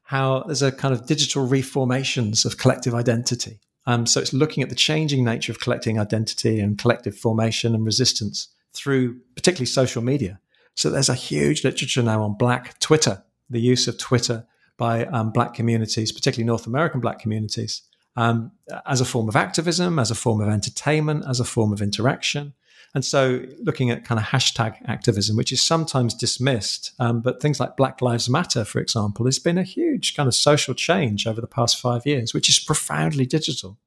how 0.04 0.44
there's 0.44 0.62
a 0.62 0.72
kind 0.72 0.94
of 0.94 1.06
digital 1.06 1.46
reformations 1.46 2.46
of 2.46 2.58
collective 2.58 2.96
identity. 2.96 3.60
Um, 3.86 4.06
so 4.06 4.22
it's 4.22 4.34
looking 4.34 4.64
at 4.64 4.70
the 4.70 4.76
changing 4.76 5.24
nature 5.24 5.52
of 5.52 5.60
collecting 5.60 6.00
identity 6.00 6.60
and 6.60 6.78
collective 6.78 7.18
formation 7.18 7.76
and 7.76 7.86
resistance 7.86 8.48
through 8.74 9.20
particularly 9.36 9.66
social 9.66 10.02
media. 10.02 10.40
So 10.76 10.90
there's 10.90 11.10
a 11.10 11.16
huge 11.16 11.64
literature 11.64 12.04
now 12.04 12.24
on 12.24 12.38
Black 12.38 12.80
Twitter, 12.80 13.24
the 13.50 13.60
use 13.60 13.88
of 13.88 13.98
Twitter 13.98 14.46
by 14.78 15.06
um, 15.06 15.32
Black 15.32 15.54
communities, 15.54 16.12
particularly 16.12 16.48
North 16.48 16.68
American 16.68 17.02
Black 17.02 17.20
communities, 17.20 17.82
um, 18.16 18.52
as 18.86 19.02
a 19.02 19.06
form 19.06 19.28
of 19.28 19.36
activism, 19.36 20.00
as 20.00 20.10
a 20.10 20.16
form 20.16 20.40
of 20.40 20.48
entertainment, 20.48 21.26
as 21.28 21.40
a 21.40 21.46
form 21.46 21.74
of 21.74 21.82
interaction. 21.82 22.54
And 22.96 23.06
so, 23.06 23.44
looking 23.62 23.92
at 23.92 24.04
kind 24.04 24.20
of 24.20 24.26
hashtag 24.26 24.76
activism, 24.86 25.38
which 25.38 25.52
is 25.52 25.62
sometimes 25.62 26.14
dismissed, 26.14 26.94
um, 27.00 27.22
but 27.22 27.42
things 27.42 27.60
like 27.60 27.78
Black 27.78 28.02
Lives 28.02 28.30
Matter, 28.30 28.66
for 28.66 28.80
example, 28.80 29.26
has 29.26 29.40
been 29.40 29.58
a 29.58 29.64
huge 29.64 30.16
kind 30.16 30.28
of 30.28 30.34
social 30.34 30.74
change 30.74 31.28
over 31.28 31.40
the 31.40 31.48
past 31.48 31.80
five 31.80 32.06
years, 32.06 32.34
which 32.34 32.50
is 32.50 32.60
profoundly 32.60 33.26
digital. 33.26 33.78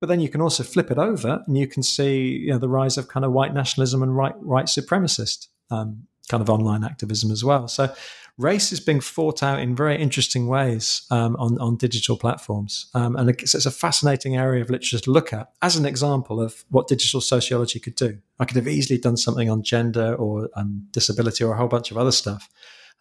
But 0.00 0.08
then 0.08 0.20
you 0.20 0.28
can 0.28 0.40
also 0.40 0.62
flip 0.62 0.90
it 0.90 0.98
over, 0.98 1.42
and 1.46 1.56
you 1.56 1.66
can 1.66 1.82
see 1.82 2.28
you 2.28 2.50
know, 2.50 2.58
the 2.58 2.68
rise 2.68 2.98
of 2.98 3.08
kind 3.08 3.24
of 3.24 3.32
white 3.32 3.54
nationalism 3.54 4.02
and 4.02 4.16
right 4.16 4.34
right 4.40 4.66
supremacist 4.66 5.48
um, 5.70 6.04
kind 6.28 6.42
of 6.42 6.50
online 6.50 6.84
activism 6.84 7.30
as 7.30 7.42
well. 7.42 7.68
So 7.68 7.92
race 8.38 8.70
is 8.70 8.80
being 8.80 9.00
fought 9.00 9.42
out 9.42 9.58
in 9.58 9.74
very 9.74 10.00
interesting 10.00 10.46
ways 10.46 11.06
um, 11.10 11.36
on, 11.36 11.58
on 11.58 11.76
digital 11.76 12.16
platforms. 12.16 12.88
Um, 12.94 13.16
and 13.16 13.28
it's, 13.28 13.54
it's, 13.54 13.66
a 13.66 13.70
fascinating 13.70 14.36
area 14.36 14.62
of 14.62 14.70
literature 14.70 15.00
to 15.00 15.10
look 15.10 15.32
at 15.32 15.50
as 15.60 15.76
an 15.76 15.84
example 15.84 16.40
of 16.40 16.64
what 16.70 16.86
digital 16.86 17.20
sociology 17.20 17.80
could 17.80 17.96
do. 17.96 18.18
I 18.38 18.44
could 18.44 18.56
have 18.56 18.68
easily 18.68 18.98
done 18.98 19.16
something 19.16 19.50
on 19.50 19.62
gender 19.64 20.14
or 20.14 20.48
um, 20.54 20.86
disability 20.92 21.42
or 21.42 21.54
a 21.54 21.56
whole 21.56 21.68
bunch 21.68 21.90
of 21.90 21.98
other 21.98 22.12
stuff. 22.12 22.48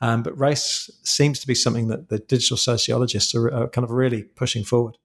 Um, 0.02 0.24
but 0.24 0.38
race 0.38 0.90
seems 1.04 1.40
to 1.40 1.48
be 1.48 1.56
something 1.56 1.88
that 1.88 2.10
the 2.10 2.20
digital 2.20 2.58
sociologists 2.58 3.34
are, 3.36 3.52
are 3.52 3.68
kind 3.68 3.84
of 3.86 3.92
really 3.92 4.24
pushing 4.24 4.64
forward. 4.64 4.98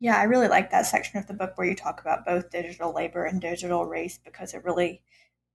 Yeah, 0.00 0.18
I 0.18 0.24
really 0.24 0.48
like 0.48 0.70
that 0.70 0.86
section 0.86 1.18
of 1.18 1.28
the 1.28 1.34
book 1.34 1.52
where 1.54 1.66
you 1.66 1.76
talk 1.76 2.00
about 2.00 2.26
both 2.26 2.50
digital 2.50 2.92
labor 2.92 3.24
and 3.24 3.40
digital 3.40 3.86
race 3.86 4.18
because 4.22 4.52
it 4.52 4.64
really 4.64 5.00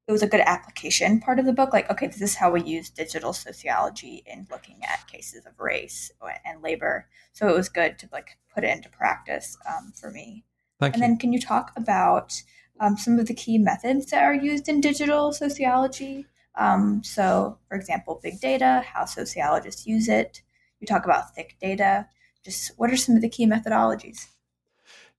it 0.08 0.12
was 0.12 0.24
a 0.24 0.28
good 0.28 0.42
application 0.42 1.20
part 1.20 1.38
of 1.38 1.46
the 1.46 1.54
book 1.54 1.74
like 1.74 1.90
okay 1.92 2.08
this 2.08 2.22
is 2.22 2.36
how 2.36 2.50
we 2.50 2.64
use 2.64 2.90
digital 2.90 3.34
sociology 3.34 4.24
in 4.26 4.48
looking 4.50 4.80
at 4.84 5.06
cases 5.08 5.46
of 5.46 5.60
race 5.60 6.12
and 6.46 6.62
labor. 6.62 7.08
So 7.34 7.48
it 7.48 7.56
was 7.56 7.70
good 7.70 8.00
to 8.00 8.10
like 8.12 8.38
put 8.54 8.64
it 8.64 8.76
into 8.76 8.90
practice 8.90 9.58
um, 9.68 9.92
for 9.96 10.12
me. 10.12 10.44
Thank 10.80 10.96
and 10.96 11.02
you. 11.02 11.08
then 11.08 11.18
can 11.18 11.34
you 11.34 11.40
talk 11.40 11.72
about 11.76 12.42
um, 12.80 12.98
some 12.98 13.20
of 13.20 13.28
the 13.28 13.34
key 13.34 13.58
methods 13.58 14.08
that 14.08 14.24
are 14.24 14.34
used 14.34 14.70
in 14.70 14.82
digital 14.82 15.32
sociology? 15.34 16.26
Um, 16.56 17.04
so 17.04 17.58
for 17.68 17.78
example 17.78 18.20
big 18.22 18.40
data 18.40 18.84
how 18.86 19.06
sociologists 19.06 19.86
use 19.86 20.08
it. 20.08 20.42
You 20.80 20.88
talk 20.88 21.06
about 21.06 21.36
thick 21.36 21.58
data. 21.62 22.08
Just 22.44 22.72
what 22.78 22.92
are 22.92 22.98
some 22.98 23.16
of 23.16 23.22
the 23.22 23.30
key 23.30 23.46
methodologies 23.46 24.28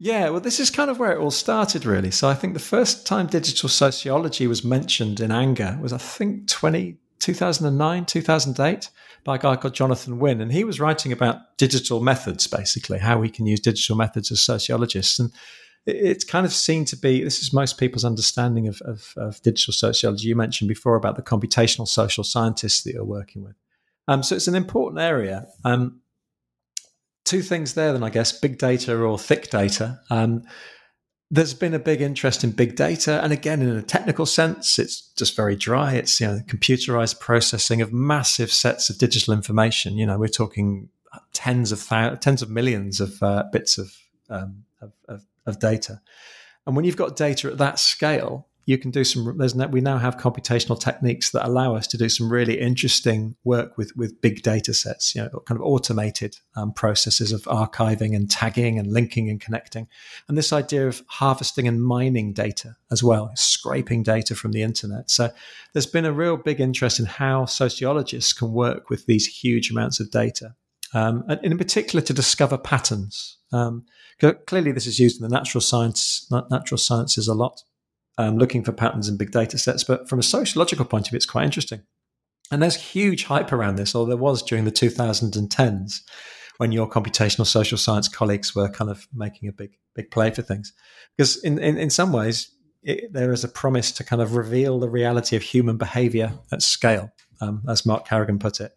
Yeah, 0.00 0.28
well, 0.30 0.40
this 0.40 0.60
is 0.60 0.70
kind 0.70 0.90
of 0.90 0.98
where 0.98 1.12
it 1.12 1.18
all 1.18 1.32
started, 1.32 1.84
really. 1.84 2.12
So 2.12 2.28
I 2.28 2.34
think 2.34 2.54
the 2.54 2.60
first 2.60 3.04
time 3.04 3.26
digital 3.26 3.68
sociology 3.68 4.46
was 4.46 4.62
mentioned 4.64 5.18
in 5.18 5.32
anger 5.32 5.76
was, 5.82 5.92
I 5.92 5.98
think, 5.98 6.46
20, 6.48 6.96
2009, 7.18 8.04
2008 8.04 8.90
by 9.24 9.34
a 9.34 9.38
guy 9.38 9.56
called 9.56 9.74
Jonathan 9.74 10.20
Wynn. 10.20 10.40
And 10.40 10.52
he 10.52 10.62
was 10.62 10.78
writing 10.78 11.10
about 11.10 11.56
digital 11.58 12.00
methods, 12.00 12.46
basically, 12.46 12.98
how 12.98 13.18
we 13.18 13.28
can 13.28 13.46
use 13.46 13.58
digital 13.58 13.96
methods 13.96 14.30
as 14.30 14.40
sociologists. 14.40 15.18
And 15.18 15.32
it's 15.84 16.24
kind 16.24 16.46
of 16.46 16.52
seen 16.52 16.84
to 16.86 16.96
be 16.96 17.24
this 17.24 17.40
is 17.40 17.52
most 17.52 17.76
people's 17.76 18.04
understanding 18.04 18.68
of, 18.68 18.80
of, 18.82 19.14
of, 19.16 19.42
digital 19.42 19.72
sociology. 19.72 20.28
You 20.28 20.36
mentioned 20.36 20.68
before 20.68 20.94
about 20.94 21.16
the 21.16 21.22
computational 21.22 21.88
social 21.88 22.22
scientists 22.22 22.82
that 22.82 22.92
you're 22.92 23.04
working 23.04 23.42
with. 23.42 23.56
Um, 24.06 24.22
so 24.22 24.36
it's 24.36 24.48
an 24.48 24.54
important 24.54 25.00
area. 25.00 25.46
Um, 25.64 26.00
two 27.28 27.42
things 27.42 27.74
there, 27.74 27.92
then 27.92 28.02
I 28.02 28.10
guess 28.10 28.32
big 28.32 28.58
data 28.58 28.96
or 28.96 29.18
thick 29.18 29.50
data. 29.50 30.00
Um, 30.10 30.44
there's 31.30 31.52
been 31.52 31.74
a 31.74 31.78
big 31.78 32.00
interest 32.00 32.42
in 32.42 32.52
big 32.52 32.74
data, 32.74 33.22
and 33.22 33.32
again, 33.32 33.60
in 33.60 33.76
a 33.76 33.82
technical 33.82 34.24
sense, 34.24 34.78
it's 34.78 35.12
just 35.12 35.36
very 35.36 35.56
dry. 35.56 35.92
It's 35.94 36.20
you 36.20 36.26
know 36.26 36.40
computerized 36.46 37.20
processing 37.20 37.82
of 37.82 37.92
massive 37.92 38.50
sets 38.50 38.88
of 38.88 38.96
digital 38.96 39.34
information. 39.34 39.98
You 39.98 40.06
know, 40.06 40.18
we're 40.18 40.28
talking 40.28 40.88
tens 41.34 41.70
of 41.70 41.80
thousands, 41.80 42.20
tens 42.20 42.42
of 42.42 42.50
millions 42.50 43.00
of 43.00 43.22
uh, 43.22 43.44
bits 43.52 43.76
of, 43.76 43.94
um, 44.30 44.64
of, 44.80 44.92
of 45.06 45.26
of 45.44 45.58
data. 45.58 46.00
And 46.66 46.76
when 46.76 46.84
you've 46.84 46.96
got 46.96 47.16
data 47.16 47.50
at 47.50 47.58
that 47.58 47.78
scale, 47.78 48.47
you 48.68 48.76
can 48.76 48.90
do 48.90 49.02
some. 49.02 49.38
There's 49.38 49.54
we 49.54 49.80
now 49.80 49.96
have 49.96 50.18
computational 50.18 50.78
techniques 50.78 51.30
that 51.30 51.46
allow 51.46 51.74
us 51.74 51.86
to 51.86 51.96
do 51.96 52.10
some 52.10 52.30
really 52.30 52.60
interesting 52.60 53.34
work 53.42 53.78
with 53.78 53.96
with 53.96 54.20
big 54.20 54.42
data 54.42 54.74
sets. 54.74 55.14
You 55.14 55.22
know, 55.22 55.42
kind 55.46 55.58
of 55.58 55.66
automated 55.66 56.36
um, 56.54 56.74
processes 56.74 57.32
of 57.32 57.44
archiving 57.44 58.14
and 58.14 58.30
tagging 58.30 58.78
and 58.78 58.92
linking 58.92 59.30
and 59.30 59.40
connecting, 59.40 59.88
and 60.28 60.36
this 60.36 60.52
idea 60.52 60.86
of 60.86 61.02
harvesting 61.06 61.66
and 61.66 61.82
mining 61.82 62.34
data 62.34 62.76
as 62.90 63.02
well, 63.02 63.30
scraping 63.36 64.02
data 64.02 64.34
from 64.34 64.52
the 64.52 64.60
internet. 64.60 65.10
So 65.10 65.30
there's 65.72 65.86
been 65.86 66.04
a 66.04 66.12
real 66.12 66.36
big 66.36 66.60
interest 66.60 67.00
in 67.00 67.06
how 67.06 67.46
sociologists 67.46 68.34
can 68.34 68.52
work 68.52 68.90
with 68.90 69.06
these 69.06 69.26
huge 69.26 69.70
amounts 69.70 69.98
of 69.98 70.10
data, 70.10 70.54
um, 70.92 71.24
and 71.26 71.40
in 71.42 71.56
particular 71.56 72.04
to 72.04 72.12
discover 72.12 72.58
patterns. 72.58 73.38
Um, 73.50 73.86
clearly, 74.46 74.72
this 74.72 74.86
is 74.86 74.98
used 74.98 75.22
in 75.22 75.26
the 75.26 75.34
natural 75.34 75.62
science 75.62 76.30
natural 76.50 76.76
sciences 76.76 77.28
a 77.28 77.34
lot 77.34 77.62
um, 78.18 78.36
looking 78.36 78.62
for 78.62 78.72
patterns 78.72 79.08
in 79.08 79.16
big 79.16 79.30
data 79.30 79.56
sets. 79.56 79.84
But 79.84 80.08
from 80.08 80.18
a 80.18 80.24
sociological 80.24 80.84
point 80.84 81.06
of 81.06 81.10
view, 81.10 81.16
it's 81.16 81.26
quite 81.26 81.44
interesting. 81.44 81.82
And 82.50 82.62
there's 82.62 82.76
huge 82.76 83.24
hype 83.24 83.52
around 83.52 83.76
this, 83.76 83.94
or 83.94 84.06
there 84.06 84.16
was 84.16 84.42
during 84.42 84.64
the 84.64 84.72
2010s 84.72 86.00
when 86.56 86.72
your 86.72 86.88
computational 86.88 87.46
social 87.46 87.78
science 87.78 88.08
colleagues 88.08 88.54
were 88.54 88.68
kind 88.68 88.90
of 88.90 89.06
making 89.14 89.48
a 89.48 89.52
big, 89.52 89.78
big 89.94 90.10
play 90.10 90.30
for 90.30 90.42
things. 90.42 90.72
Because 91.16 91.42
in, 91.44 91.58
in, 91.58 91.78
in 91.78 91.90
some 91.90 92.12
ways, 92.12 92.50
it, 92.82 93.12
there 93.12 93.32
is 93.32 93.44
a 93.44 93.48
promise 93.48 93.92
to 93.92 94.04
kind 94.04 94.20
of 94.20 94.34
reveal 94.34 94.80
the 94.80 94.88
reality 94.88 95.36
of 95.36 95.42
human 95.42 95.76
behavior 95.76 96.32
at 96.50 96.62
scale, 96.62 97.12
um, 97.40 97.62
as 97.68 97.86
Mark 97.86 98.06
Carrigan 98.06 98.38
put 98.38 98.60
it. 98.60 98.74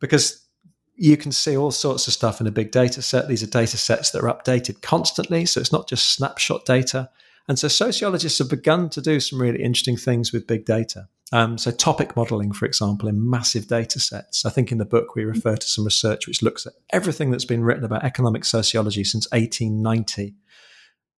Because 0.00 0.46
you 0.94 1.16
can 1.16 1.32
see 1.32 1.56
all 1.56 1.70
sorts 1.70 2.06
of 2.06 2.14
stuff 2.14 2.40
in 2.40 2.46
a 2.46 2.52
big 2.52 2.70
data 2.70 3.02
set. 3.02 3.28
These 3.28 3.42
are 3.42 3.46
data 3.46 3.76
sets 3.76 4.10
that 4.10 4.22
are 4.22 4.34
updated 4.34 4.80
constantly. 4.80 5.44
So 5.44 5.60
it's 5.60 5.72
not 5.72 5.88
just 5.88 6.14
snapshot 6.14 6.64
data. 6.64 7.10
And 7.48 7.58
so 7.58 7.66
sociologists 7.66 8.38
have 8.38 8.50
begun 8.50 8.90
to 8.90 9.00
do 9.00 9.20
some 9.20 9.40
really 9.40 9.62
interesting 9.62 9.96
things 9.96 10.32
with 10.32 10.46
big 10.46 10.66
data. 10.66 11.08
Um, 11.32 11.58
so 11.58 11.70
topic 11.70 12.14
modeling, 12.14 12.52
for 12.52 12.66
example, 12.66 13.08
in 13.08 13.28
massive 13.28 13.68
data 13.68 14.00
sets. 14.00 14.44
I 14.44 14.50
think 14.50 14.70
in 14.70 14.78
the 14.78 14.84
book 14.84 15.14
we 15.14 15.24
refer 15.24 15.56
to 15.56 15.66
some 15.66 15.84
research 15.84 16.26
which 16.26 16.42
looks 16.42 16.66
at 16.66 16.74
everything 16.90 17.30
that's 17.30 17.44
been 17.44 17.64
written 17.64 17.84
about 17.84 18.04
economic 18.04 18.44
sociology 18.44 19.04
since 19.04 19.26
1890. 19.30 20.34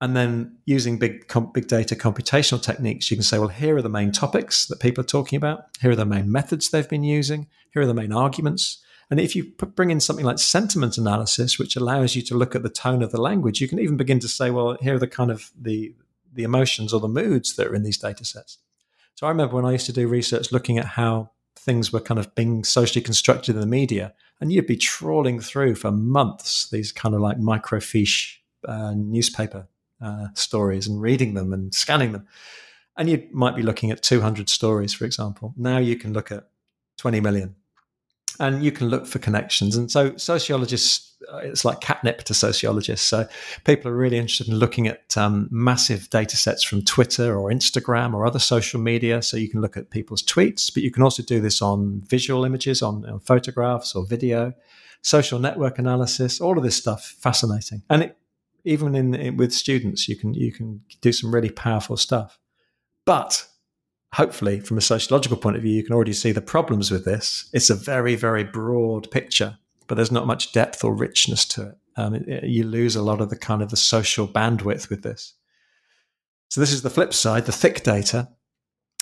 And 0.01 0.16
then 0.16 0.57
using 0.64 0.99
big 0.99 1.31
big 1.53 1.69
data 1.69 1.95
computational 1.95 2.62
techniques, 2.62 3.11
you 3.11 3.16
can 3.16 3.25
say, 3.25 3.38
well, 3.38 3.49
here 3.49 3.77
are 3.77 3.83
the 3.83 3.88
main 3.88 4.12
topics 4.12 4.66
that 4.66 4.81
people 4.81 5.03
are 5.03 5.07
talking 5.07 5.37
about. 5.37 5.64
Here 5.81 5.90
are 5.90 5.97
the 5.97 6.07
main 6.07 6.33
methods 6.33 6.71
they've 6.71 6.88
been 6.88 7.05
using. 7.05 7.49
Here 7.73 7.83
are 7.83 7.87
the 7.87 7.95
main 7.95 8.12
arguments. 8.12 8.83
And 9.11 9.21
if 9.21 9.35
you 9.35 9.53
bring 9.75 9.90
in 9.90 10.01
something 10.01 10.25
like 10.25 10.38
sentiment 10.38 10.97
analysis, 10.97 11.59
which 11.59 11.77
allows 11.77 12.14
you 12.14 12.23
to 12.23 12.37
look 12.37 12.55
at 12.55 12.62
the 12.62 12.69
tone 12.69 13.03
of 13.03 13.11
the 13.11 13.21
language, 13.21 13.61
you 13.61 13.69
can 13.69 13.81
even 13.81 13.97
begin 13.97 14.21
to 14.21 14.29
say, 14.29 14.51
well, 14.51 14.77
here 14.81 14.95
are 14.95 15.01
the 15.01 15.09
kind 15.09 15.33
of 15.33 15.51
the 15.61 15.93
the 16.33 16.45
emotions 16.45 16.93
or 16.93 17.01
the 17.01 17.09
moods 17.09 17.57
that 17.57 17.66
are 17.66 17.75
in 17.75 17.83
these 17.83 17.99
data 17.99 18.25
sets. 18.25 18.59
So 19.14 19.27
I 19.27 19.31
remember 19.31 19.57
when 19.57 19.66
I 19.66 19.73
used 19.73 19.87
to 19.87 19.93
do 19.93 20.09
research 20.09 20.53
looking 20.53 20.79
at 20.79 20.87
how 20.87 21.31
things 21.57 21.93
were 21.93 22.01
kind 22.01 22.19
of 22.19 22.35
being 22.35 22.64
socially 22.64 23.03
constructed 23.03 23.55
in 23.55 23.61
the 23.61 23.66
media, 23.66 24.14
and 24.40 24.53
you'd 24.53 24.66
be 24.66 24.77
trawling 24.77 25.40
through 25.40 25.75
for 25.75 25.90
months 25.90 26.71
these 26.71 26.93
kind 26.93 27.14
of 27.14 27.21
like 27.21 27.38
microfiche 27.38 28.37
uh, 28.66 28.95
newspaper 28.97 29.69
uh, 30.01 30.29
stories 30.35 30.87
and 30.87 31.03
reading 31.03 31.35
them 31.35 31.53
and 31.53 31.75
scanning 31.75 32.12
them. 32.12 32.27
And 32.97 33.09
you 33.09 33.29
might 33.33 33.57
be 33.57 33.62
looking 33.62 33.90
at 33.90 34.03
200 34.03 34.49
stories, 34.49 34.95
for 34.95 35.05
example. 35.05 35.55
Now 35.57 35.79
you 35.79 35.97
can 35.97 36.12
look 36.12 36.33
at 36.33 36.49
20 36.99 37.21
million 37.21 37.57
and 38.40 38.64
you 38.64 38.72
can 38.72 38.88
look 38.88 39.07
for 39.07 39.18
connections. 39.18 39.76
And 39.76 39.90
so 39.90 40.16
sociologists, 40.16 41.14
uh, 41.33 41.37
it's 41.38 41.64
like 41.64 41.81
catnip 41.81 42.22
to 42.24 42.35
sociologists. 42.35 43.07
So 43.07 43.29
people 43.64 43.90
are 43.90 43.94
really 43.94 44.16
interested 44.16 44.48
in 44.48 44.57
looking 44.57 44.88
at 44.88 45.16
um, 45.16 45.46
massive 45.50 46.09
data 46.09 46.37
sets 46.37 46.64
from 46.64 46.83
Twitter 46.83 47.38
or 47.38 47.50
Instagram 47.50 48.14
or 48.14 48.26
other 48.26 48.38
social 48.38 48.81
media. 48.81 49.20
So 49.20 49.37
you 49.37 49.48
can 49.48 49.61
look 49.61 49.76
at 49.76 49.90
people's 49.90 50.22
tweets, 50.22 50.72
but 50.72 50.83
you 50.83 50.90
can 50.90 51.03
also 51.03 51.22
do 51.22 51.38
this 51.38 51.61
on 51.61 52.00
visual 52.07 52.46
images, 52.46 52.81
on, 52.83 53.05
on 53.05 53.20
photographs 53.20 53.94
or 53.94 54.07
video, 54.07 54.55
social 55.03 55.38
network 55.38 55.79
analysis, 55.79 56.40
all 56.40 56.57
of 56.57 56.64
this 56.64 56.76
stuff, 56.76 57.14
fascinating. 57.20 57.83
And 57.90 58.05
it, 58.05 58.16
even 58.64 58.94
in, 58.94 59.14
in 59.14 59.37
with 59.37 59.53
students, 59.53 60.09
you 60.09 60.16
can 60.16 60.35
you 60.35 60.53
can 60.53 60.83
do 61.00 61.12
some 61.12 61.35
really 61.35 61.50
powerful 61.50 61.96
stuff. 61.96 62.38
But 63.05 63.46
hopefully, 64.14 64.61
from 64.61 64.79
a 64.79 64.83
sociological 64.83 65.37
point 65.37 65.57
of 65.57 65.62
view, 65.62 65.75
you 65.75 65.85
can 65.85 65.94
already 65.94 66.12
see 66.12 66.33
the 66.33 66.40
problems 66.40 66.90
with 66.90 67.05
this. 67.05 67.49
It's 67.53 67.70
a 67.70 67.75
very, 67.75 68.16
very 68.16 68.44
broad 68.44 69.11
picture, 69.11 69.59
but 69.87 69.94
there's 69.94 70.12
not 70.12 70.27
much 70.27 70.53
depth 70.53 70.85
or 70.85 70.94
richness 70.94 71.44
to 71.46 71.68
it. 71.68 71.79
Um, 71.96 72.14
it, 72.14 72.29
it. 72.29 72.44
You 72.44 72.64
lose 72.64 72.96
a 72.96 73.03
lot 73.03 73.20
of 73.20 73.31
the 73.31 73.37
kind 73.37 73.62
of 73.62 73.70
the 73.70 73.77
social 73.77 74.27
bandwidth 74.27 74.90
with 74.90 75.03
this. 75.03 75.35
So 76.49 76.61
this 76.61 76.73
is 76.73 76.83
the 76.83 76.90
flip 76.90 77.14
side, 77.14 77.46
the 77.46 77.53
thick 77.53 77.83
data. 77.83 78.29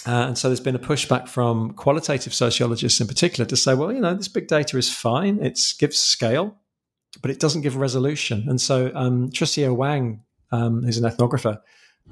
Uh, 0.06 0.28
and 0.28 0.38
so 0.38 0.48
there's 0.48 0.60
been 0.60 0.74
a 0.74 0.78
pushback 0.78 1.28
from 1.28 1.72
qualitative 1.72 2.32
sociologists 2.32 3.00
in 3.00 3.06
particular 3.06 3.46
to 3.46 3.56
say, 3.56 3.74
well, 3.74 3.92
you 3.92 4.00
know, 4.00 4.14
this 4.14 4.28
big 4.28 4.46
data 4.46 4.78
is 4.78 4.92
fine. 4.92 5.42
It 5.42 5.60
gives 5.78 5.98
scale, 5.98 6.56
but 7.20 7.30
it 7.30 7.40
doesn't 7.40 7.62
give 7.62 7.76
resolution. 7.76 8.44
And 8.48 8.60
so 8.60 8.92
um, 8.94 9.30
Tricia 9.30 9.74
Wang, 9.74 10.22
um, 10.52 10.82
who's 10.82 10.98
an 10.98 11.10
ethnographer, 11.10 11.60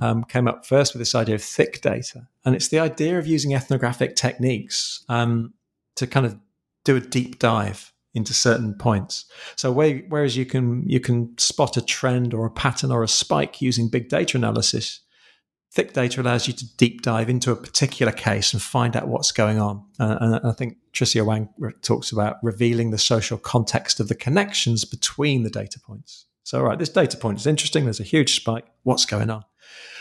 um, 0.01 0.25
came 0.25 0.49
up 0.49 0.67
first 0.67 0.95
with 0.95 1.01
this 1.01 1.15
idea 1.15 1.35
of 1.35 1.43
thick 1.43 1.81
data. 1.81 2.29
And 2.45 2.55
it's 2.55 2.69
the 2.69 2.79
idea 2.79 3.19
of 3.19 3.27
using 3.27 3.55
ethnographic 3.55 4.17
techniques 4.17 5.05
um, 5.09 5.55
to 5.97 6.07
kind 6.07 6.27
of 6.27 6.39
do 6.85 6.97
a 6.97 7.01
deep 7.01 7.39
dive 7.39 7.93
into 8.15 8.33
certain 8.33 8.75
points. 8.75 9.27
So 9.57 9.71
whereas 9.71 10.37
you 10.37 10.47
can 10.47 10.89
you 10.89 11.01
can 11.01 11.37
spot 11.39 11.77
a 11.77 11.83
trend 11.83 12.33
or 12.33 12.47
a 12.47 12.51
pattern 12.51 12.91
or 12.91 13.03
a 13.03 13.09
spike 13.09 13.61
using 13.61 13.89
big 13.89 14.09
data 14.09 14.39
analysis, 14.39 15.01
thick 15.71 15.93
data 15.93 16.23
allows 16.23 16.47
you 16.47 16.55
to 16.55 16.77
deep 16.77 17.03
dive 17.03 17.29
into 17.29 17.53
a 17.53 17.57
particular 17.57 18.13
case 18.13 18.55
and 18.55 18.63
find 18.63 18.97
out 18.97 19.09
what's 19.09 19.33
going 19.33 19.61
on. 19.61 19.85
Uh, 20.01 20.17
and 20.21 20.41
I 20.47 20.53
think 20.53 20.79
Tricia 20.95 21.25
Wang 21.25 21.51
talks 21.83 22.11
about 22.11 22.37
revealing 22.43 22.91
the 22.91 22.99
social 22.99 23.37
context 23.37 24.01
of 24.01 24.09
the 24.09 24.15
connections 24.15 24.87
between 24.87 25.43
the 25.43 25.51
data 25.51 25.79
points. 25.79 26.25
So, 26.43 26.59
all 26.59 26.65
right, 26.65 26.79
this 26.79 26.89
data 26.89 27.17
point 27.19 27.39
is 27.39 27.47
interesting. 27.47 27.85
There's 27.85 28.01
a 28.01 28.05
huge 28.05 28.37
spike. 28.37 28.67
What's 28.85 29.05
going 29.05 29.29
on? 29.29 29.45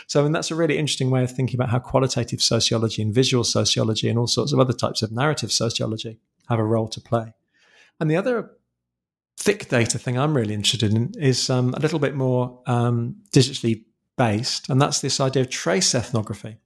So, 0.06 0.24
and 0.24 0.34
that's 0.34 0.50
a 0.50 0.54
really 0.54 0.78
interesting 0.78 1.10
way 1.10 1.24
of 1.24 1.32
thinking 1.32 1.56
about 1.56 1.70
how 1.70 1.80
qualitative 1.80 2.40
sociology 2.40 3.02
and 3.02 3.12
visual 3.12 3.44
sociology 3.44 4.08
and 4.08 4.18
all 4.18 4.28
sorts 4.28 4.52
of 4.52 4.60
other 4.60 4.72
types 4.72 5.02
of 5.02 5.10
narrative 5.10 5.50
sociology 5.50 6.20
have 6.48 6.60
a 6.60 6.64
role 6.64 6.88
to 6.88 7.00
play. 7.00 7.34
And 7.98 8.10
the 8.10 8.16
other 8.16 8.50
thick 9.36 9.68
data 9.68 9.98
thing 9.98 10.18
I'm 10.18 10.36
really 10.36 10.54
interested 10.54 10.92
in 10.92 11.12
is 11.18 11.50
um, 11.50 11.74
a 11.74 11.80
little 11.80 11.98
bit 11.98 12.14
more 12.14 12.60
um, 12.66 13.16
digitally 13.32 13.84
based, 14.16 14.68
and 14.68 14.80
that's 14.80 15.00
this 15.00 15.20
idea 15.20 15.42
of 15.42 15.50
trace 15.50 15.94
ethnography. 15.94 16.56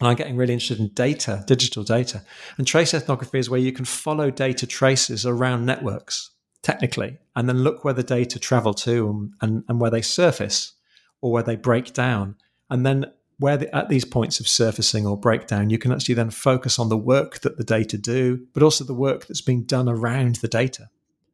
And 0.00 0.08
I'm 0.08 0.16
getting 0.16 0.36
really 0.36 0.52
interested 0.52 0.78
in 0.78 0.88
data, 0.88 1.42
digital 1.46 1.82
data. 1.82 2.22
And 2.58 2.66
trace 2.66 2.92
ethnography 2.92 3.38
is 3.38 3.48
where 3.48 3.60
you 3.60 3.72
can 3.72 3.86
follow 3.86 4.30
data 4.30 4.66
traces 4.66 5.24
around 5.24 5.64
networks 5.64 6.30
technically, 6.62 7.18
and 7.34 7.48
then 7.48 7.62
look 7.62 7.84
where 7.84 7.94
the 7.94 8.02
data 8.02 8.38
travel 8.38 8.74
to 8.74 9.08
and, 9.08 9.32
and, 9.40 9.64
and 9.68 9.80
where 9.80 9.90
they 9.90 10.02
surface 10.02 10.72
or 11.20 11.32
where 11.32 11.42
they 11.42 11.56
break 11.56 11.92
down. 11.92 12.36
And 12.70 12.84
then 12.84 13.06
where 13.38 13.56
the, 13.56 13.74
at 13.74 13.88
these 13.88 14.04
points 14.04 14.40
of 14.40 14.48
surfacing 14.48 15.06
or 15.06 15.16
breakdown, 15.16 15.70
you 15.70 15.78
can 15.78 15.92
actually 15.92 16.14
then 16.14 16.30
focus 16.30 16.78
on 16.78 16.88
the 16.88 16.96
work 16.96 17.40
that 17.40 17.58
the 17.58 17.64
data 17.64 17.98
do, 17.98 18.46
but 18.54 18.62
also 18.62 18.84
the 18.84 18.94
work 18.94 19.26
that's 19.26 19.42
being 19.42 19.64
done 19.64 19.88
around 19.88 20.36
the 20.36 20.48
data. 20.48 20.88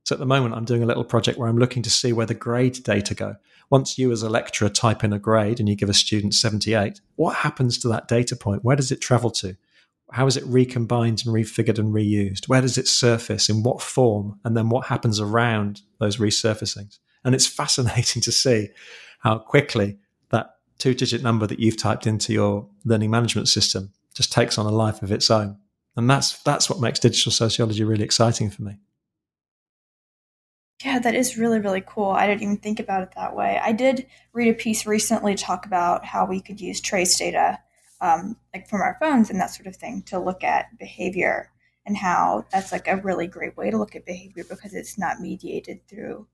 So 0.04 0.16
at 0.16 0.18
the 0.18 0.26
moment, 0.26 0.54
I'm 0.54 0.64
doing 0.64 0.82
a 0.82 0.86
little 0.86 1.04
project 1.04 1.38
where 1.38 1.48
I'm 1.48 1.58
looking 1.58 1.82
to 1.84 1.90
see 1.90 2.12
where 2.12 2.26
the 2.26 2.34
grade 2.34 2.82
data 2.82 3.14
go. 3.14 3.36
Once 3.70 3.98
you, 3.98 4.10
as 4.10 4.22
a 4.22 4.28
lecturer, 4.28 4.68
type 4.68 5.04
in 5.04 5.12
a 5.12 5.18
grade 5.18 5.60
and 5.60 5.68
you 5.68 5.76
give 5.76 5.88
a 5.88 5.94
student 5.94 6.34
78, 6.34 7.00
what 7.16 7.36
happens 7.36 7.78
to 7.78 7.88
that 7.88 8.08
data 8.08 8.34
point? 8.34 8.64
Where 8.64 8.76
does 8.76 8.90
it 8.90 9.00
travel 9.00 9.30
to? 9.30 9.56
How 10.10 10.26
is 10.26 10.36
it 10.36 10.44
recombined 10.44 11.22
and 11.24 11.34
refigured 11.34 11.78
and 11.78 11.94
reused? 11.94 12.48
Where 12.48 12.60
does 12.60 12.76
it 12.76 12.88
surface? 12.88 13.48
In 13.48 13.62
what 13.62 13.80
form? 13.80 14.38
And 14.44 14.56
then 14.56 14.68
what 14.68 14.88
happens 14.88 15.20
around 15.20 15.82
those 15.98 16.16
resurfacings? 16.18 16.98
And 17.24 17.34
it's 17.34 17.46
fascinating 17.62 18.20
to 18.22 18.32
see 18.32 18.70
how 19.20 19.38
quickly 19.38 19.98
two 20.82 20.94
digit 20.94 21.22
number 21.22 21.46
that 21.46 21.60
you've 21.60 21.76
typed 21.76 22.08
into 22.08 22.32
your 22.32 22.68
learning 22.84 23.08
management 23.08 23.48
system 23.48 23.92
just 24.14 24.32
takes 24.32 24.58
on 24.58 24.66
a 24.66 24.70
life 24.70 25.00
of 25.00 25.12
its 25.12 25.30
own. 25.30 25.56
And 25.94 26.10
that's 26.10 26.42
that's 26.42 26.68
what 26.68 26.80
makes 26.80 26.98
digital 26.98 27.30
sociology 27.30 27.84
really 27.84 28.02
exciting 28.02 28.50
for 28.50 28.62
me. 28.62 28.78
Yeah, 30.84 30.98
that 30.98 31.14
is 31.14 31.38
really, 31.38 31.60
really 31.60 31.84
cool. 31.86 32.10
I 32.10 32.26
didn't 32.26 32.42
even 32.42 32.56
think 32.56 32.80
about 32.80 33.04
it 33.04 33.12
that 33.14 33.36
way. 33.36 33.60
I 33.62 33.70
did 33.70 34.06
read 34.32 34.48
a 34.48 34.54
piece 34.54 34.84
recently 34.84 35.36
talk 35.36 35.64
about 35.66 36.04
how 36.04 36.26
we 36.26 36.40
could 36.40 36.60
use 36.60 36.80
trace 36.80 37.16
data, 37.16 37.60
um, 38.00 38.36
like 38.52 38.68
from 38.68 38.80
our 38.80 38.96
phones 39.00 39.30
and 39.30 39.38
that 39.38 39.50
sort 39.54 39.68
of 39.68 39.76
thing, 39.76 40.02
to 40.06 40.18
look 40.18 40.42
at 40.42 40.76
behavior 40.80 41.52
and 41.86 41.96
how 41.96 42.44
that's 42.50 42.72
like 42.72 42.88
a 42.88 42.96
really 42.96 43.28
great 43.28 43.56
way 43.56 43.70
to 43.70 43.78
look 43.78 43.94
at 43.94 44.04
behavior 44.04 44.42
because 44.48 44.74
it's 44.74 44.98
not 44.98 45.20
mediated 45.20 45.86
through 45.86 46.26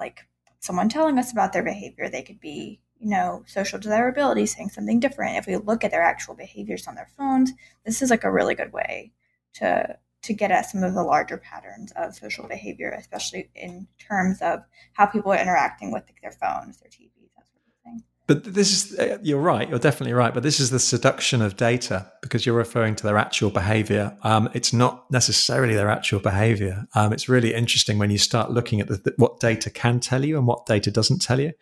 like 0.00 0.26
someone 0.58 0.88
telling 0.88 1.16
us 1.16 1.30
about 1.30 1.52
their 1.52 1.62
behavior. 1.62 2.08
They 2.08 2.22
could 2.22 2.40
be, 2.40 2.80
you 2.98 3.10
know, 3.10 3.44
social 3.46 3.78
desirability 3.78 4.46
saying 4.46 4.70
something 4.70 5.00
different. 5.00 5.36
If 5.36 5.46
we 5.46 5.56
look 5.56 5.84
at 5.84 5.90
their 5.90 6.02
actual 6.02 6.34
behaviors 6.34 6.86
on 6.86 6.94
their 6.94 7.10
phones, 7.16 7.52
this 7.84 8.02
is 8.02 8.10
like 8.10 8.24
a 8.24 8.32
really 8.32 8.54
good 8.54 8.72
way 8.72 9.12
to 9.54 9.98
to 10.22 10.32
get 10.32 10.50
at 10.50 10.64
some 10.70 10.82
of 10.82 10.94
the 10.94 11.02
larger 11.02 11.36
patterns 11.36 11.92
of 11.96 12.14
social 12.14 12.48
behavior, 12.48 12.90
especially 12.98 13.50
in 13.54 13.86
terms 13.98 14.40
of 14.40 14.60
how 14.94 15.04
people 15.04 15.30
are 15.30 15.38
interacting 15.38 15.92
with 15.92 16.04
their 16.22 16.32
phones, 16.32 16.80
their 16.80 16.88
TVs, 16.88 17.28
that 17.36 17.46
sort 17.46 17.60
of 17.66 17.74
thing. 17.84 18.02
But 18.26 18.54
this 18.54 18.72
is, 18.72 18.98
uh, 18.98 19.18
you're 19.22 19.40
right, 19.40 19.68
you're 19.68 19.78
definitely 19.78 20.14
right. 20.14 20.32
But 20.32 20.42
this 20.42 20.58
is 20.58 20.70
the 20.70 20.78
seduction 20.78 21.42
of 21.42 21.58
data 21.58 22.10
because 22.22 22.46
you're 22.46 22.56
referring 22.56 22.96
to 22.96 23.02
their 23.02 23.18
actual 23.18 23.50
behavior. 23.50 24.16
Um, 24.22 24.48
it's 24.54 24.72
not 24.72 25.10
necessarily 25.10 25.74
their 25.74 25.90
actual 25.90 26.20
behavior. 26.20 26.86
Um, 26.94 27.12
it's 27.12 27.28
really 27.28 27.52
interesting 27.52 27.98
when 27.98 28.10
you 28.10 28.16
start 28.16 28.50
looking 28.50 28.80
at 28.80 28.88
the, 28.88 28.96
the, 28.96 29.12
what 29.18 29.40
data 29.40 29.68
can 29.68 30.00
tell 30.00 30.24
you 30.24 30.38
and 30.38 30.46
what 30.46 30.64
data 30.64 30.90
doesn't 30.90 31.20
tell 31.20 31.38
you. 31.38 31.52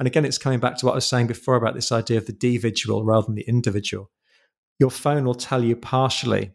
And 0.00 0.08
again, 0.08 0.24
it's 0.24 0.38
coming 0.38 0.58
back 0.58 0.76
to 0.78 0.86
what 0.86 0.92
I 0.92 0.96
was 0.96 1.06
saying 1.06 1.28
before 1.28 1.54
about 1.54 1.74
this 1.74 1.92
idea 1.92 2.18
of 2.18 2.26
the 2.26 2.32
dividual 2.32 3.04
rather 3.04 3.26
than 3.26 3.36
the 3.36 3.48
individual. 3.48 4.10
Your 4.80 4.90
phone 4.90 5.24
will 5.24 5.34
tell 5.34 5.62
you 5.62 5.76
partially 5.76 6.52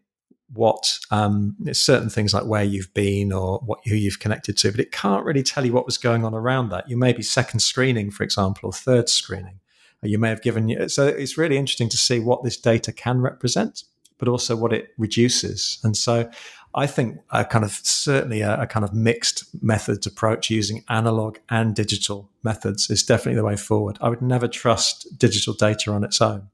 what 0.53 0.99
um, 1.11 1.55
certain 1.71 2.09
things 2.09 2.33
like 2.33 2.45
where 2.45 2.63
you've 2.63 2.93
been 2.93 3.31
or 3.31 3.59
what 3.59 3.79
who 3.85 3.95
you've 3.95 4.19
connected 4.19 4.57
to, 4.57 4.71
but 4.71 4.79
it 4.79 4.91
can't 4.91 5.25
really 5.25 5.43
tell 5.43 5.65
you 5.65 5.73
what 5.73 5.85
was 5.85 5.97
going 5.97 6.23
on 6.25 6.33
around 6.33 6.69
that. 6.69 6.89
You 6.89 6.97
may 6.97 7.13
be 7.13 7.23
second 7.23 7.59
screening, 7.59 8.11
for 8.11 8.23
example, 8.23 8.69
or 8.69 8.73
third 8.73 9.09
screening. 9.09 9.59
You 10.01 10.17
may 10.17 10.29
have 10.29 10.41
given 10.41 10.67
you. 10.67 10.89
So 10.89 11.07
it's 11.07 11.37
really 11.37 11.57
interesting 11.57 11.89
to 11.89 11.97
see 11.97 12.19
what 12.19 12.43
this 12.43 12.57
data 12.57 12.91
can 12.91 13.21
represent, 13.21 13.83
but 14.17 14.27
also 14.27 14.55
what 14.55 14.73
it 14.73 14.89
reduces. 14.97 15.79
And 15.83 15.95
so 15.95 16.29
I 16.75 16.87
think 16.87 17.19
a 17.29 17.45
kind 17.45 17.63
of 17.63 17.71
certainly 17.71 18.41
a, 18.41 18.61
a 18.61 18.67
kind 18.67 18.83
of 18.83 18.93
mixed 18.93 19.45
methods 19.63 20.07
approach 20.07 20.49
using 20.49 20.83
analog 20.89 21.37
and 21.49 21.75
digital 21.75 22.29
methods 22.43 22.89
is 22.89 23.03
definitely 23.03 23.35
the 23.35 23.45
way 23.45 23.55
forward. 23.55 23.97
I 24.01 24.09
would 24.09 24.21
never 24.21 24.47
trust 24.47 25.07
digital 25.17 25.53
data 25.53 25.91
on 25.91 26.03
its 26.03 26.19
own. 26.19 26.49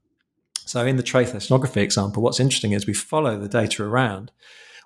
So 0.66 0.84
in 0.84 0.96
the 0.96 1.02
trace 1.02 1.34
ethnography 1.34 1.80
example, 1.80 2.22
what's 2.22 2.40
interesting 2.40 2.72
is 2.72 2.86
we 2.86 2.94
follow 2.94 3.38
the 3.38 3.48
data 3.48 3.82
around. 3.82 4.30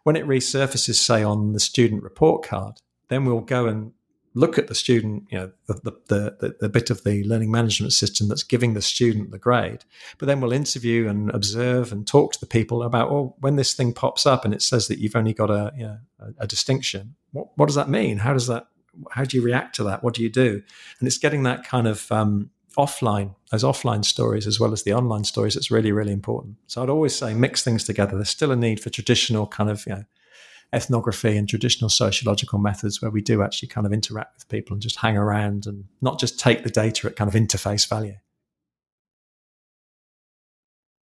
When 0.02 0.16
it 0.16 0.26
resurfaces, 0.26 0.96
say, 0.96 1.22
on 1.22 1.52
the 1.52 1.60
student 1.60 2.02
report 2.02 2.44
card, 2.44 2.80
then 3.08 3.24
we'll 3.24 3.40
go 3.40 3.66
and 3.66 3.92
look 4.34 4.58
at 4.58 4.66
the 4.66 4.74
student, 4.74 5.24
you 5.30 5.38
know, 5.38 5.52
the, 5.66 5.74
the, 6.08 6.36
the, 6.40 6.56
the, 6.60 6.68
bit 6.68 6.90
of 6.90 7.04
the 7.04 7.22
learning 7.24 7.50
management 7.50 7.92
system 7.92 8.28
that's 8.28 8.42
giving 8.42 8.74
the 8.74 8.82
student 8.82 9.30
the 9.30 9.38
grade. 9.38 9.84
But 10.18 10.26
then 10.26 10.40
we'll 10.40 10.52
interview 10.52 11.08
and 11.08 11.30
observe 11.30 11.92
and 11.92 12.06
talk 12.06 12.32
to 12.32 12.40
the 12.40 12.46
people 12.46 12.82
about, 12.82 13.10
well, 13.10 13.36
when 13.38 13.56
this 13.56 13.74
thing 13.74 13.92
pops 13.92 14.26
up 14.26 14.44
and 14.44 14.52
it 14.52 14.60
says 14.60 14.88
that 14.88 14.98
you've 14.98 15.16
only 15.16 15.32
got 15.32 15.50
a, 15.50 15.72
you 15.76 15.84
know, 15.84 15.98
a, 16.18 16.44
a 16.44 16.46
distinction, 16.46 17.14
what, 17.30 17.56
what 17.56 17.66
does 17.66 17.76
that 17.76 17.88
mean? 17.88 18.18
How 18.18 18.32
does 18.32 18.48
that, 18.48 18.66
how 19.12 19.24
do 19.24 19.36
you 19.36 19.42
react 19.42 19.76
to 19.76 19.84
that? 19.84 20.02
What 20.02 20.14
do 20.14 20.22
you 20.22 20.30
do? 20.30 20.62
And 20.98 21.06
it's 21.06 21.18
getting 21.18 21.44
that 21.44 21.64
kind 21.64 21.86
of 21.86 22.10
um, 22.10 22.50
offline, 22.76 23.34
those 23.50 23.64
offline 23.64 24.04
stories 24.04 24.46
as 24.46 24.58
well 24.60 24.72
as 24.72 24.82
the 24.82 24.92
online 24.92 25.24
stories, 25.24 25.56
it's 25.56 25.70
really, 25.70 25.92
really 25.92 26.12
important. 26.12 26.56
So 26.66 26.82
I'd 26.82 26.90
always 26.90 27.14
say 27.14 27.34
mix 27.34 27.62
things 27.62 27.84
together. 27.84 28.16
There's 28.16 28.30
still 28.30 28.52
a 28.52 28.56
need 28.56 28.80
for 28.80 28.90
traditional 28.90 29.46
kind 29.46 29.70
of, 29.70 29.84
you 29.86 29.94
know, 29.94 30.04
ethnography 30.74 31.36
and 31.36 31.48
traditional 31.48 31.88
sociological 31.88 32.58
methods 32.58 33.00
where 33.00 33.10
we 33.10 33.22
do 33.22 33.42
actually 33.42 33.68
kind 33.68 33.86
of 33.86 33.92
interact 33.92 34.34
with 34.36 34.48
people 34.48 34.74
and 34.74 34.82
just 34.82 34.96
hang 34.96 35.16
around 35.16 35.66
and 35.66 35.84
not 36.00 36.18
just 36.18 36.40
take 36.40 36.64
the 36.64 36.70
data 36.70 37.06
at 37.06 37.16
kind 37.16 37.28
of 37.28 37.34
interface 37.34 37.88
value. 37.88 38.16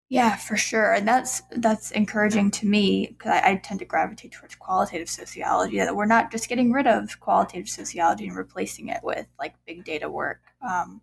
Yeah, 0.09 0.35
for 0.35 0.57
sure, 0.57 0.91
and 0.91 1.07
that's 1.07 1.41
that's 1.51 1.91
encouraging 1.91 2.51
to 2.51 2.67
me 2.67 3.15
because 3.17 3.31
I, 3.31 3.51
I, 3.51 3.55
tend 3.55 3.79
to 3.79 3.85
gravitate 3.85 4.33
towards 4.33 4.55
qualitative 4.55 5.09
sociology. 5.09 5.77
That 5.77 5.95
we're 5.95 6.05
not 6.05 6.33
just 6.33 6.49
getting 6.49 6.73
rid 6.73 6.85
of 6.85 7.17
qualitative 7.21 7.69
sociology 7.69 8.27
and 8.27 8.35
replacing 8.35 8.89
it 8.89 8.99
with 9.03 9.25
like 9.39 9.55
big 9.65 9.85
data 9.85 10.09
work. 10.09 10.41
Um, 10.69 10.99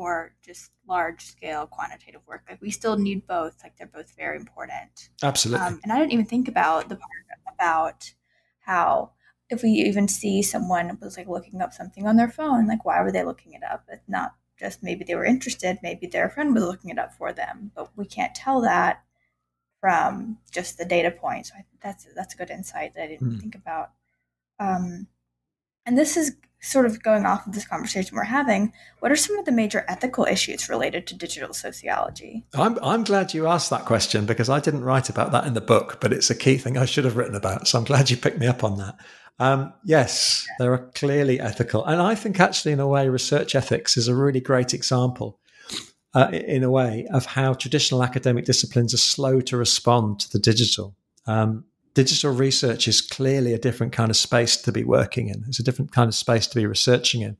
or 0.00 0.32
just 0.42 0.70
large 0.88 1.22
scale 1.22 1.66
quantitative 1.66 2.22
work. 2.26 2.42
Like 2.48 2.62
we 2.62 2.70
still 2.70 2.96
need 2.96 3.26
both. 3.26 3.62
Like 3.62 3.76
they're 3.76 3.86
both 3.86 4.16
very 4.16 4.38
important. 4.38 5.10
Absolutely. 5.22 5.66
Um, 5.66 5.78
and 5.82 5.92
I 5.92 5.98
didn't 5.98 6.12
even 6.12 6.24
think 6.24 6.48
about 6.48 6.88
the 6.88 6.96
part 6.96 7.54
about 7.54 8.10
how 8.60 9.10
if 9.50 9.62
we 9.62 9.68
even 9.70 10.08
see 10.08 10.40
someone 10.40 10.96
was 11.02 11.18
like 11.18 11.28
looking 11.28 11.60
up 11.60 11.74
something 11.74 12.06
on 12.06 12.16
their 12.16 12.30
phone, 12.30 12.66
like 12.66 12.86
why 12.86 13.02
were 13.02 13.12
they 13.12 13.24
looking 13.24 13.52
it 13.52 13.62
up? 13.62 13.84
It's 13.88 14.08
not 14.08 14.36
just 14.58 14.82
maybe 14.82 15.04
they 15.04 15.14
were 15.14 15.24
interested, 15.24 15.78
maybe 15.82 16.06
their 16.06 16.30
friend 16.30 16.54
was 16.54 16.64
looking 16.64 16.90
it 16.90 16.98
up 16.98 17.12
for 17.12 17.34
them, 17.34 17.70
but 17.74 17.90
we 17.94 18.06
can't 18.06 18.34
tell 18.34 18.62
that 18.62 19.02
from 19.80 20.38
just 20.50 20.78
the 20.78 20.86
data 20.86 21.10
points. 21.10 21.50
So 21.50 21.56
I 21.58 21.64
that's 21.82 22.06
that's 22.16 22.32
a 22.32 22.38
good 22.38 22.50
insight 22.50 22.94
that 22.94 23.04
I 23.04 23.08
didn't 23.08 23.32
mm. 23.32 23.40
think 23.40 23.54
about. 23.54 23.90
Um, 24.58 25.08
and 25.84 25.98
this 25.98 26.16
is 26.16 26.36
sort 26.60 26.86
of 26.86 27.02
going 27.02 27.24
off 27.24 27.46
of 27.46 27.54
this 27.54 27.66
conversation 27.66 28.16
we're 28.16 28.24
having, 28.24 28.72
what 29.00 29.10
are 29.10 29.16
some 29.16 29.38
of 29.38 29.44
the 29.44 29.52
major 29.52 29.84
ethical 29.88 30.24
issues 30.24 30.68
related 30.68 31.06
to 31.06 31.16
digital 31.16 31.54
sociology? 31.54 32.44
I'm, 32.54 32.78
I'm 32.82 33.04
glad 33.04 33.32
you 33.32 33.46
asked 33.46 33.70
that 33.70 33.86
question 33.86 34.26
because 34.26 34.50
I 34.50 34.60
didn't 34.60 34.84
write 34.84 35.08
about 35.08 35.32
that 35.32 35.46
in 35.46 35.54
the 35.54 35.60
book, 35.60 35.98
but 36.00 36.12
it's 36.12 36.30
a 36.30 36.34
key 36.34 36.58
thing 36.58 36.76
I 36.76 36.84
should 36.84 37.04
have 37.04 37.16
written 37.16 37.34
about. 37.34 37.66
So 37.66 37.78
I'm 37.78 37.84
glad 37.84 38.10
you 38.10 38.16
picked 38.16 38.38
me 38.38 38.46
up 38.46 38.62
on 38.62 38.76
that. 38.78 38.96
Um, 39.38 39.72
yes, 39.84 40.46
there 40.58 40.72
are 40.74 40.90
clearly 40.94 41.40
ethical. 41.40 41.84
And 41.86 42.00
I 42.00 42.14
think 42.14 42.38
actually, 42.38 42.72
in 42.72 42.80
a 42.80 42.86
way, 42.86 43.08
research 43.08 43.54
ethics 43.54 43.96
is 43.96 44.06
a 44.06 44.14
really 44.14 44.40
great 44.40 44.74
example. 44.74 45.38
Uh, 46.12 46.28
in 46.32 46.64
a 46.64 46.70
way, 46.70 47.06
of 47.12 47.24
how 47.24 47.54
traditional 47.54 48.02
academic 48.02 48.44
disciplines 48.44 48.92
are 48.92 48.98
slow 48.98 49.40
to 49.40 49.56
respond 49.56 50.18
to 50.18 50.28
the 50.32 50.40
digital. 50.40 50.96
Um, 51.26 51.64
digital 51.94 52.32
research 52.32 52.88
is 52.88 53.00
clearly 53.00 53.52
a 53.52 53.58
different 53.58 53.92
kind 53.92 54.10
of 54.10 54.16
space 54.16 54.56
to 54.58 54.72
be 54.72 54.84
working 54.84 55.28
in. 55.28 55.44
It's 55.48 55.60
a 55.60 55.64
different 55.64 55.92
kind 55.92 56.08
of 56.08 56.14
space 56.14 56.46
to 56.48 56.56
be 56.56 56.66
researching 56.66 57.22
in. 57.22 57.36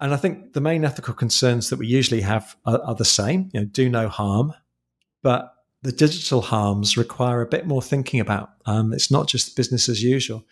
And 0.00 0.12
I 0.12 0.16
think 0.16 0.52
the 0.52 0.60
main 0.60 0.84
ethical 0.84 1.14
concerns 1.14 1.70
that 1.70 1.78
we 1.78 1.86
usually 1.86 2.20
have 2.20 2.56
are, 2.66 2.80
are 2.82 2.94
the 2.94 3.04
same, 3.04 3.50
you 3.52 3.60
know, 3.60 3.66
do 3.66 3.88
no 3.88 4.08
harm, 4.08 4.52
but 5.22 5.54
the 5.82 5.92
digital 5.92 6.42
harms 6.42 6.96
require 6.96 7.40
a 7.40 7.46
bit 7.46 7.66
more 7.66 7.82
thinking 7.82 8.20
about. 8.20 8.50
Um, 8.66 8.92
it's 8.92 9.10
not 9.10 9.28
just 9.28 9.56
business 9.56 9.88
as 9.88 10.02
usual. 10.02 10.44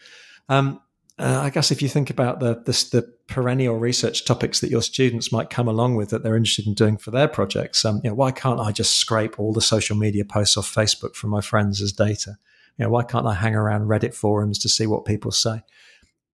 Um, 0.49 0.81
uh, 1.18 1.41
I 1.43 1.51
guess 1.51 1.70
if 1.70 1.81
you 1.81 1.89
think 1.89 2.11
about 2.11 2.41
the, 2.41 2.55
the, 2.55 2.72
the 2.93 3.14
perennial 3.29 3.79
research 3.79 4.25
topics 4.25 4.61
that 4.61 4.70
your 4.70 4.83
students 4.83 5.31
might 5.31 5.49
come 5.49 5.68
along 5.68 5.95
with 5.95 6.11
that 6.11 6.22
they're 6.22 6.37
interested 6.37 6.66
in 6.66 6.75
doing 6.75 6.97
for 6.97 7.11
their 7.11 7.29
projects, 7.29 7.85
um, 7.85 8.01
you 8.03 8.11
know, 8.11 8.14
why 8.14 8.33
can't 8.33 8.61
I 8.61 8.72
just 8.72 8.97
scrape 8.97 9.39
all 9.39 9.53
the 9.53 9.61
social 9.61 9.97
media 9.97 10.25
posts 10.25 10.57
off 10.57 10.72
Facebook 10.72 11.14
from 11.14 11.31
my 11.31 11.41
friends 11.41 11.81
as 11.81 11.93
data? 11.93 12.37
You 12.77 12.85
know, 12.85 12.91
why 12.91 13.05
can't 13.05 13.27
I 13.27 13.35
hang 13.35 13.55
around 13.55 13.89
Reddit 13.89 14.14
forums 14.14 14.59
to 14.61 14.68
see 14.68 14.87
what 14.87 15.05
people 15.05 15.31
say? 15.31 15.62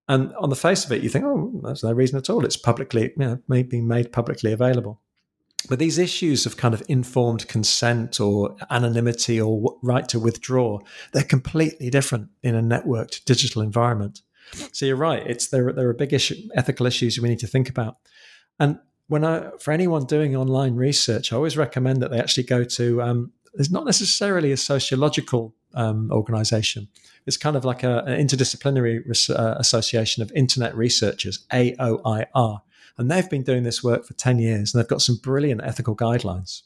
And 0.09 0.35
on 0.37 0.51
the 0.51 0.57
face 0.57 0.85
of 0.85 0.93
it, 0.93 1.03
you 1.03 1.09
think, 1.09 1.25
oh, 1.25 1.61
there's 1.63 1.85
no 1.85 1.93
reason 1.93 2.19
at 2.19 2.29
all. 2.29 2.45
It's 2.45 2.57
publicly, 2.57 3.13
you 3.17 3.25
know, 3.25 3.39
maybe 3.47 3.81
made 3.81 4.13
publicly 4.13 4.53
available. 4.53 5.01
But 5.69 5.79
these 5.79 5.99
issues 5.99 6.47
of 6.47 6.57
kind 6.57 6.75
of 6.75 6.83
informed 6.89 7.47
consent 7.47 8.19
or 8.19 8.57
anonymity 8.71 9.41
or 9.41 9.77
right 9.83 10.09
to 10.09 10.19
withdraw, 10.19 10.81
they're 11.13 11.23
completely 11.23 11.91
different 11.91 12.31
in 12.43 12.55
a 12.55 12.63
networked 12.63 13.25
digital 13.25 13.63
environment. 13.63 14.23
So 14.73 14.87
you're 14.87 14.97
right. 14.97 15.25
It's 15.27 15.49
there. 15.49 15.73
There 15.73 15.89
are 15.89 15.95
big 15.95 16.13
issue, 16.13 16.35
ethical 16.57 16.87
issues 16.87 17.21
we 17.21 17.29
need 17.29 17.39
to 17.41 17.47
think 17.47 17.69
about. 17.69 17.99
And 18.59 18.79
when 19.07 19.25
I, 19.25 19.51
for 19.61 19.73
anyone 19.73 20.07
doing 20.07 20.35
online 20.35 20.75
research, 20.77 21.33
I 21.33 21.37
always 21.37 21.57
recommend 21.57 22.03
that 22.03 22.11
they 22.11 22.19
actually 22.19 22.45
go 22.45 22.65
to. 22.65 23.03
Um, 23.03 23.33
there's 23.55 23.71
not 23.71 23.85
necessarily 23.85 24.53
a 24.53 24.57
sociological 24.57 25.55
um, 25.75 26.11
organization. 26.13 26.89
It's 27.27 27.37
kind 27.37 27.57
of 27.57 27.65
like 27.65 27.83
a, 27.83 28.05
an 28.05 28.27
interdisciplinary 28.27 29.03
res- 29.07 29.31
uh, 29.31 29.57
association 29.59 30.23
of 30.23 30.33
internet 30.33 30.77
researchers, 30.77 31.47
AOIR. 31.53 32.61
And 32.99 33.11
they've 33.11 33.29
been 33.29 33.43
doing 33.43 33.63
this 33.63 33.83
work 33.83 34.05
for 34.05 34.15
10 34.15 34.39
years 34.39 34.75
and 34.75 34.81
they've 34.81 34.89
got 34.89 35.03
some 35.03 35.17
brilliant 35.17 35.63
ethical 35.65 35.97
guidelines. 35.97 36.63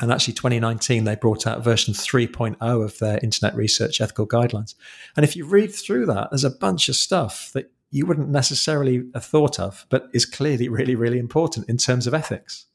And 0.00 0.12
actually, 0.12 0.34
2019, 0.34 1.04
they 1.04 1.16
brought 1.16 1.46
out 1.46 1.64
version 1.64 1.92
3.0 1.92 2.56
of 2.60 2.98
their 2.98 3.18
internet 3.18 3.56
research 3.56 4.00
ethical 4.00 4.28
guidelines. 4.28 4.74
And 5.16 5.24
if 5.24 5.34
you 5.34 5.44
read 5.44 5.74
through 5.74 6.06
that, 6.06 6.30
there's 6.30 6.44
a 6.44 6.50
bunch 6.50 6.88
of 6.88 6.94
stuff 6.94 7.50
that 7.54 7.72
you 7.90 8.06
wouldn't 8.06 8.28
necessarily 8.28 9.04
have 9.14 9.24
thought 9.24 9.58
of, 9.58 9.86
but 9.88 10.08
is 10.12 10.24
clearly 10.24 10.68
really, 10.68 10.94
really 10.94 11.18
important 11.18 11.68
in 11.68 11.78
terms 11.78 12.06
of 12.06 12.14
ethics. 12.14 12.66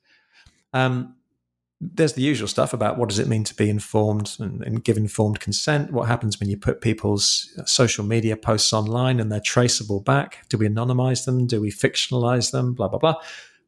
Um, 0.74 1.16
there's 1.94 2.14
the 2.14 2.22
usual 2.22 2.48
stuff 2.48 2.74
about 2.74 2.98
what 2.98 3.10
does 3.10 3.20
it 3.20 3.28
mean 3.28 3.44
to 3.44 3.56
be 3.56 3.70
informed 3.70 4.36
and, 4.40 4.62
and, 4.64 4.84
give 4.84 4.98
informed 4.98 5.40
consent. 5.40 5.92
What 5.92 6.08
happens 6.08 6.40
when 6.40 6.50
you 6.50 6.58
put 6.58 6.82
people's 6.82 7.54
uh, 7.60 7.66
social 7.66 8.04
media 8.06 8.38
posts 8.38 8.74
online 8.74 9.20
and 9.20 9.32
they're 9.32 9.40
traceable 9.40 10.00
back? 10.00 10.46
Do 10.50 10.58
we 10.58 10.68
anonymize 10.68 11.26
them? 11.26 11.48
Do 11.48 11.62
we 11.62 11.72
fictionalize 11.72 12.52
them? 12.52 12.74
Blah 12.74 12.90
blah 12.90 13.00
blah. 13.00 13.16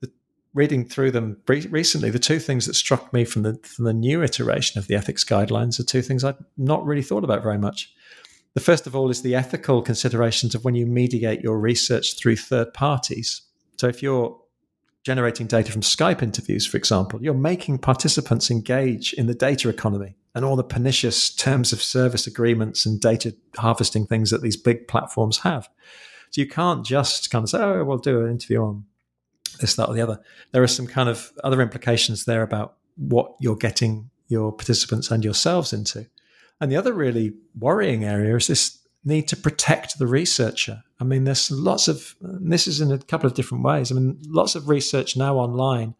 The, 0.01 0.11
reading 0.53 0.85
through 0.85 1.11
them 1.11 1.37
recently, 1.47 2.09
the 2.09 2.19
two 2.19 2.39
things 2.39 2.65
that 2.67 2.75
struck 2.75 3.11
me 3.11 3.25
from 3.25 3.43
the 3.43 3.59
from 3.63 3.85
the 3.85 3.93
new 3.93 4.23
iteration 4.23 4.79
of 4.79 4.87
the 4.87 4.95
ethics 4.95 5.23
guidelines 5.23 5.79
are 5.79 5.83
two 5.83 6.01
things 6.01 6.23
I'd 6.23 6.35
not 6.57 6.85
really 6.85 7.03
thought 7.03 7.23
about 7.23 7.43
very 7.43 7.57
much. 7.57 7.93
The 8.53 8.61
first 8.61 8.87
of 8.87 8.95
all 8.95 9.09
is 9.09 9.21
the 9.21 9.35
ethical 9.35 9.81
considerations 9.81 10.55
of 10.55 10.63
when 10.63 10.75
you 10.75 10.85
mediate 10.85 11.41
your 11.41 11.59
research 11.59 12.17
through 12.17 12.37
third 12.37 12.73
parties. 12.73 13.41
So 13.77 13.87
if 13.87 14.01
you're 14.01 14.39
generating 15.05 15.45
data 15.45 15.71
from 15.71 15.83
Skype 15.83 16.23
interviews, 16.23 16.65
for 16.65 16.77
example, 16.77 17.23
you're 17.23 17.35
making 17.35 17.77
participants 17.77 18.49
engage 18.49 19.13
in 19.13 19.27
the 19.27 19.35
data 19.35 19.69
economy 19.69 20.17
and 20.33 20.43
all 20.43 20.55
the 20.55 20.63
pernicious 20.63 21.29
terms 21.29 21.71
of 21.71 21.81
service 21.81 22.25
agreements 22.25 22.87
and 22.87 22.99
data 22.99 23.33
harvesting 23.55 24.07
things 24.07 24.31
that 24.31 24.41
these 24.41 24.57
big 24.57 24.87
platforms 24.87 25.37
have. 25.37 25.69
So 26.31 26.41
you 26.41 26.47
can't 26.47 26.83
just 26.83 27.29
kind 27.29 27.43
of 27.43 27.49
say, 27.49 27.59
oh, 27.59 27.83
we'll 27.83 27.99
do 27.99 28.25
an 28.25 28.31
interview 28.31 28.63
on 28.63 28.85
this, 29.61 29.75
that, 29.75 29.87
or 29.87 29.93
the 29.93 30.01
other. 30.01 30.19
There 30.51 30.63
are 30.63 30.67
some 30.67 30.87
kind 30.87 31.07
of 31.07 31.31
other 31.43 31.61
implications 31.61 32.25
there 32.25 32.41
about 32.41 32.77
what 32.97 33.35
you're 33.39 33.55
getting 33.55 34.09
your 34.27 34.51
participants 34.51 35.11
and 35.11 35.23
yourselves 35.23 35.71
into. 35.71 36.07
And 36.59 36.71
the 36.71 36.77
other 36.77 36.93
really 36.93 37.33
worrying 37.57 38.03
area 38.03 38.35
is 38.35 38.47
this 38.47 38.79
need 39.05 39.27
to 39.29 39.37
protect 39.37 39.99
the 39.99 40.07
researcher. 40.07 40.83
I 40.99 41.03
mean, 41.03 41.23
there's 41.23 41.51
lots 41.51 41.87
of, 41.87 42.15
this 42.21 42.67
is 42.67 42.81
in 42.81 42.91
a 42.91 42.97
couple 42.97 43.27
of 43.27 43.35
different 43.35 43.63
ways. 43.63 43.91
I 43.91 43.95
mean, 43.95 44.17
lots 44.25 44.55
of 44.55 44.67
research 44.67 45.15
now 45.15 45.37
online 45.37 45.93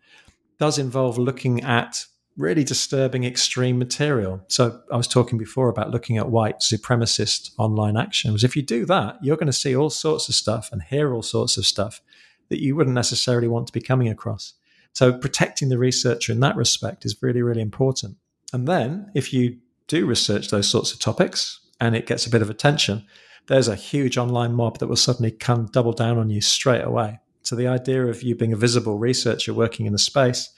does 0.58 0.80
involve 0.80 1.18
looking 1.18 1.62
at 1.64 2.06
really 2.38 2.64
disturbing 2.64 3.24
extreme 3.24 3.78
material. 3.78 4.44
So 4.48 4.82
I 4.92 4.98
was 4.98 5.08
talking 5.08 5.38
before 5.38 5.70
about 5.70 5.92
looking 5.92 6.18
at 6.18 6.30
white 6.30 6.60
supremacist 6.60 7.52
online 7.58 7.96
actions. 7.96 8.44
If 8.44 8.56
you 8.56 8.62
do 8.62 8.86
that, 8.88 9.18
you're 9.22 9.38
going 9.38 9.48
to 9.48 9.54
see 9.54 9.76
all 9.76 9.90
sorts 9.90 10.28
of 10.28 10.36
stuff 10.36 10.70
and 10.72 10.82
hear 10.82 11.14
all 11.14 11.22
sorts 11.22 11.58
of 11.58 11.66
stuff 11.66 12.02
that 12.50 12.62
you 12.62 12.76
wouldn't 12.76 12.96
necessarily 12.96 13.48
want 13.48 13.68
to 13.68 13.74
be 13.74 13.82
coming 13.82 14.10
across. 14.10 14.54
So 14.94 15.14
protecting 15.14 15.70
the 15.70 15.78
researcher 15.78 16.32
in 16.32 16.40
that 16.42 16.56
respect 16.56 17.06
is 17.06 17.22
really, 17.22 17.42
really 17.42 17.62
important. 17.62 18.18
And 18.52 18.68
then 18.68 19.12
if 19.14 19.34
you 19.34 19.58
do 19.88 20.06
research 20.06 20.50
those 20.50 20.70
sorts 20.70 20.94
of 20.94 21.00
topics 21.00 21.60
and 21.80 21.96
it 21.96 22.06
gets 22.06 22.26
a 22.26 22.30
bit 22.30 22.42
of 22.42 22.50
attention, 22.50 23.06
there's 23.48 23.68
a 23.68 23.76
huge 23.76 24.18
online 24.18 24.54
mob 24.54 24.80
that 24.80 24.88
will 24.88 24.96
suddenly 24.96 25.32
come 25.32 25.68
double 25.68 25.94
down 25.94 26.18
on 26.18 26.30
you 26.30 26.42
straight 26.42 26.84
away. 26.84 27.20
So 27.44 27.56
the 27.56 27.68
idea 27.68 28.06
of 28.06 28.24
you 28.24 28.36
being 28.36 28.54
a 28.54 28.58
visible 28.58 28.98
researcher 28.98 29.54
working 29.54 29.86
in 29.86 29.94
a 29.94 30.00
space, 30.00 30.50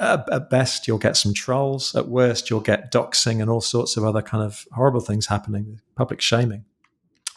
at 0.00 0.50
best 0.50 0.88
you'll 0.88 0.98
get 0.98 1.16
some 1.16 1.34
trolls. 1.34 1.94
At 1.94 2.08
worst, 2.08 2.48
you'll 2.48 2.60
get 2.60 2.92
doxing 2.92 3.40
and 3.40 3.50
all 3.50 3.60
sorts 3.60 3.96
of 3.96 4.04
other 4.04 4.22
kind 4.22 4.42
of 4.42 4.64
horrible 4.72 5.00
things 5.00 5.26
happening, 5.26 5.80
public 5.94 6.20
shaming. 6.20 6.64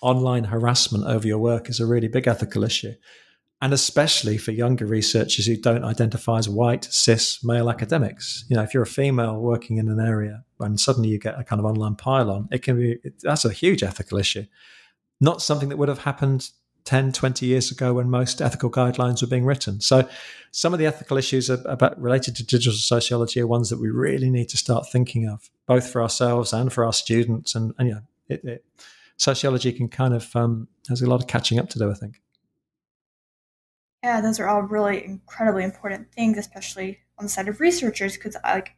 Online 0.01 0.45
harassment 0.45 1.03
over 1.05 1.27
your 1.27 1.39
work 1.39 1.69
is 1.69 1.79
a 1.79 1.85
really 1.85 2.07
big 2.07 2.27
ethical 2.27 2.63
issue 2.63 2.93
and 3.61 3.73
especially 3.73 4.37
for 4.37 4.51
younger 4.51 4.85
researchers 4.85 5.45
who 5.45 5.57
don't 5.57 5.83
identify 5.83 6.37
as 6.37 6.47
white, 6.47 6.85
cis, 6.85 7.43
male 7.43 7.69
academics. 7.69 8.45
You 8.47 8.55
know, 8.55 8.63
if 8.63 8.73
you're 8.73 8.83
a 8.83 8.87
female 8.87 9.39
working 9.39 9.77
in 9.77 9.89
an 9.89 9.99
area 9.99 10.45
and 10.59 10.79
suddenly 10.79 11.09
you 11.09 11.19
get 11.19 11.39
a 11.39 11.43
kind 11.43 11.59
of 11.59 11.65
online 11.65 11.95
pile-on, 11.95 12.49
it 12.51 12.63
can 12.63 12.77
be, 12.77 12.99
it, 13.03 13.21
that's 13.21 13.45
a 13.45 13.51
huge 13.51 13.83
ethical 13.83 14.17
issue. 14.17 14.45
Not 15.21 15.41
something 15.41 15.69
that 15.69 15.77
would 15.77 15.89
have 15.89 15.99
happened 15.99 16.49
10, 16.85 17.11
20 17.11 17.45
years 17.45 17.71
ago 17.71 17.93
when 17.93 18.09
most 18.09 18.41
ethical 18.41 18.71
guidelines 18.71 19.21
were 19.21 19.27
being 19.27 19.45
written. 19.45 19.79
So 19.79 20.07
some 20.51 20.73
of 20.73 20.79
the 20.79 20.85
ethical 20.85 21.17
issues 21.17 21.49
about 21.49 21.99
related 22.01 22.35
to 22.37 22.45
digital 22.45 22.73
sociology 22.73 23.39
are 23.41 23.47
ones 23.47 23.69
that 23.69 23.79
we 23.79 23.89
really 23.89 24.29
need 24.29 24.49
to 24.49 24.57
start 24.57 24.87
thinking 24.91 25.27
of, 25.27 25.49
both 25.67 25.89
for 25.91 26.01
ourselves 26.01 26.53
and 26.53 26.71
for 26.71 26.83
our 26.85 26.93
students. 26.93 27.53
And, 27.53 27.73
and 27.77 28.01
it, 28.27 28.43
it, 28.43 28.65
sociology 29.17 29.71
can 29.71 29.87
kind 29.87 30.13
of, 30.13 30.35
um, 30.35 30.67
has 30.87 31.01
a 31.01 31.09
lot 31.09 31.21
of 31.21 31.27
catching 31.27 31.59
up 31.59 31.69
to 31.69 31.79
do, 31.79 31.91
I 31.91 31.93
think. 31.93 32.21
Yeah, 34.03 34.21
those 34.21 34.39
are 34.39 34.47
all 34.47 34.61
really 34.61 35.03
incredibly 35.03 35.65
important 35.65 36.11
things, 36.13 36.37
especially 36.37 36.99
on 37.17 37.25
the 37.25 37.29
side 37.29 37.49
of 37.49 37.59
researchers, 37.59 38.15
because 38.15 38.37
like, 38.43 38.75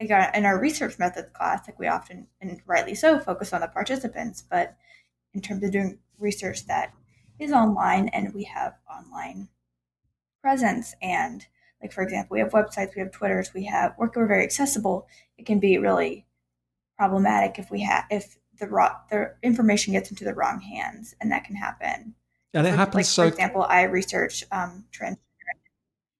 like 0.00 0.10
in 0.34 0.44
our 0.44 0.58
research 0.58 0.98
methods 0.98 1.30
class, 1.32 1.66
like 1.68 1.78
we 1.78 1.86
often 1.86 2.26
and 2.40 2.60
rightly 2.66 2.94
so 2.94 3.18
focus 3.18 3.52
on 3.52 3.60
the 3.60 3.68
participants, 3.68 4.42
but 4.42 4.76
in 5.34 5.40
terms 5.40 5.62
of 5.62 5.72
doing 5.72 5.98
research 6.18 6.66
that 6.66 6.92
is 7.38 7.52
online 7.52 8.08
and 8.08 8.34
we 8.34 8.44
have 8.44 8.74
online 8.90 9.48
presence 10.40 10.94
and 11.00 11.46
like 11.80 11.92
for 11.92 12.02
example 12.02 12.34
we 12.34 12.40
have 12.40 12.50
websites 12.50 12.94
we 12.94 13.00
have 13.00 13.10
twitters 13.10 13.54
we 13.54 13.64
have 13.64 13.94
we're, 13.96 14.10
we're 14.14 14.26
very 14.26 14.42
accessible 14.44 15.06
it 15.38 15.46
can 15.46 15.58
be 15.58 15.78
really 15.78 16.26
problematic 16.98 17.58
if 17.58 17.70
we 17.70 17.80
have 17.80 18.04
if 18.10 18.38
the 18.58 18.66
raw 18.66 18.96
the 19.10 19.34
information 19.42 19.92
gets 19.92 20.10
into 20.10 20.24
the 20.24 20.34
wrong 20.34 20.60
hands 20.60 21.14
and 21.20 21.30
that 21.30 21.44
can 21.44 21.56
happen 21.56 22.14
and 22.54 22.66
it 22.66 22.74
happens 22.74 22.94
like, 22.94 23.04
so. 23.06 23.22
For 23.22 23.28
example, 23.28 23.62
I 23.62 23.82
research 23.82 24.44
um, 24.52 24.84
trans. 24.90 25.16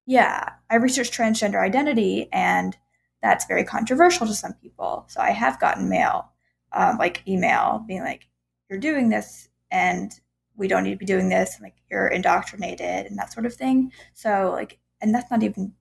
Yeah, 0.06 0.54
I 0.68 0.76
research 0.76 1.10
transgender 1.10 1.62
identity, 1.62 2.28
and 2.32 2.76
that's 3.22 3.46
very 3.46 3.64
controversial 3.64 4.26
to 4.26 4.34
some 4.34 4.54
people. 4.54 5.04
So 5.08 5.20
I 5.20 5.30
have 5.30 5.60
gotten 5.60 5.88
mail, 5.88 6.32
um, 6.72 6.98
like 6.98 7.26
email, 7.26 7.84
being 7.86 8.02
like, 8.02 8.28
"You're 8.68 8.80
doing 8.80 9.08
this, 9.08 9.48
and 9.70 10.12
we 10.56 10.68
don't 10.68 10.84
need 10.84 10.92
to 10.92 10.96
be 10.96 11.06
doing 11.06 11.28
this, 11.28 11.54
and 11.54 11.62
like 11.62 11.76
you're 11.90 12.08
indoctrinated, 12.08 13.06
and 13.06 13.18
that 13.18 13.32
sort 13.32 13.46
of 13.46 13.54
thing." 13.54 13.92
So 14.12 14.50
like, 14.52 14.78
and 15.00 15.14
that's 15.14 15.30
not 15.30 15.42
even 15.42 15.74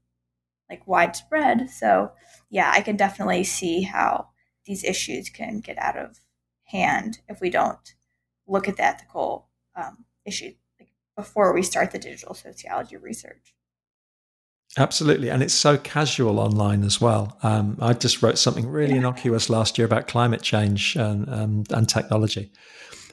like 0.70 0.88
widespread. 0.88 1.70
So 1.70 2.12
yeah, 2.50 2.72
I 2.74 2.82
can 2.82 2.96
definitely 2.96 3.44
see 3.44 3.82
how 3.84 4.30
these 4.66 4.84
issues 4.84 5.30
can 5.30 5.60
get 5.60 5.78
out 5.78 5.98
of 5.98 6.22
hand 6.66 7.20
if 7.28 7.42
we 7.42 7.50
don't 7.50 7.96
look 8.48 8.68
at 8.68 8.78
the 8.78 8.84
ethical 8.84 9.48
um, 9.76 10.06
issue 10.26 10.54
like, 10.80 10.90
before 11.16 11.54
we 11.54 11.64
start 11.64 11.92
the 11.92 12.00
digital 12.00 12.34
sociology 12.34 12.98
research. 12.98 13.54
Absolutely. 14.78 15.30
And 15.30 15.44
it's 15.44 15.54
so 15.54 15.78
casual 15.78 16.40
online 16.40 16.84
as 16.84 17.02
well. 17.02 17.38
Um, 17.44 17.78
I 17.82 17.94
just 17.94 18.22
wrote 18.22 18.38
something 18.38 18.68
really 18.70 18.94
yeah. 18.94 19.00
innocuous 19.00 19.50
last 19.50 19.78
year 19.78 19.86
about 19.86 20.08
climate 20.08 20.42
change 20.42 20.96
and, 20.96 21.28
um, 21.30 21.64
and 21.72 21.90
technology. 21.90 22.52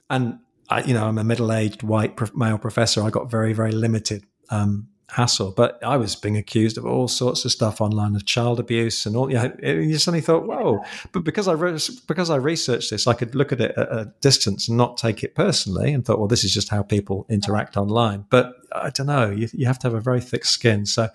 And, 0.09 0.39
I, 0.69 0.83
you 0.85 0.95
know, 0.95 1.07
I'm 1.07 1.19
a 1.19 1.25
middle 1.25 1.53
aged 1.53 1.83
white 1.83 2.17
male 2.37 2.59
professor. 2.59 3.03
I 3.03 3.11
got 3.11 3.31
very, 3.31 3.53
very 3.53 3.73
limited 3.73 4.25
um, 4.51 4.87
hassle. 5.11 5.53
But 5.53 5.83
I 5.83 5.97
was 5.97 6.15
being 6.15 6.37
accused 6.37 6.79
of 6.79 6.85
all 6.85 7.09
sorts 7.09 7.45
of 7.45 7.51
stuff 7.51 7.81
online 7.81 8.15
of 8.15 8.25
child 8.25 8.61
abuse 8.61 9.07
and 9.07 9.17
all. 9.17 9.31
Yeah, 9.31 9.53
you, 9.63 9.75
know, 9.75 9.81
you 9.81 9.99
suddenly 9.99 10.21
thought, 10.21 10.47
whoa! 10.47 10.85
But 11.13 11.25
because 11.25 11.49
I 11.49 11.53
re- 11.53 11.79
because 12.07 12.31
I 12.31 12.37
researched 12.37 12.91
this, 12.91 13.07
I 13.07 13.15
could 13.15 13.35
look 13.35 13.53
at 13.53 13.61
it 13.61 13.73
at 13.77 13.89
a 13.89 14.13
distance 14.21 14.69
and 14.69 14.77
not 14.77 14.97
take 14.97 15.25
it 15.25 15.35
personally, 15.35 15.93
and 15.93 16.05
thought, 16.05 16.19
well, 16.19 16.29
this 16.29 16.45
is 16.45 16.53
just 16.53 16.69
how 16.69 16.83
people 16.83 17.27
interact 17.29 17.77
online. 17.77 18.27
But 18.31 18.55
I 18.73 18.91
don't 18.91 19.07
know. 19.07 19.31
You, 19.31 19.49
you 19.53 19.67
have 19.67 19.79
to 19.81 19.87
have 19.87 19.95
a 19.95 20.01
very 20.01 20.21
thick 20.21 20.45
skin. 20.45 20.87
So. 20.87 21.09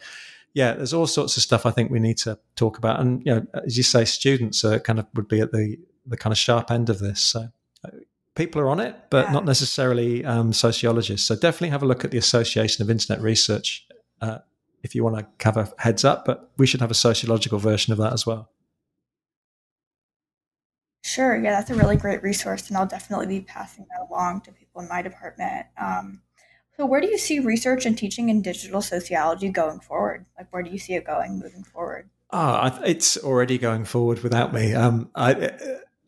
Yeah, 0.54 0.74
there's 0.74 0.94
all 0.94 1.08
sorts 1.08 1.36
of 1.36 1.44
stuff 1.44 1.66
I 1.66 1.72
think 1.72 1.90
we 1.90 2.00
need 2.00 2.18
to 2.20 2.38
talk 2.56 2.78
about, 2.78 3.00
and 3.00 3.26
you 3.26 3.34
know, 3.34 3.46
as 3.66 3.76
you 3.76 3.84
say, 3.84 4.06
students 4.06 4.64
are 4.64 4.80
kind 4.80 5.00
of 5.00 5.08
would 5.16 5.28
be 5.28 5.42
at 5.42 5.52
the 5.52 5.78
the 6.06 6.18
kind 6.18 6.32
of 6.32 6.38
sharp 6.38 6.70
end 6.70 6.90
of 6.90 7.00
this. 7.00 7.22
So 7.22 7.50
people 8.36 8.62
are 8.62 8.70
on 8.70 8.80
it, 8.80 8.96
but 9.10 9.26
yeah. 9.26 9.32
not 9.32 9.46
necessarily 9.46 10.26
um, 10.26 10.54
sociologists. 10.54 11.28
So 11.28 11.36
definitely 11.36 11.70
have 11.70 11.84
a 11.84 11.86
look 11.86 12.04
at 12.04 12.12
the 12.12 12.18
Association 12.18 12.82
of 12.82 12.90
Internet 12.90 13.22
Research 13.22 13.88
uh, 14.22 14.40
if 14.84 14.96
you 14.96 15.04
want 15.04 15.18
to 15.18 15.46
have 15.46 15.58
a 15.58 15.72
heads 15.78 16.04
up. 16.04 16.26
But 16.26 16.52
we 16.58 16.68
should 16.68 16.82
have 16.82 16.92
a 16.92 16.96
sociological 16.96 17.60
version 17.60 17.94
of 17.94 18.00
that 18.00 18.14
as 18.14 18.26
well. 18.26 18.50
Sure, 21.06 21.36
yeah, 21.36 21.52
that's 21.52 21.70
a 21.70 21.76
really 21.76 21.98
great 21.98 22.24
resource, 22.24 22.70
and 22.70 22.78
I'll 22.78 22.86
definitely 22.86 23.28
be 23.28 23.42
passing 23.42 23.86
that 23.90 24.08
along 24.10 24.42
to 24.42 24.54
people 24.54 24.82
in 24.82 24.88
my 24.88 25.02
department. 25.02 25.66
Um, 25.80 26.22
so, 26.78 26.86
where 26.86 27.02
do 27.02 27.08
you 27.08 27.18
see 27.18 27.40
research 27.40 27.86
and 27.86 27.98
teaching 27.98 28.30
in 28.30 28.42
digital 28.42 28.82
sociology 28.82 29.50
going 29.50 29.80
forward? 29.80 30.26
Like, 30.38 30.52
where 30.52 30.64
do 30.64 30.72
you 30.72 30.80
see 30.80 30.94
it 30.96 31.06
going 31.06 31.40
moving 31.40 31.64
forward? 31.64 32.10
Ah, 32.32 32.80
oh, 32.80 32.84
it's 32.84 33.16
already 33.18 33.60
going 33.60 33.86
forward 33.86 34.24
without 34.24 34.54
me. 34.54 34.74
Um, 34.74 35.12
I, 35.14 35.52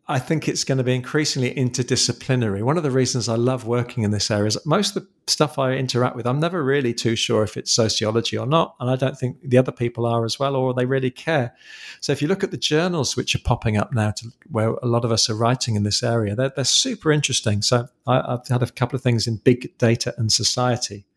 I 0.08 0.20
think 0.20 0.48
it's 0.48 0.64
going 0.64 0.78
to 0.78 0.84
be 0.84 0.94
increasingly 0.94 1.56
interdisciplinary. 1.56 2.62
One 2.62 2.78
of 2.78 2.84
the 2.84 2.92
reasons 2.92 3.28
I 3.28 3.36
love 3.36 3.66
working 3.66 4.04
in 4.04 4.12
this 4.12 4.30
area 4.30 4.46
is 4.46 4.66
most 4.66 4.96
of 4.96 5.04
the 5.04 5.10
stuff 5.26 5.58
I 5.58 5.72
interact 5.72 6.16
with, 6.16 6.28
I'm 6.28 6.40
never 6.40 6.64
really 6.64 6.94
too 6.94 7.16
sure 7.16 7.42
if 7.42 7.58
it's 7.58 7.72
sociology 7.72 8.38
or 8.38 8.46
not. 8.46 8.76
And 8.80 8.88
I 8.92 8.98
don't 8.98 9.18
think 9.18 9.38
the 9.44 9.58
other 9.58 9.72
people 9.72 10.06
are 10.06 10.24
as 10.24 10.38
well, 10.38 10.56
or 10.56 10.76
they 10.76 10.86
really 10.86 11.10
care. 11.10 11.56
So 12.02 12.12
if 12.12 12.22
you 12.22 12.28
look 12.28 12.44
at 12.44 12.52
the 12.52 12.58
journals 12.58 13.18
which 13.18 13.34
are 13.34 13.40
popping 13.40 13.78
up 13.78 13.94
now, 13.94 14.12
to, 14.12 14.28
where 14.52 14.70
a 14.70 14.86
lot 14.86 15.06
of 15.06 15.12
us 15.12 15.28
are 15.28 15.36
writing 15.36 15.76
in 15.76 15.82
this 15.82 16.04
area, 16.04 16.36
they're, 16.36 16.54
they're 16.56 16.66
super 16.66 17.12
interesting. 17.12 17.64
So 17.64 17.88
I, 18.06 18.22
I've 18.34 18.48
had 18.48 18.62
a 18.62 18.70
couple 18.70 18.96
of 18.96 19.02
things 19.02 19.26
in 19.26 19.38
big 19.38 19.76
data 19.80 20.14
and 20.18 20.32
society 20.32 21.08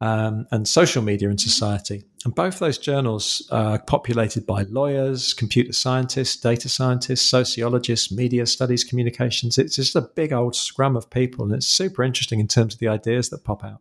um, 0.00 0.46
and 0.50 0.66
social 0.66 1.02
media 1.02 1.28
in 1.28 1.38
society. 1.38 2.04
And 2.24 2.34
both 2.34 2.58
those 2.58 2.78
journals 2.78 3.46
are 3.50 3.78
populated 3.78 4.46
by 4.46 4.62
lawyers, 4.62 5.34
computer 5.34 5.72
scientists, 5.72 6.36
data 6.36 6.68
scientists, 6.68 7.28
sociologists, 7.28 8.10
media 8.10 8.46
studies, 8.46 8.84
communications. 8.84 9.58
It's 9.58 9.76
just 9.76 9.96
a 9.96 10.02
big 10.02 10.32
old 10.32 10.56
scrum 10.56 10.96
of 10.96 11.10
people, 11.10 11.44
and 11.44 11.54
it's 11.54 11.66
super 11.66 12.02
interesting 12.02 12.40
in 12.40 12.48
terms 12.48 12.74
of 12.74 12.80
the 12.80 12.88
ideas 12.88 13.30
that 13.30 13.44
pop 13.44 13.64
out. 13.64 13.80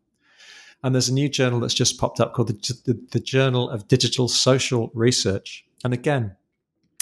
And 0.83 0.95
there's 0.95 1.09
a 1.09 1.13
new 1.13 1.27
journal 1.27 1.59
that's 1.59 1.73
just 1.73 1.99
popped 1.99 2.19
up 2.19 2.33
called 2.33 2.49
the, 2.49 2.81
the, 2.85 3.07
the 3.11 3.19
Journal 3.19 3.69
of 3.69 3.87
Digital 3.87 4.29
Social 4.29 4.91
Research. 4.93 5.65
And 5.83 5.93
again, 5.93 6.35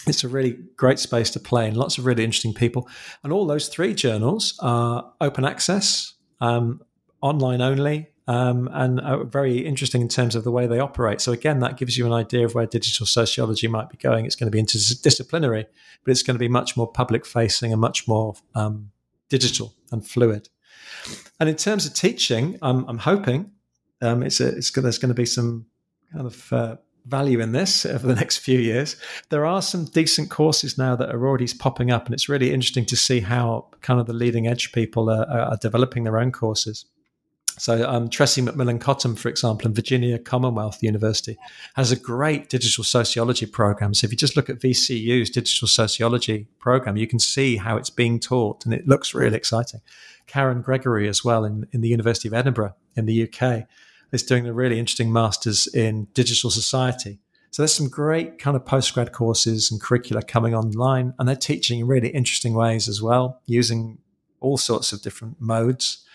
it's 0.08 0.24
a 0.24 0.28
really 0.28 0.58
great 0.76 1.00
space 1.00 1.30
to 1.32 1.40
play 1.40 1.68
and 1.68 1.78
lots 1.78 1.98
of 1.98 2.06
really 2.06 2.24
interesting 2.24 2.54
people. 2.54 2.90
And 3.24 3.32
all 3.32 3.46
those 3.46 3.68
three 3.68 3.94
journals 3.94 4.58
are 4.62 5.12
open 5.22 5.46
access, 5.46 6.14
um, 6.42 6.82
online 7.22 7.62
only, 7.62 8.10
um, 8.28 8.70
and 8.74 9.00
uh, 9.00 9.24
very 9.24 9.60
interesting 9.60 10.02
in 10.02 10.10
terms 10.10 10.36
of 10.36 10.44
the 10.44 10.52
way 10.52 10.68
they 10.68 10.80
operate. 10.80 11.22
So 11.22 11.32
again, 11.32 11.60
that 11.60 11.78
gives 11.78 11.98
you 11.98 12.06
an 12.06 12.14
idea 12.14 12.46
of 12.46 12.56
where 12.56 12.66
digital 12.66 13.06
sociology 13.06 13.68
might 13.68 13.90
be 13.90 13.98
going. 13.98 14.26
It's 14.26 14.36
going 14.36 14.52
to 14.52 14.56
be 14.56 14.62
interdisciplinary, 14.62 15.66
but 16.04 16.12
it's 16.12 16.24
going 16.24 16.36
to 16.36 16.40
be 16.40 16.50
much 16.50 16.76
more 16.76 16.92
public 16.92 17.26
facing 17.26 17.72
and 17.72 17.80
much 17.80 18.08
more 18.08 18.36
um, 18.54 18.92
digital 19.30 19.74
and 19.92 20.06
fluid. 20.06 20.50
And 21.40 21.48
in 21.48 21.56
terms 21.56 21.86
of 21.86 21.94
teaching, 21.94 22.60
I'm, 22.62 22.86
I'm 22.90 22.98
hoping 22.98 23.52
um, 24.02 24.24
it's, 24.24 24.42
a, 24.42 24.50
it's 24.50 24.72
there's 24.72 24.98
going 24.98 25.10
to 25.10 25.16
be 25.16 25.26
some 25.26 25.66
kind 26.12 26.26
of 26.26 26.54
uh, 26.54 26.76
value 27.06 27.40
in 27.40 27.54
this 27.54 27.86
over 27.86 28.06
the 28.06 28.16
next 28.16 28.38
few 28.40 28.60
years. 28.60 28.98
There 29.30 29.46
are 29.46 29.62
some 29.62 29.86
decent 29.86 30.30
courses 30.30 30.78
now 30.78 30.96
that 30.98 31.14
are 31.14 31.26
already 31.26 31.48
popping 31.58 31.92
up, 31.92 32.06
and 32.06 32.14
it's 32.14 32.28
really 32.28 32.54
interesting 32.54 32.86
to 32.88 32.98
see 32.98 33.22
how 33.22 33.68
kind 33.82 34.00
of 34.00 34.06
the 34.06 34.14
leading 34.14 34.48
edge 34.48 34.74
people 34.74 35.10
are, 35.10 35.26
are 35.30 35.58
developing 35.62 36.04
their 36.04 36.20
own 36.20 36.32
courses. 36.32 36.86
So 37.58 37.88
um, 37.90 38.08
Tressie 38.10 38.48
McMillan 38.48 38.80
Cottom, 38.80 39.16
for 39.16 39.30
example, 39.30 39.68
in 39.68 39.74
Virginia 39.74 40.20
Commonwealth 40.20 40.84
University, 40.84 41.38
has 41.76 41.92
a 41.92 41.96
great 41.96 42.50
digital 42.50 42.84
sociology 42.84 43.48
program. 43.48 43.94
So 43.94 44.06
if 44.06 44.12
you 44.12 44.18
just 44.18 44.36
look 44.36 44.50
at 44.50 44.60
VCU's 44.60 45.32
digital 45.32 45.68
sociology 45.68 46.48
program, 46.60 46.98
you 46.98 47.08
can 47.08 47.20
see 47.20 47.58
how 47.58 47.76
it's 47.78 47.90
being 47.90 48.20
taught, 48.20 48.64
and 48.66 48.74
it 48.74 48.88
looks 48.88 49.16
really 49.16 49.38
exciting. 49.38 49.82
Karen 50.28 50.62
Gregory, 50.62 51.08
as 51.08 51.24
well, 51.24 51.44
in, 51.46 51.68
in 51.72 51.82
the 51.82 51.88
University 51.88 52.28
of 52.28 52.34
Edinburgh 52.34 52.76
in 52.96 53.06
the 53.06 53.24
UK, 53.24 53.66
is 54.12 54.24
doing 54.24 54.48
a 54.48 54.54
really 54.54 54.80
interesting 54.80 55.12
master's 55.12 55.68
in 55.68 56.06
digital 56.14 56.52
society. 56.52 57.20
So 57.52 57.64
there's 57.64 57.74
some 57.74 57.90
great 57.90 58.38
kind 58.38 58.56
of 58.56 58.66
postgrad 58.66 59.14
courses 59.14 59.72
and 59.72 59.82
curricula 59.82 60.22
coming 60.22 60.54
online, 60.54 61.14
and 61.18 61.28
they're 61.28 61.36
teaching 61.36 61.80
in 61.80 61.88
really 61.88 62.10
interesting 62.10 62.54
ways 62.54 62.88
as 62.88 63.02
well, 63.02 63.42
using 63.48 63.98
all 64.40 64.58
sorts 64.58 64.94
of 64.94 65.02
different 65.02 65.42
modes. 65.42 66.06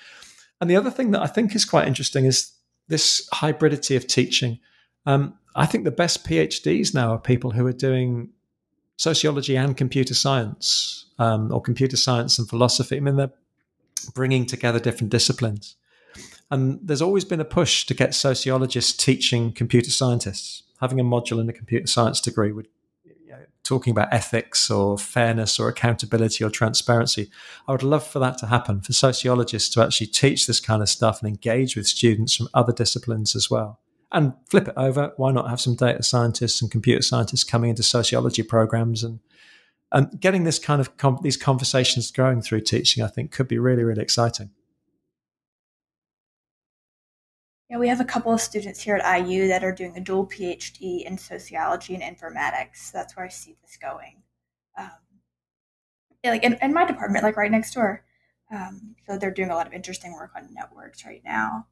And 0.63 0.71
the 0.71 0.77
other 0.77 0.93
thing 0.93 1.11
that 1.11 1.21
I 1.21 1.27
think 1.27 1.57
is 1.57 1.65
quite 1.65 1.89
interesting 1.89 2.25
is 2.25 2.53
this 2.87 3.29
hybridity 3.35 3.97
of 3.97 4.07
teaching. 4.07 4.61
Um, 5.07 5.37
I 5.57 5.67
think 5.67 5.83
the 5.83 5.91
best 5.91 6.25
PhDs 6.25 6.95
now 6.95 7.11
are 7.11 7.19
people 7.19 7.51
who 7.51 7.67
are 7.67 7.73
doing 7.73 8.29
sociology 8.97 9.57
and 9.57 9.77
computer 9.77 10.15
science, 10.15 11.07
um, 11.19 11.53
or 11.53 11.61
computer 11.61 11.97
science 11.97 12.39
and 12.39 12.49
philosophy. 12.49 12.97
I 12.97 13.01
mean, 13.01 13.17
they're 13.17 13.33
bringing 14.15 14.47
together 14.47 14.79
different 14.79 15.11
disciplines. 15.11 15.75
And 16.49 16.79
there's 16.81 17.03
always 17.03 17.25
been 17.25 17.41
a 17.41 17.45
push 17.45 17.85
to 17.87 17.95
get 17.95 18.15
sociologists 18.15 18.93
teaching 18.93 19.51
computer 19.51 19.91
scientists. 19.91 20.63
Having 20.81 21.01
a 21.01 21.05
module 21.05 21.41
in 21.41 21.49
a 21.49 21.53
computer 21.53 21.89
science 21.89 22.21
degree 22.21 22.53
would 22.53 22.69
talking 23.65 23.93
about 23.93 24.13
ethics 24.13 24.71
or 24.71 24.99
fairness 24.99 25.59
or 25.59 25.69
accountability 25.69 26.43
or 26.43 26.51
transparency. 26.51 27.31
I 27.69 27.73
would 27.73 27.83
love 27.83 28.07
for 28.07 28.19
that 28.19 28.39
to 28.39 28.47
happen, 28.47 28.81
for 28.81 28.93
sociologists 28.93 29.73
to 29.75 29.83
actually 29.83 30.09
teach 30.09 30.47
this 30.47 30.61
kind 30.61 30.83
of 30.83 30.89
stuff 30.89 31.21
and 31.21 31.29
engage 31.29 31.77
with 31.77 31.87
students 31.87 32.35
from 32.35 32.49
other 32.55 32.73
disciplines 32.73 33.37
as 33.37 33.51
well. 33.51 33.81
And 34.11 34.35
flip 34.51 34.69
it 34.69 34.75
over, 34.77 35.13
why 35.17 35.33
not 35.33 35.49
have 35.49 35.61
some 35.61 35.75
data 35.75 36.03
scientists 36.03 36.61
and 36.61 36.71
computer 36.71 37.03
scientists 37.03 37.45
coming 37.45 37.71
into 37.71 37.83
sociology 37.83 38.43
programs 38.43 39.03
and 39.03 39.21
and 39.93 40.19
getting 40.21 40.45
this 40.45 40.59
kind 40.59 40.81
of 40.81 40.97
com- 40.97 41.19
these 41.23 41.37
conversations 41.37 42.11
going 42.11 42.41
through 42.41 42.63
teaching, 42.63 43.05
I 43.05 43.09
think, 43.09 43.31
could 43.31 43.47
be 43.47 43.59
really, 43.59 43.85
really 43.85 44.03
exciting. 44.03 44.51
Yeah, 47.73 47.79
we 47.79 47.89
have 47.89 48.03
a 48.03 48.05
couple 48.05 48.35
of 48.35 48.41
students 48.43 48.83
here 48.83 48.97
at 48.97 49.27
IU 49.27 49.49
that 49.49 49.65
are 49.65 49.73
doing 49.73 49.97
a 49.97 50.01
dual 50.01 50.27
PhD 50.27 51.07
in 51.07 51.17
sociology 51.17 51.95
and 51.95 52.03
informatics. 52.03 52.93
That's 52.93 53.17
where 53.17 53.25
I 53.25 53.31
see 53.31 53.57
this 53.63 53.79
going. 53.79 54.23
Um, 54.77 54.91
like 56.23 56.45
in, 56.45 56.59
in, 56.61 56.75
my 56.75 56.85
department, 56.85 57.25
like 57.25 57.39
right 57.39 57.51
next 57.51 57.73
door. 57.73 58.05
Um, 58.51 58.95
so 59.07 59.17
they're 59.17 59.31
doing 59.31 59.49
a 59.49 59.55
lot 59.55 59.67
of 59.67 59.73
interesting 59.73 60.13
work 60.13 60.33
on 60.37 60.53
networks 60.53 61.07
right 61.07 61.23
now. 61.25 61.67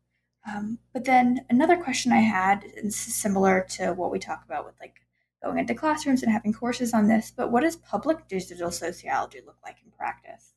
Um, 0.50 0.78
but 0.94 1.04
then 1.04 1.44
another 1.50 1.76
question 1.76 2.12
I 2.12 2.20
had 2.20 2.64
is 2.64 2.96
similar 2.96 3.66
to 3.72 3.92
what 3.92 4.10
we 4.10 4.18
talk 4.18 4.42
about 4.46 4.64
with 4.64 4.80
like 4.80 5.02
going 5.42 5.58
into 5.58 5.74
classrooms 5.74 6.22
and 6.22 6.32
having 6.32 6.54
courses 6.54 6.94
on 6.94 7.08
this. 7.08 7.30
But 7.30 7.52
what 7.52 7.60
does 7.60 7.76
public 7.76 8.26
digital 8.26 8.70
sociology 8.70 9.40
look 9.44 9.58
like 9.62 9.76
in 9.84 9.90
practice? 9.90 10.54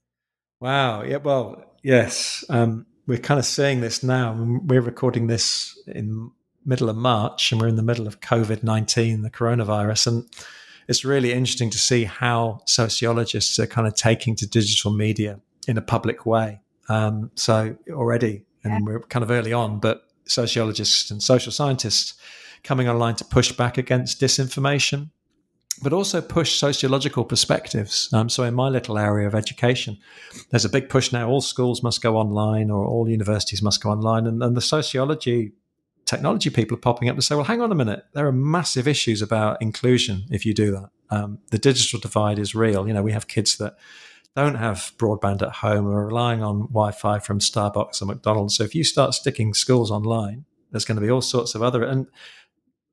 Wow. 0.61 1.03
Yeah. 1.03 1.17
Well, 1.17 1.65
yes. 1.83 2.45
Um, 2.47 2.85
we're 3.07 3.17
kind 3.17 3.39
of 3.39 3.45
seeing 3.45 3.81
this 3.81 4.03
now. 4.03 4.33
We're 4.63 4.81
recording 4.81 5.27
this 5.27 5.77
in 5.87 6.31
middle 6.65 6.89
of 6.89 6.95
March, 6.95 7.51
and 7.51 7.61
we're 7.61 7.67
in 7.67 7.75
the 7.75 7.83
middle 7.83 8.07
of 8.07 8.21
COVID 8.21 8.63
nineteen, 8.63 9.21
the 9.21 9.29
coronavirus, 9.29 10.07
and 10.07 10.25
it's 10.87 11.05
really 11.05 11.31
interesting 11.31 11.69
to 11.71 11.77
see 11.77 12.05
how 12.05 12.61
sociologists 12.65 13.59
are 13.59 13.67
kind 13.67 13.87
of 13.87 13.95
taking 13.95 14.35
to 14.37 14.47
digital 14.47 14.91
media 14.91 15.39
in 15.67 15.77
a 15.77 15.81
public 15.81 16.25
way. 16.25 16.59
Um, 16.89 17.31
so 17.35 17.77
already, 17.89 18.45
and 18.63 18.85
we're 18.85 18.99
kind 18.99 19.23
of 19.23 19.31
early 19.31 19.53
on, 19.53 19.79
but 19.79 20.07
sociologists 20.25 21.11
and 21.11 21.21
social 21.21 21.51
scientists 21.51 22.13
coming 22.63 22.87
online 22.87 23.15
to 23.15 23.25
push 23.25 23.51
back 23.51 23.77
against 23.77 24.21
disinformation 24.21 25.09
but 25.83 25.93
also 25.93 26.21
push 26.21 26.57
sociological 26.57 27.25
perspectives. 27.25 28.11
Um, 28.13 28.29
so, 28.29 28.43
in 28.43 28.53
my 28.53 28.69
little 28.69 28.97
area 28.97 29.27
of 29.27 29.35
education, 29.35 29.97
there's 30.49 30.65
a 30.65 30.69
big 30.69 30.89
push 30.89 31.11
now. 31.11 31.29
All 31.29 31.41
schools 31.41 31.83
must 31.83 32.01
go 32.01 32.17
online, 32.17 32.71
or 32.71 32.85
all 32.85 33.09
universities 33.09 33.61
must 33.61 33.83
go 33.83 33.89
online, 33.89 34.25
and, 34.25 34.41
and 34.41 34.57
the 34.57 34.61
sociology 34.61 35.53
technology 36.05 36.49
people 36.49 36.75
are 36.75 36.81
popping 36.81 37.09
up 37.09 37.15
to 37.15 37.21
say, 37.21 37.35
well, 37.35 37.45
hang 37.45 37.61
on 37.61 37.71
a 37.71 37.75
minute, 37.75 38.05
there 38.13 38.27
are 38.27 38.31
massive 38.31 38.87
issues 38.87 39.21
about 39.21 39.61
inclusion 39.61 40.25
if 40.29 40.45
you 40.45 40.53
do 40.53 40.71
that. 40.71 40.89
Um, 41.09 41.39
the 41.51 41.57
digital 41.57 41.99
divide 41.99 42.39
is 42.39 42.53
real. 42.53 42.87
You 42.87 42.93
know, 42.93 43.03
we 43.03 43.11
have 43.13 43.27
kids 43.27 43.57
that 43.57 43.77
don't 44.35 44.55
have 44.55 44.91
broadband 44.97 45.41
at 45.41 45.53
home 45.55 45.87
or 45.87 46.01
are 46.01 46.07
relying 46.07 46.41
on 46.41 46.61
Wi 46.61 46.91
Fi 46.91 47.19
from 47.19 47.39
Starbucks 47.39 48.01
or 48.01 48.05
McDonald's. 48.05 48.57
So 48.57 48.63
if 48.63 48.73
you 48.73 48.83
start 48.83 49.13
sticking 49.13 49.53
schools 49.53 49.91
online, 49.91 50.45
there's 50.71 50.85
going 50.85 50.95
to 50.95 51.01
be 51.01 51.11
all 51.11 51.21
sorts 51.21 51.53
of 51.53 51.61
other, 51.61 51.83
and 51.83 52.07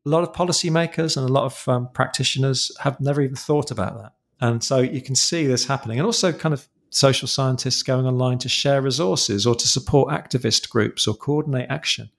a 0.07 0.09
lot 0.09 0.23
of 0.23 0.33
policymakers 0.33 1.17
and 1.17 1.29
a 1.29 1.33
lot 1.33 1.45
of 1.45 1.69
um, 1.69 1.89
practitioners 1.93 2.73
have 2.81 3.01
never 3.01 3.21
even 3.21 3.37
thought 3.37 3.71
about 3.71 3.99
that. 3.99 4.13
And 4.41 4.65
so 4.65 4.79
you 4.79 5.03
can 5.03 5.15
see 5.15 5.47
this 5.47 5.67
happening. 5.67 5.99
And 5.99 6.07
also, 6.07 6.33
kind 6.33 6.55
of 6.55 6.67
social 6.91 7.29
scientists 7.29 7.83
going 7.83 8.07
online 8.07 8.39
to 8.39 8.49
share 8.49 8.83
resources 8.83 9.47
or 9.47 9.55
to 9.55 9.69
support 9.69 10.13
activist 10.13 10.69
groups 10.71 11.07
or 11.07 11.15
coordinate 11.15 11.71
action. 11.71 12.11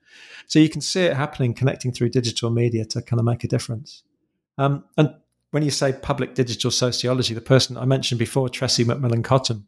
So 0.46 0.58
you 0.58 0.68
can 0.68 0.80
see 0.80 1.02
it 1.02 1.16
happening, 1.16 1.54
connecting 1.54 1.92
through 1.92 2.10
digital 2.10 2.50
media 2.50 2.84
to 2.86 3.02
kind 3.02 3.20
of 3.20 3.26
make 3.26 3.44
a 3.44 3.48
difference. 3.48 4.02
Um, 4.58 4.84
and 4.96 5.14
when 5.50 5.62
you 5.62 5.70
say 5.70 5.92
public 5.92 6.34
digital 6.34 6.70
sociology, 6.70 7.34
the 7.34 7.40
person 7.40 7.76
I 7.76 7.84
mentioned 7.84 8.18
before, 8.18 8.48
Tressie 8.48 8.84
McMillan 8.84 9.24
Cottom, 9.24 9.66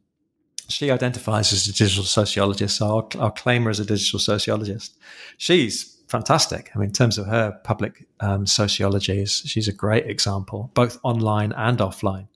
she 0.69 0.91
identifies 0.91 1.53
as 1.53 1.67
a 1.69 1.73
digital 1.73 2.05
sociologist. 2.05 2.79
So 2.79 2.87
I'll, 2.87 3.23
I'll 3.23 3.31
claim 3.31 3.65
her 3.65 3.71
as 3.71 3.81
a 3.81 3.85
digital 3.85 4.19
sociologist. 4.19 4.97
She's 5.37 5.94
fantastic. 6.09 6.71
I 6.75 6.79
mean, 6.79 6.89
in 6.89 6.93
terms 6.93 7.19
of 7.19 7.27
her 7.27 7.59
public 7.65 8.07
um, 8.21 8.47
sociology, 8.47 9.25
she's 9.25 9.69
a 9.69 9.73
great 9.73 10.07
example, 10.07 10.71
both 10.75 10.99
online 11.03 11.53
and 11.53 11.79
offline. 11.79 12.29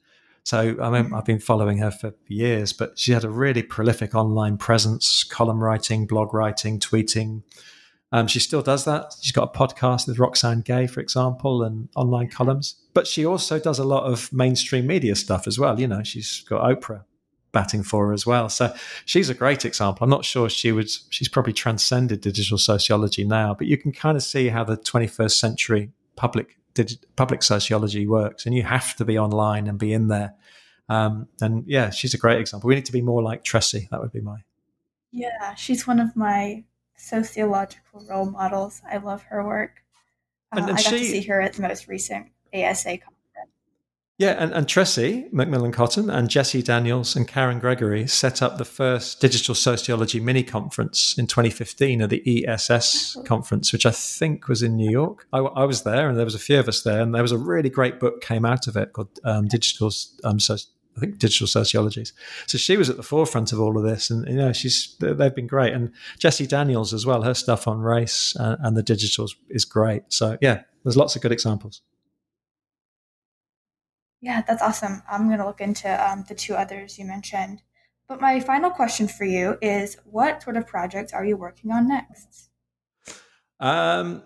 So 0.44 0.76
I 0.80 0.90
mean, 0.90 1.12
I've 1.12 1.26
been 1.26 1.40
following 1.40 1.78
her 1.78 1.90
for 1.90 2.14
years, 2.26 2.72
but 2.72 2.98
she 2.98 3.12
had 3.12 3.24
a 3.24 3.30
really 3.30 3.62
prolific 3.62 4.14
online 4.14 4.56
presence, 4.56 5.22
column 5.22 5.62
writing, 5.62 6.06
blog 6.06 6.32
writing, 6.32 6.80
tweeting. 6.80 7.42
Um, 8.12 8.26
she 8.26 8.40
still 8.40 8.62
does 8.62 8.86
that. 8.86 9.12
She's 9.20 9.32
got 9.32 9.54
a 9.54 9.58
podcast 9.58 10.08
with 10.08 10.18
Roxane 10.18 10.62
Gay, 10.62 10.86
for 10.86 11.00
example, 11.00 11.62
and 11.62 11.90
online 11.94 12.30
columns. 12.30 12.76
But 12.94 13.06
she 13.06 13.26
also 13.26 13.58
does 13.58 13.78
a 13.78 13.84
lot 13.84 14.04
of 14.04 14.32
mainstream 14.32 14.86
media 14.86 15.14
stuff 15.16 15.46
as 15.46 15.58
well. 15.58 15.78
You 15.78 15.88
know, 15.88 16.02
she's 16.02 16.40
got 16.48 16.62
Oprah 16.62 17.04
batting 17.52 17.82
for 17.82 18.08
her 18.08 18.12
as 18.12 18.26
well. 18.26 18.48
So 18.48 18.74
she's 19.04 19.30
a 19.30 19.34
great 19.34 19.64
example. 19.64 20.04
I'm 20.04 20.10
not 20.10 20.24
sure 20.24 20.48
she 20.48 20.72
would, 20.72 20.90
she's 21.10 21.28
probably 21.28 21.52
transcended 21.52 22.20
digital 22.20 22.58
sociology 22.58 23.24
now, 23.24 23.54
but 23.54 23.66
you 23.66 23.76
can 23.76 23.92
kind 23.92 24.16
of 24.16 24.22
see 24.22 24.48
how 24.48 24.64
the 24.64 24.76
21st 24.76 25.32
century 25.32 25.90
public 26.16 26.58
digi- 26.74 27.02
public 27.16 27.42
sociology 27.42 28.06
works. 28.06 28.46
And 28.46 28.54
you 28.54 28.62
have 28.64 28.96
to 28.96 29.04
be 29.04 29.18
online 29.18 29.66
and 29.66 29.78
be 29.78 29.92
in 29.92 30.08
there. 30.08 30.34
Um, 30.88 31.28
and 31.40 31.64
yeah, 31.66 31.90
she's 31.90 32.14
a 32.14 32.18
great 32.18 32.40
example. 32.40 32.68
We 32.68 32.74
need 32.74 32.86
to 32.86 32.92
be 32.92 33.02
more 33.02 33.22
like 33.22 33.44
Tressie. 33.44 33.88
That 33.90 34.00
would 34.00 34.12
be 34.12 34.20
my. 34.20 34.38
Yeah, 35.10 35.54
she's 35.54 35.86
one 35.86 36.00
of 36.00 36.14
my 36.16 36.64
sociological 36.96 38.04
role 38.08 38.30
models. 38.30 38.82
I 38.90 38.98
love 38.98 39.22
her 39.24 39.44
work. 39.46 39.82
Uh, 40.52 40.60
and, 40.60 40.70
and 40.70 40.78
I 40.78 40.82
got 40.82 40.90
she, 40.92 40.98
to 40.98 41.04
see 41.04 41.22
her 41.22 41.40
at 41.40 41.54
the 41.54 41.62
most 41.62 41.88
recent 41.88 42.28
ASA 42.54 42.98
conference 42.98 43.17
yeah, 44.18 44.32
and, 44.32 44.52
and 44.52 44.66
Tressie 44.66 45.30
McMillan 45.32 45.72
Cottom 45.72 46.10
and 46.10 46.28
Jessie 46.28 46.60
Daniels 46.60 47.14
and 47.14 47.28
Karen 47.28 47.60
Gregory 47.60 48.08
set 48.08 48.42
up 48.42 48.58
the 48.58 48.64
first 48.64 49.20
digital 49.20 49.54
sociology 49.54 50.18
mini 50.18 50.42
conference 50.42 51.16
in 51.16 51.28
2015 51.28 52.02
at 52.02 52.10
the 52.10 52.44
ESS 52.44 53.16
conference, 53.24 53.72
which 53.72 53.86
I 53.86 53.92
think 53.92 54.48
was 54.48 54.60
in 54.60 54.74
New 54.74 54.90
York. 54.90 55.28
I, 55.32 55.38
I, 55.38 55.64
was 55.64 55.84
there, 55.84 56.08
and 56.08 56.18
there 56.18 56.24
was 56.24 56.34
a 56.34 56.40
few 56.40 56.58
of 56.58 56.66
us 56.66 56.82
there, 56.82 57.00
and 57.00 57.14
there 57.14 57.22
was 57.22 57.30
a 57.30 57.38
really 57.38 57.70
great 57.70 58.00
book 58.00 58.20
came 58.20 58.44
out 58.44 58.66
of 58.66 58.76
it 58.76 58.92
called 58.92 59.20
um, 59.22 59.46
Digital. 59.46 59.92
Um, 60.24 60.40
so, 60.40 60.56
I 60.96 61.00
think 61.00 61.18
digital 61.18 61.46
sociologies. 61.46 62.12
So 62.48 62.58
she 62.58 62.76
was 62.76 62.90
at 62.90 62.96
the 62.96 63.04
forefront 63.04 63.52
of 63.52 63.60
all 63.60 63.78
of 63.78 63.84
this, 63.84 64.10
and 64.10 64.26
you 64.26 64.34
know 64.34 64.52
she's 64.52 64.96
they've 64.98 65.32
been 65.32 65.46
great. 65.46 65.72
And 65.72 65.92
Jessie 66.18 66.48
Daniels 66.48 66.92
as 66.92 67.06
well, 67.06 67.22
her 67.22 67.34
stuff 67.34 67.68
on 67.68 67.78
race 67.78 68.34
and, 68.34 68.56
and 68.60 68.76
the 68.76 68.82
digitals 68.82 69.36
is 69.48 69.64
great. 69.64 70.02
So 70.08 70.38
yeah, 70.40 70.62
there's 70.82 70.96
lots 70.96 71.14
of 71.14 71.22
good 71.22 71.30
examples. 71.30 71.82
Yeah, 74.20 74.42
that's 74.46 74.62
awesome. 74.62 75.02
I'm 75.10 75.26
going 75.28 75.38
to 75.38 75.46
look 75.46 75.60
into 75.60 75.88
um, 75.88 76.24
the 76.28 76.34
two 76.34 76.54
others 76.54 76.98
you 76.98 77.04
mentioned. 77.04 77.62
But 78.08 78.20
my 78.20 78.40
final 78.40 78.70
question 78.70 79.06
for 79.06 79.24
you 79.24 79.58
is 79.60 79.96
what 80.04 80.42
sort 80.42 80.56
of 80.56 80.66
projects 80.66 81.12
are 81.12 81.24
you 81.24 81.36
working 81.36 81.70
on 81.70 81.88
next? 81.88 82.48
Um, 83.60 84.22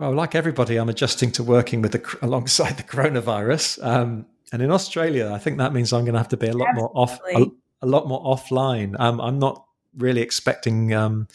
well, 0.00 0.12
like 0.12 0.34
everybody, 0.34 0.76
I'm 0.76 0.88
adjusting 0.88 1.30
to 1.32 1.44
working 1.44 1.82
with 1.82 1.92
the 1.92 2.18
alongside 2.22 2.76
the 2.76 2.82
coronavirus. 2.82 3.84
Um, 3.84 4.26
and 4.52 4.60
in 4.60 4.70
Australia, 4.70 5.30
I 5.32 5.38
think 5.38 5.58
that 5.58 5.72
means 5.72 5.92
I'm 5.92 6.04
going 6.04 6.14
to 6.14 6.18
have 6.18 6.28
to 6.28 6.36
be 6.36 6.48
a 6.48 6.52
lot 6.52 6.68
Absolutely. 6.70 7.34
more 7.34 7.48
off, 7.48 7.52
a, 7.82 7.86
a, 7.86 7.88
lot 7.88 8.06
more 8.08 8.22
offline. 8.22 8.98
Um, 9.00 9.20
I'm 9.20 9.38
not 9.38 9.64
really 9.96 10.20
expecting 10.20 10.92
um, 10.92 11.28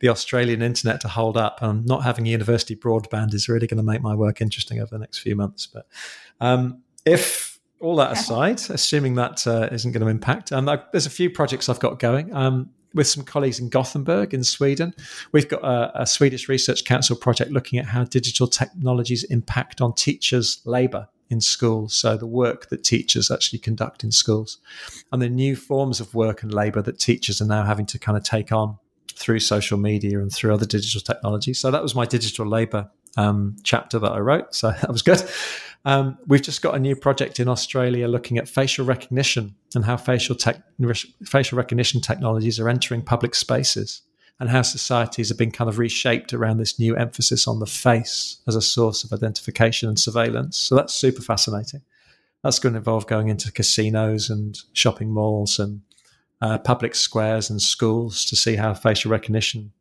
the 0.00 0.08
Australian 0.08 0.60
internet 0.60 1.00
to 1.02 1.08
hold 1.08 1.36
up. 1.36 1.62
And 1.62 1.86
not 1.86 2.02
having 2.02 2.26
university 2.26 2.76
broadband 2.76 3.32
is 3.32 3.48
really 3.48 3.66
going 3.66 3.78
to 3.78 3.84
make 3.84 4.02
my 4.02 4.14
work 4.14 4.40
interesting 4.40 4.80
over 4.80 4.90
the 4.90 4.98
next 4.98 5.18
few 5.18 5.36
months. 5.36 5.66
But 5.66 5.86
um, 6.40 6.82
if 7.08 7.58
all 7.80 7.96
that 7.96 8.12
aside, 8.12 8.60
assuming 8.70 9.14
that 9.14 9.46
uh, 9.46 9.68
not 9.70 9.82
going 9.82 10.00
to 10.00 10.08
impact, 10.08 10.52
um, 10.52 10.66
there's 10.92 11.06
a 11.06 11.10
few 11.10 11.30
projects 11.30 11.68
I've 11.68 11.80
got 11.80 11.98
going. 11.98 12.34
Um, 12.34 12.70
with 12.94 13.06
some 13.06 13.22
colleagues 13.22 13.60
in 13.60 13.68
Gothenburg 13.68 14.32
in 14.32 14.42
Sweden. 14.42 14.94
We've 15.32 15.48
got 15.48 15.62
a, 15.62 16.02
a, 16.02 16.06
Swedish 16.06 16.48
Research 16.48 16.86
Council 16.86 17.16
project 17.16 17.50
looking 17.50 17.78
at 17.78 17.84
how 17.84 18.04
digital 18.04 18.46
technologies 18.46 19.24
impact 19.24 19.82
on 19.82 19.94
teachers' 19.94 20.62
labour 20.64 21.06
in 21.28 21.40
schools. 21.40 21.94
So, 21.94 22.16
the 22.16 22.26
work 22.26 22.70
that 22.70 22.84
teachers 22.84 23.30
actually 23.30 23.58
conduct 23.58 24.04
in 24.04 24.10
schools 24.10 24.58
and 25.12 25.20
the 25.20 25.28
new 25.28 25.54
forms 25.54 26.00
of 26.00 26.14
work 26.14 26.42
and 26.42 26.52
labour 26.52 26.80
that 26.82 26.98
teachers 26.98 27.42
are 27.42 27.46
now 27.46 27.64
having 27.64 27.86
to 27.86 27.98
kind 27.98 28.16
of 28.16 28.24
take 28.24 28.52
on 28.52 28.78
through 29.14 29.40
social 29.40 29.76
media 29.76 30.20
and 30.20 30.32
through 30.32 30.54
other 30.54 30.66
digital 30.66 31.00
technologies. 31.00 31.58
So, 31.58 31.70
that 31.70 31.82
was 31.82 31.94
my 31.94 32.06
digital 32.06 32.46
labour 32.46 32.90
um, 33.16 33.56
chapter 33.62 33.98
that 33.98 34.12
I 34.12 34.18
wrote. 34.18 34.54
So, 34.54 34.70
that 34.80 34.90
was 34.90 35.02
good. 35.02 35.22
Um, 35.84 36.18
we've 36.26 36.42
just 36.42 36.60
got 36.60 36.74
a 36.74 36.78
new 36.78 36.96
project 36.96 37.40
in 37.40 37.48
Australia 37.48 38.08
looking 38.08 38.36
at 38.36 38.48
facial 38.48 38.84
recognition 38.84 39.54
and 39.74 39.84
how 39.84 39.96
facial 39.96 40.34
tech, 40.34 40.60
facial 41.24 41.56
recognition 41.56 42.00
technologies 42.00 42.58
are 42.60 42.68
entering 42.68 43.02
public 43.02 43.34
spaces 43.34 44.02
and 44.40 44.50
how 44.50 44.62
societies 44.62 45.28
have 45.28 45.38
been 45.38 45.50
kind 45.50 45.68
of 45.68 45.78
reshaped 45.78 46.32
around 46.32 46.58
this 46.58 46.78
new 46.78 46.96
emphasis 46.96 47.48
on 47.48 47.58
the 47.58 47.66
face 47.66 48.38
as 48.46 48.54
a 48.54 48.62
source 48.62 49.02
of 49.02 49.12
identification 49.12 49.88
and 49.88 49.98
surveillance. 49.98 50.56
So 50.56 50.76
that's 50.76 50.94
super 50.94 51.22
fascinating. 51.22 51.82
That's 52.44 52.58
going 52.58 52.74
to 52.74 52.78
involve 52.78 53.06
going 53.06 53.28
into 53.28 53.50
casinos 53.50 54.30
and 54.30 54.58
shopping 54.72 55.10
malls 55.10 55.58
and 55.58 55.80
uh, 56.40 56.58
public 56.58 56.94
squares 56.94 57.50
and 57.50 57.60
schools 57.60 58.24
to 58.26 58.36
see 58.36 58.54
how 58.54 58.74
facial 58.74 59.10
recognition 59.10 59.72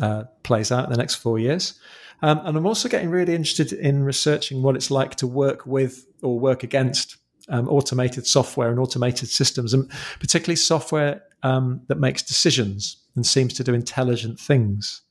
uh, 0.00 0.24
plays 0.42 0.72
out 0.72 0.84
in 0.84 0.90
the 0.90 0.96
next 0.96 1.16
four 1.16 1.38
years. 1.38 1.78
Um, 2.22 2.40
and 2.44 2.56
I'm 2.56 2.66
also 2.66 2.88
getting 2.88 3.10
really 3.10 3.34
interested 3.34 3.72
in 3.72 4.02
researching 4.02 4.62
what 4.62 4.74
it's 4.74 4.90
like 4.90 5.14
to 5.16 5.26
work 5.26 5.66
with 5.66 6.06
or 6.22 6.38
work 6.38 6.62
against 6.62 7.16
um, 7.48 7.68
automated 7.68 8.26
software 8.26 8.70
and 8.70 8.78
automated 8.78 9.28
systems, 9.28 9.72
and 9.72 9.90
particularly 10.20 10.56
software 10.56 11.22
um, 11.42 11.80
that 11.88 11.98
makes 11.98 12.22
decisions 12.22 12.96
and 13.14 13.24
seems 13.24 13.54
to 13.54 13.64
do 13.64 13.72
intelligent 13.72 14.38
things. 14.38 15.02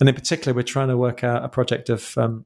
And 0.00 0.08
in 0.08 0.14
particular, 0.14 0.54
we're 0.54 0.62
trying 0.62 0.88
to 0.88 0.96
work 0.96 1.22
out 1.22 1.44
a 1.44 1.48
project 1.48 1.88
of 1.88 2.16
um, 2.18 2.44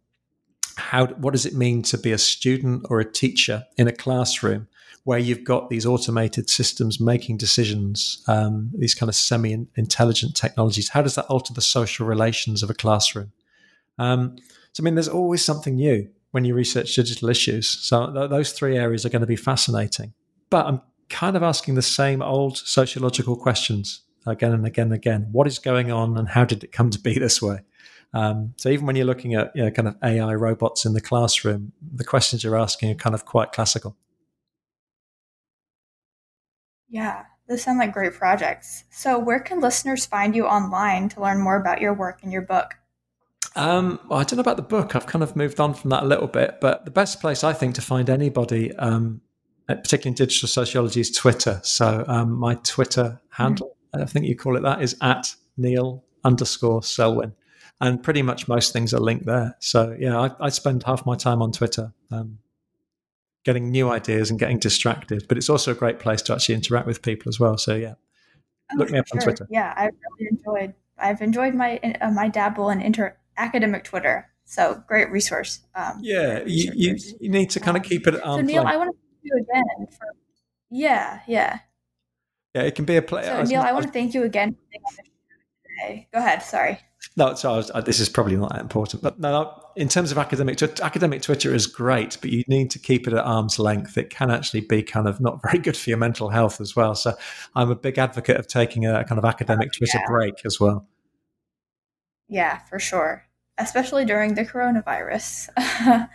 how 0.76 1.06
what 1.06 1.32
does 1.32 1.46
it 1.46 1.54
mean 1.54 1.82
to 1.82 1.98
be 1.98 2.12
a 2.12 2.18
student 2.18 2.86
or 2.88 3.00
a 3.00 3.10
teacher 3.10 3.64
in 3.76 3.88
a 3.88 3.92
classroom 3.92 4.68
where 5.04 5.18
you've 5.18 5.44
got 5.44 5.68
these 5.68 5.84
automated 5.84 6.48
systems 6.48 7.00
making 7.00 7.36
decisions, 7.36 8.22
um, 8.28 8.70
these 8.74 8.94
kind 8.94 9.08
of 9.08 9.16
semi-intelligent 9.16 10.36
technologies. 10.36 10.90
How 10.90 11.02
does 11.02 11.16
that 11.16 11.26
alter 11.26 11.52
the 11.52 11.60
social 11.60 12.06
relations 12.06 12.62
of 12.62 12.70
a 12.70 12.74
classroom? 12.74 13.32
Um, 13.98 14.36
so, 14.72 14.82
I 14.82 14.84
mean, 14.84 14.94
there's 14.94 15.08
always 15.08 15.44
something 15.44 15.74
new 15.74 16.08
when 16.30 16.44
you 16.44 16.54
research 16.54 16.94
digital 16.94 17.28
issues. 17.28 17.68
So, 17.68 18.12
th- 18.12 18.30
those 18.30 18.52
three 18.52 18.76
areas 18.76 19.04
are 19.04 19.10
going 19.10 19.20
to 19.20 19.26
be 19.26 19.36
fascinating. 19.36 20.14
But 20.50 20.66
I'm 20.66 20.80
kind 21.08 21.36
of 21.36 21.42
asking 21.42 21.74
the 21.74 21.82
same 21.82 22.22
old 22.22 22.56
sociological 22.56 23.36
questions 23.36 24.02
again 24.26 24.52
and 24.52 24.66
again 24.66 24.86
and 24.86 24.94
again. 24.94 25.28
What 25.32 25.46
is 25.46 25.58
going 25.58 25.90
on, 25.90 26.16
and 26.16 26.28
how 26.28 26.44
did 26.44 26.62
it 26.62 26.72
come 26.72 26.90
to 26.90 26.98
be 26.98 27.14
this 27.18 27.42
way? 27.42 27.60
Um, 28.14 28.54
so 28.56 28.68
even 28.68 28.86
when 28.86 28.94
you're 28.94 29.06
looking 29.06 29.34
at 29.34 29.52
you 29.54 29.64
know, 29.64 29.70
kind 29.70 29.88
of 29.88 29.96
AI 30.02 30.34
robots 30.34 30.84
in 30.84 30.92
the 30.92 31.00
classroom, 31.00 31.72
the 31.80 32.04
questions 32.04 32.44
you're 32.44 32.58
asking 32.58 32.90
are 32.90 32.94
kind 32.94 33.14
of 33.14 33.24
quite 33.24 33.52
classical. 33.52 33.96
Yeah, 36.92 37.24
those 37.48 37.62
sound 37.62 37.78
like 37.78 37.94
great 37.94 38.12
projects. 38.12 38.84
So, 38.90 39.18
where 39.18 39.40
can 39.40 39.60
listeners 39.60 40.04
find 40.04 40.36
you 40.36 40.46
online 40.46 41.08
to 41.08 41.22
learn 41.22 41.40
more 41.40 41.56
about 41.56 41.80
your 41.80 41.94
work 41.94 42.22
and 42.22 42.30
your 42.30 42.42
book? 42.42 42.74
Um, 43.56 43.98
well, 44.08 44.18
I 44.18 44.24
don't 44.24 44.36
know 44.36 44.42
about 44.42 44.58
the 44.58 44.62
book. 44.62 44.94
I've 44.94 45.06
kind 45.06 45.22
of 45.22 45.34
moved 45.34 45.58
on 45.58 45.72
from 45.72 45.88
that 45.88 46.02
a 46.02 46.06
little 46.06 46.26
bit, 46.26 46.58
but 46.60 46.84
the 46.84 46.90
best 46.90 47.22
place 47.22 47.42
I 47.42 47.54
think 47.54 47.74
to 47.76 47.80
find 47.80 48.10
anybody, 48.10 48.76
um, 48.76 49.22
particularly 49.66 50.10
in 50.10 50.14
digital 50.14 50.48
sociology, 50.48 51.00
is 51.00 51.10
Twitter. 51.10 51.60
So 51.64 52.04
um, 52.08 52.32
my 52.38 52.56
Twitter 52.56 53.22
handle, 53.30 53.74
mm-hmm. 53.94 54.02
I 54.02 54.04
think 54.04 54.26
you 54.26 54.36
call 54.36 54.58
it 54.58 54.62
that, 54.62 54.82
is 54.82 54.94
at 55.00 55.34
Neil 55.56 56.04
underscore 56.24 56.82
Selwyn, 56.82 57.34
and 57.80 58.02
pretty 58.02 58.20
much 58.20 58.48
most 58.48 58.74
things 58.74 58.92
are 58.92 59.00
linked 59.00 59.24
there. 59.24 59.56
So 59.60 59.96
yeah, 59.98 60.20
I, 60.20 60.46
I 60.46 60.48
spend 60.50 60.82
half 60.82 61.06
my 61.06 61.16
time 61.16 61.40
on 61.40 61.52
Twitter. 61.52 61.94
Um, 62.10 62.38
getting 63.44 63.70
new 63.70 63.90
ideas 63.90 64.30
and 64.30 64.38
getting 64.38 64.58
distracted, 64.58 65.26
but 65.28 65.36
it's 65.36 65.50
also 65.50 65.72
a 65.72 65.74
great 65.74 65.98
place 65.98 66.22
to 66.22 66.32
actually 66.32 66.54
interact 66.54 66.86
with 66.86 67.02
people 67.02 67.28
as 67.28 67.40
well. 67.40 67.58
So 67.58 67.74
yeah, 67.74 67.94
oh, 68.72 68.76
look 68.76 68.90
me 68.90 68.98
up 68.98 69.08
sure. 69.08 69.20
on 69.20 69.24
Twitter. 69.24 69.46
Yeah, 69.50 69.72
I 69.76 69.84
really 69.84 70.30
enjoyed. 70.30 70.74
I've 70.98 71.20
enjoyed 71.20 71.54
my 71.54 71.78
uh, 72.00 72.10
my 72.10 72.28
dabble 72.28 72.70
in 72.70 72.80
inter 72.80 73.16
academic 73.36 73.84
Twitter. 73.84 74.28
So 74.44 74.82
great 74.86 75.10
resource. 75.10 75.60
Um, 75.74 75.98
yeah, 76.02 76.42
you, 76.44 76.72
you, 76.74 76.96
you, 77.20 77.30
need 77.30 77.50
to 77.50 77.60
kind 77.60 77.76
of 77.76 77.82
keep 77.84 78.06
it. 78.06 78.20
so 78.22 78.40
Neil, 78.40 78.64
I 78.66 78.76
want 78.76 78.90
to 78.90 78.96
thank 78.98 79.22
you 79.22 79.36
again 79.38 79.86
for. 79.96 80.06
Yeah, 80.70 81.20
yeah. 81.26 81.60
Yeah, 82.54 82.62
it 82.62 82.74
can 82.74 82.84
be 82.84 82.96
a 82.96 83.02
play. 83.02 83.24
So 83.24 83.42
Neil, 83.44 83.62
I 83.62 83.72
want 83.72 83.86
to 83.86 83.92
thank 83.92 84.14
you 84.14 84.24
again 84.24 84.56
today. 85.80 86.08
Go 86.12 86.18
ahead. 86.18 86.42
Sorry. 86.42 86.80
No, 87.16 87.34
so 87.34 87.56
was, 87.56 87.70
this 87.84 88.00
is 88.00 88.08
probably 88.08 88.36
not 88.36 88.52
that 88.52 88.60
important, 88.60 89.02
but 89.02 89.18
no, 89.20 89.62
in 89.76 89.88
terms 89.88 90.12
of 90.12 90.18
academic, 90.18 90.62
academic 90.80 91.22
Twitter 91.22 91.54
is 91.54 91.66
great, 91.66 92.16
but 92.20 92.30
you 92.30 92.42
need 92.48 92.70
to 92.70 92.78
keep 92.78 93.06
it 93.06 93.12
at 93.12 93.24
arm's 93.24 93.58
length. 93.58 93.98
It 93.98 94.08
can 94.08 94.30
actually 94.30 94.62
be 94.62 94.82
kind 94.82 95.06
of 95.06 95.20
not 95.20 95.42
very 95.50 95.58
good 95.58 95.76
for 95.76 95.90
your 95.90 95.98
mental 95.98 96.30
health 96.30 96.60
as 96.60 96.74
well. 96.74 96.94
So 96.94 97.14
I'm 97.54 97.70
a 97.70 97.74
big 97.74 97.98
advocate 97.98 98.36
of 98.36 98.46
taking 98.46 98.86
a 98.86 99.04
kind 99.04 99.18
of 99.18 99.24
academic 99.24 99.70
oh, 99.74 99.78
Twitter 99.78 99.98
yeah. 99.98 100.06
break 100.08 100.34
as 100.46 100.58
well. 100.58 100.86
Yeah, 102.28 102.60
for 102.60 102.78
sure, 102.78 103.26
especially 103.58 104.06
during 104.06 104.34
the 104.34 104.44
coronavirus. 104.44 105.48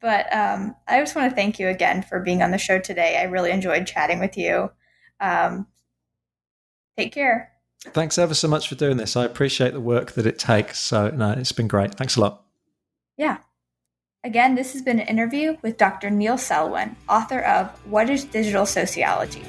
but 0.00 0.32
um, 0.32 0.76
I 0.86 1.00
just 1.00 1.16
want 1.16 1.28
to 1.28 1.34
thank 1.34 1.58
you 1.58 1.68
again 1.68 2.02
for 2.02 2.20
being 2.20 2.42
on 2.42 2.52
the 2.52 2.58
show 2.58 2.78
today. 2.78 3.18
I 3.18 3.24
really 3.24 3.50
enjoyed 3.50 3.86
chatting 3.86 4.20
with 4.20 4.36
you. 4.36 4.70
Um, 5.18 5.66
take 6.96 7.12
care. 7.12 7.55
Thanks 7.84 8.18
ever 8.18 8.34
so 8.34 8.48
much 8.48 8.68
for 8.68 8.74
doing 8.74 8.96
this. 8.96 9.16
I 9.16 9.24
appreciate 9.24 9.72
the 9.72 9.80
work 9.80 10.12
that 10.12 10.26
it 10.26 10.38
takes. 10.38 10.80
So, 10.80 11.10
no, 11.10 11.32
it's 11.32 11.52
been 11.52 11.68
great. 11.68 11.94
Thanks 11.94 12.16
a 12.16 12.20
lot. 12.20 12.42
Yeah. 13.16 13.38
Again, 14.24 14.56
this 14.56 14.72
has 14.72 14.82
been 14.82 14.98
an 14.98 15.06
interview 15.06 15.56
with 15.62 15.76
Dr. 15.76 16.10
Neil 16.10 16.36
Selwyn, 16.36 16.96
author 17.08 17.40
of 17.40 17.68
What 17.88 18.10
is 18.10 18.24
Digital 18.24 18.66
Sociology? 18.66 19.44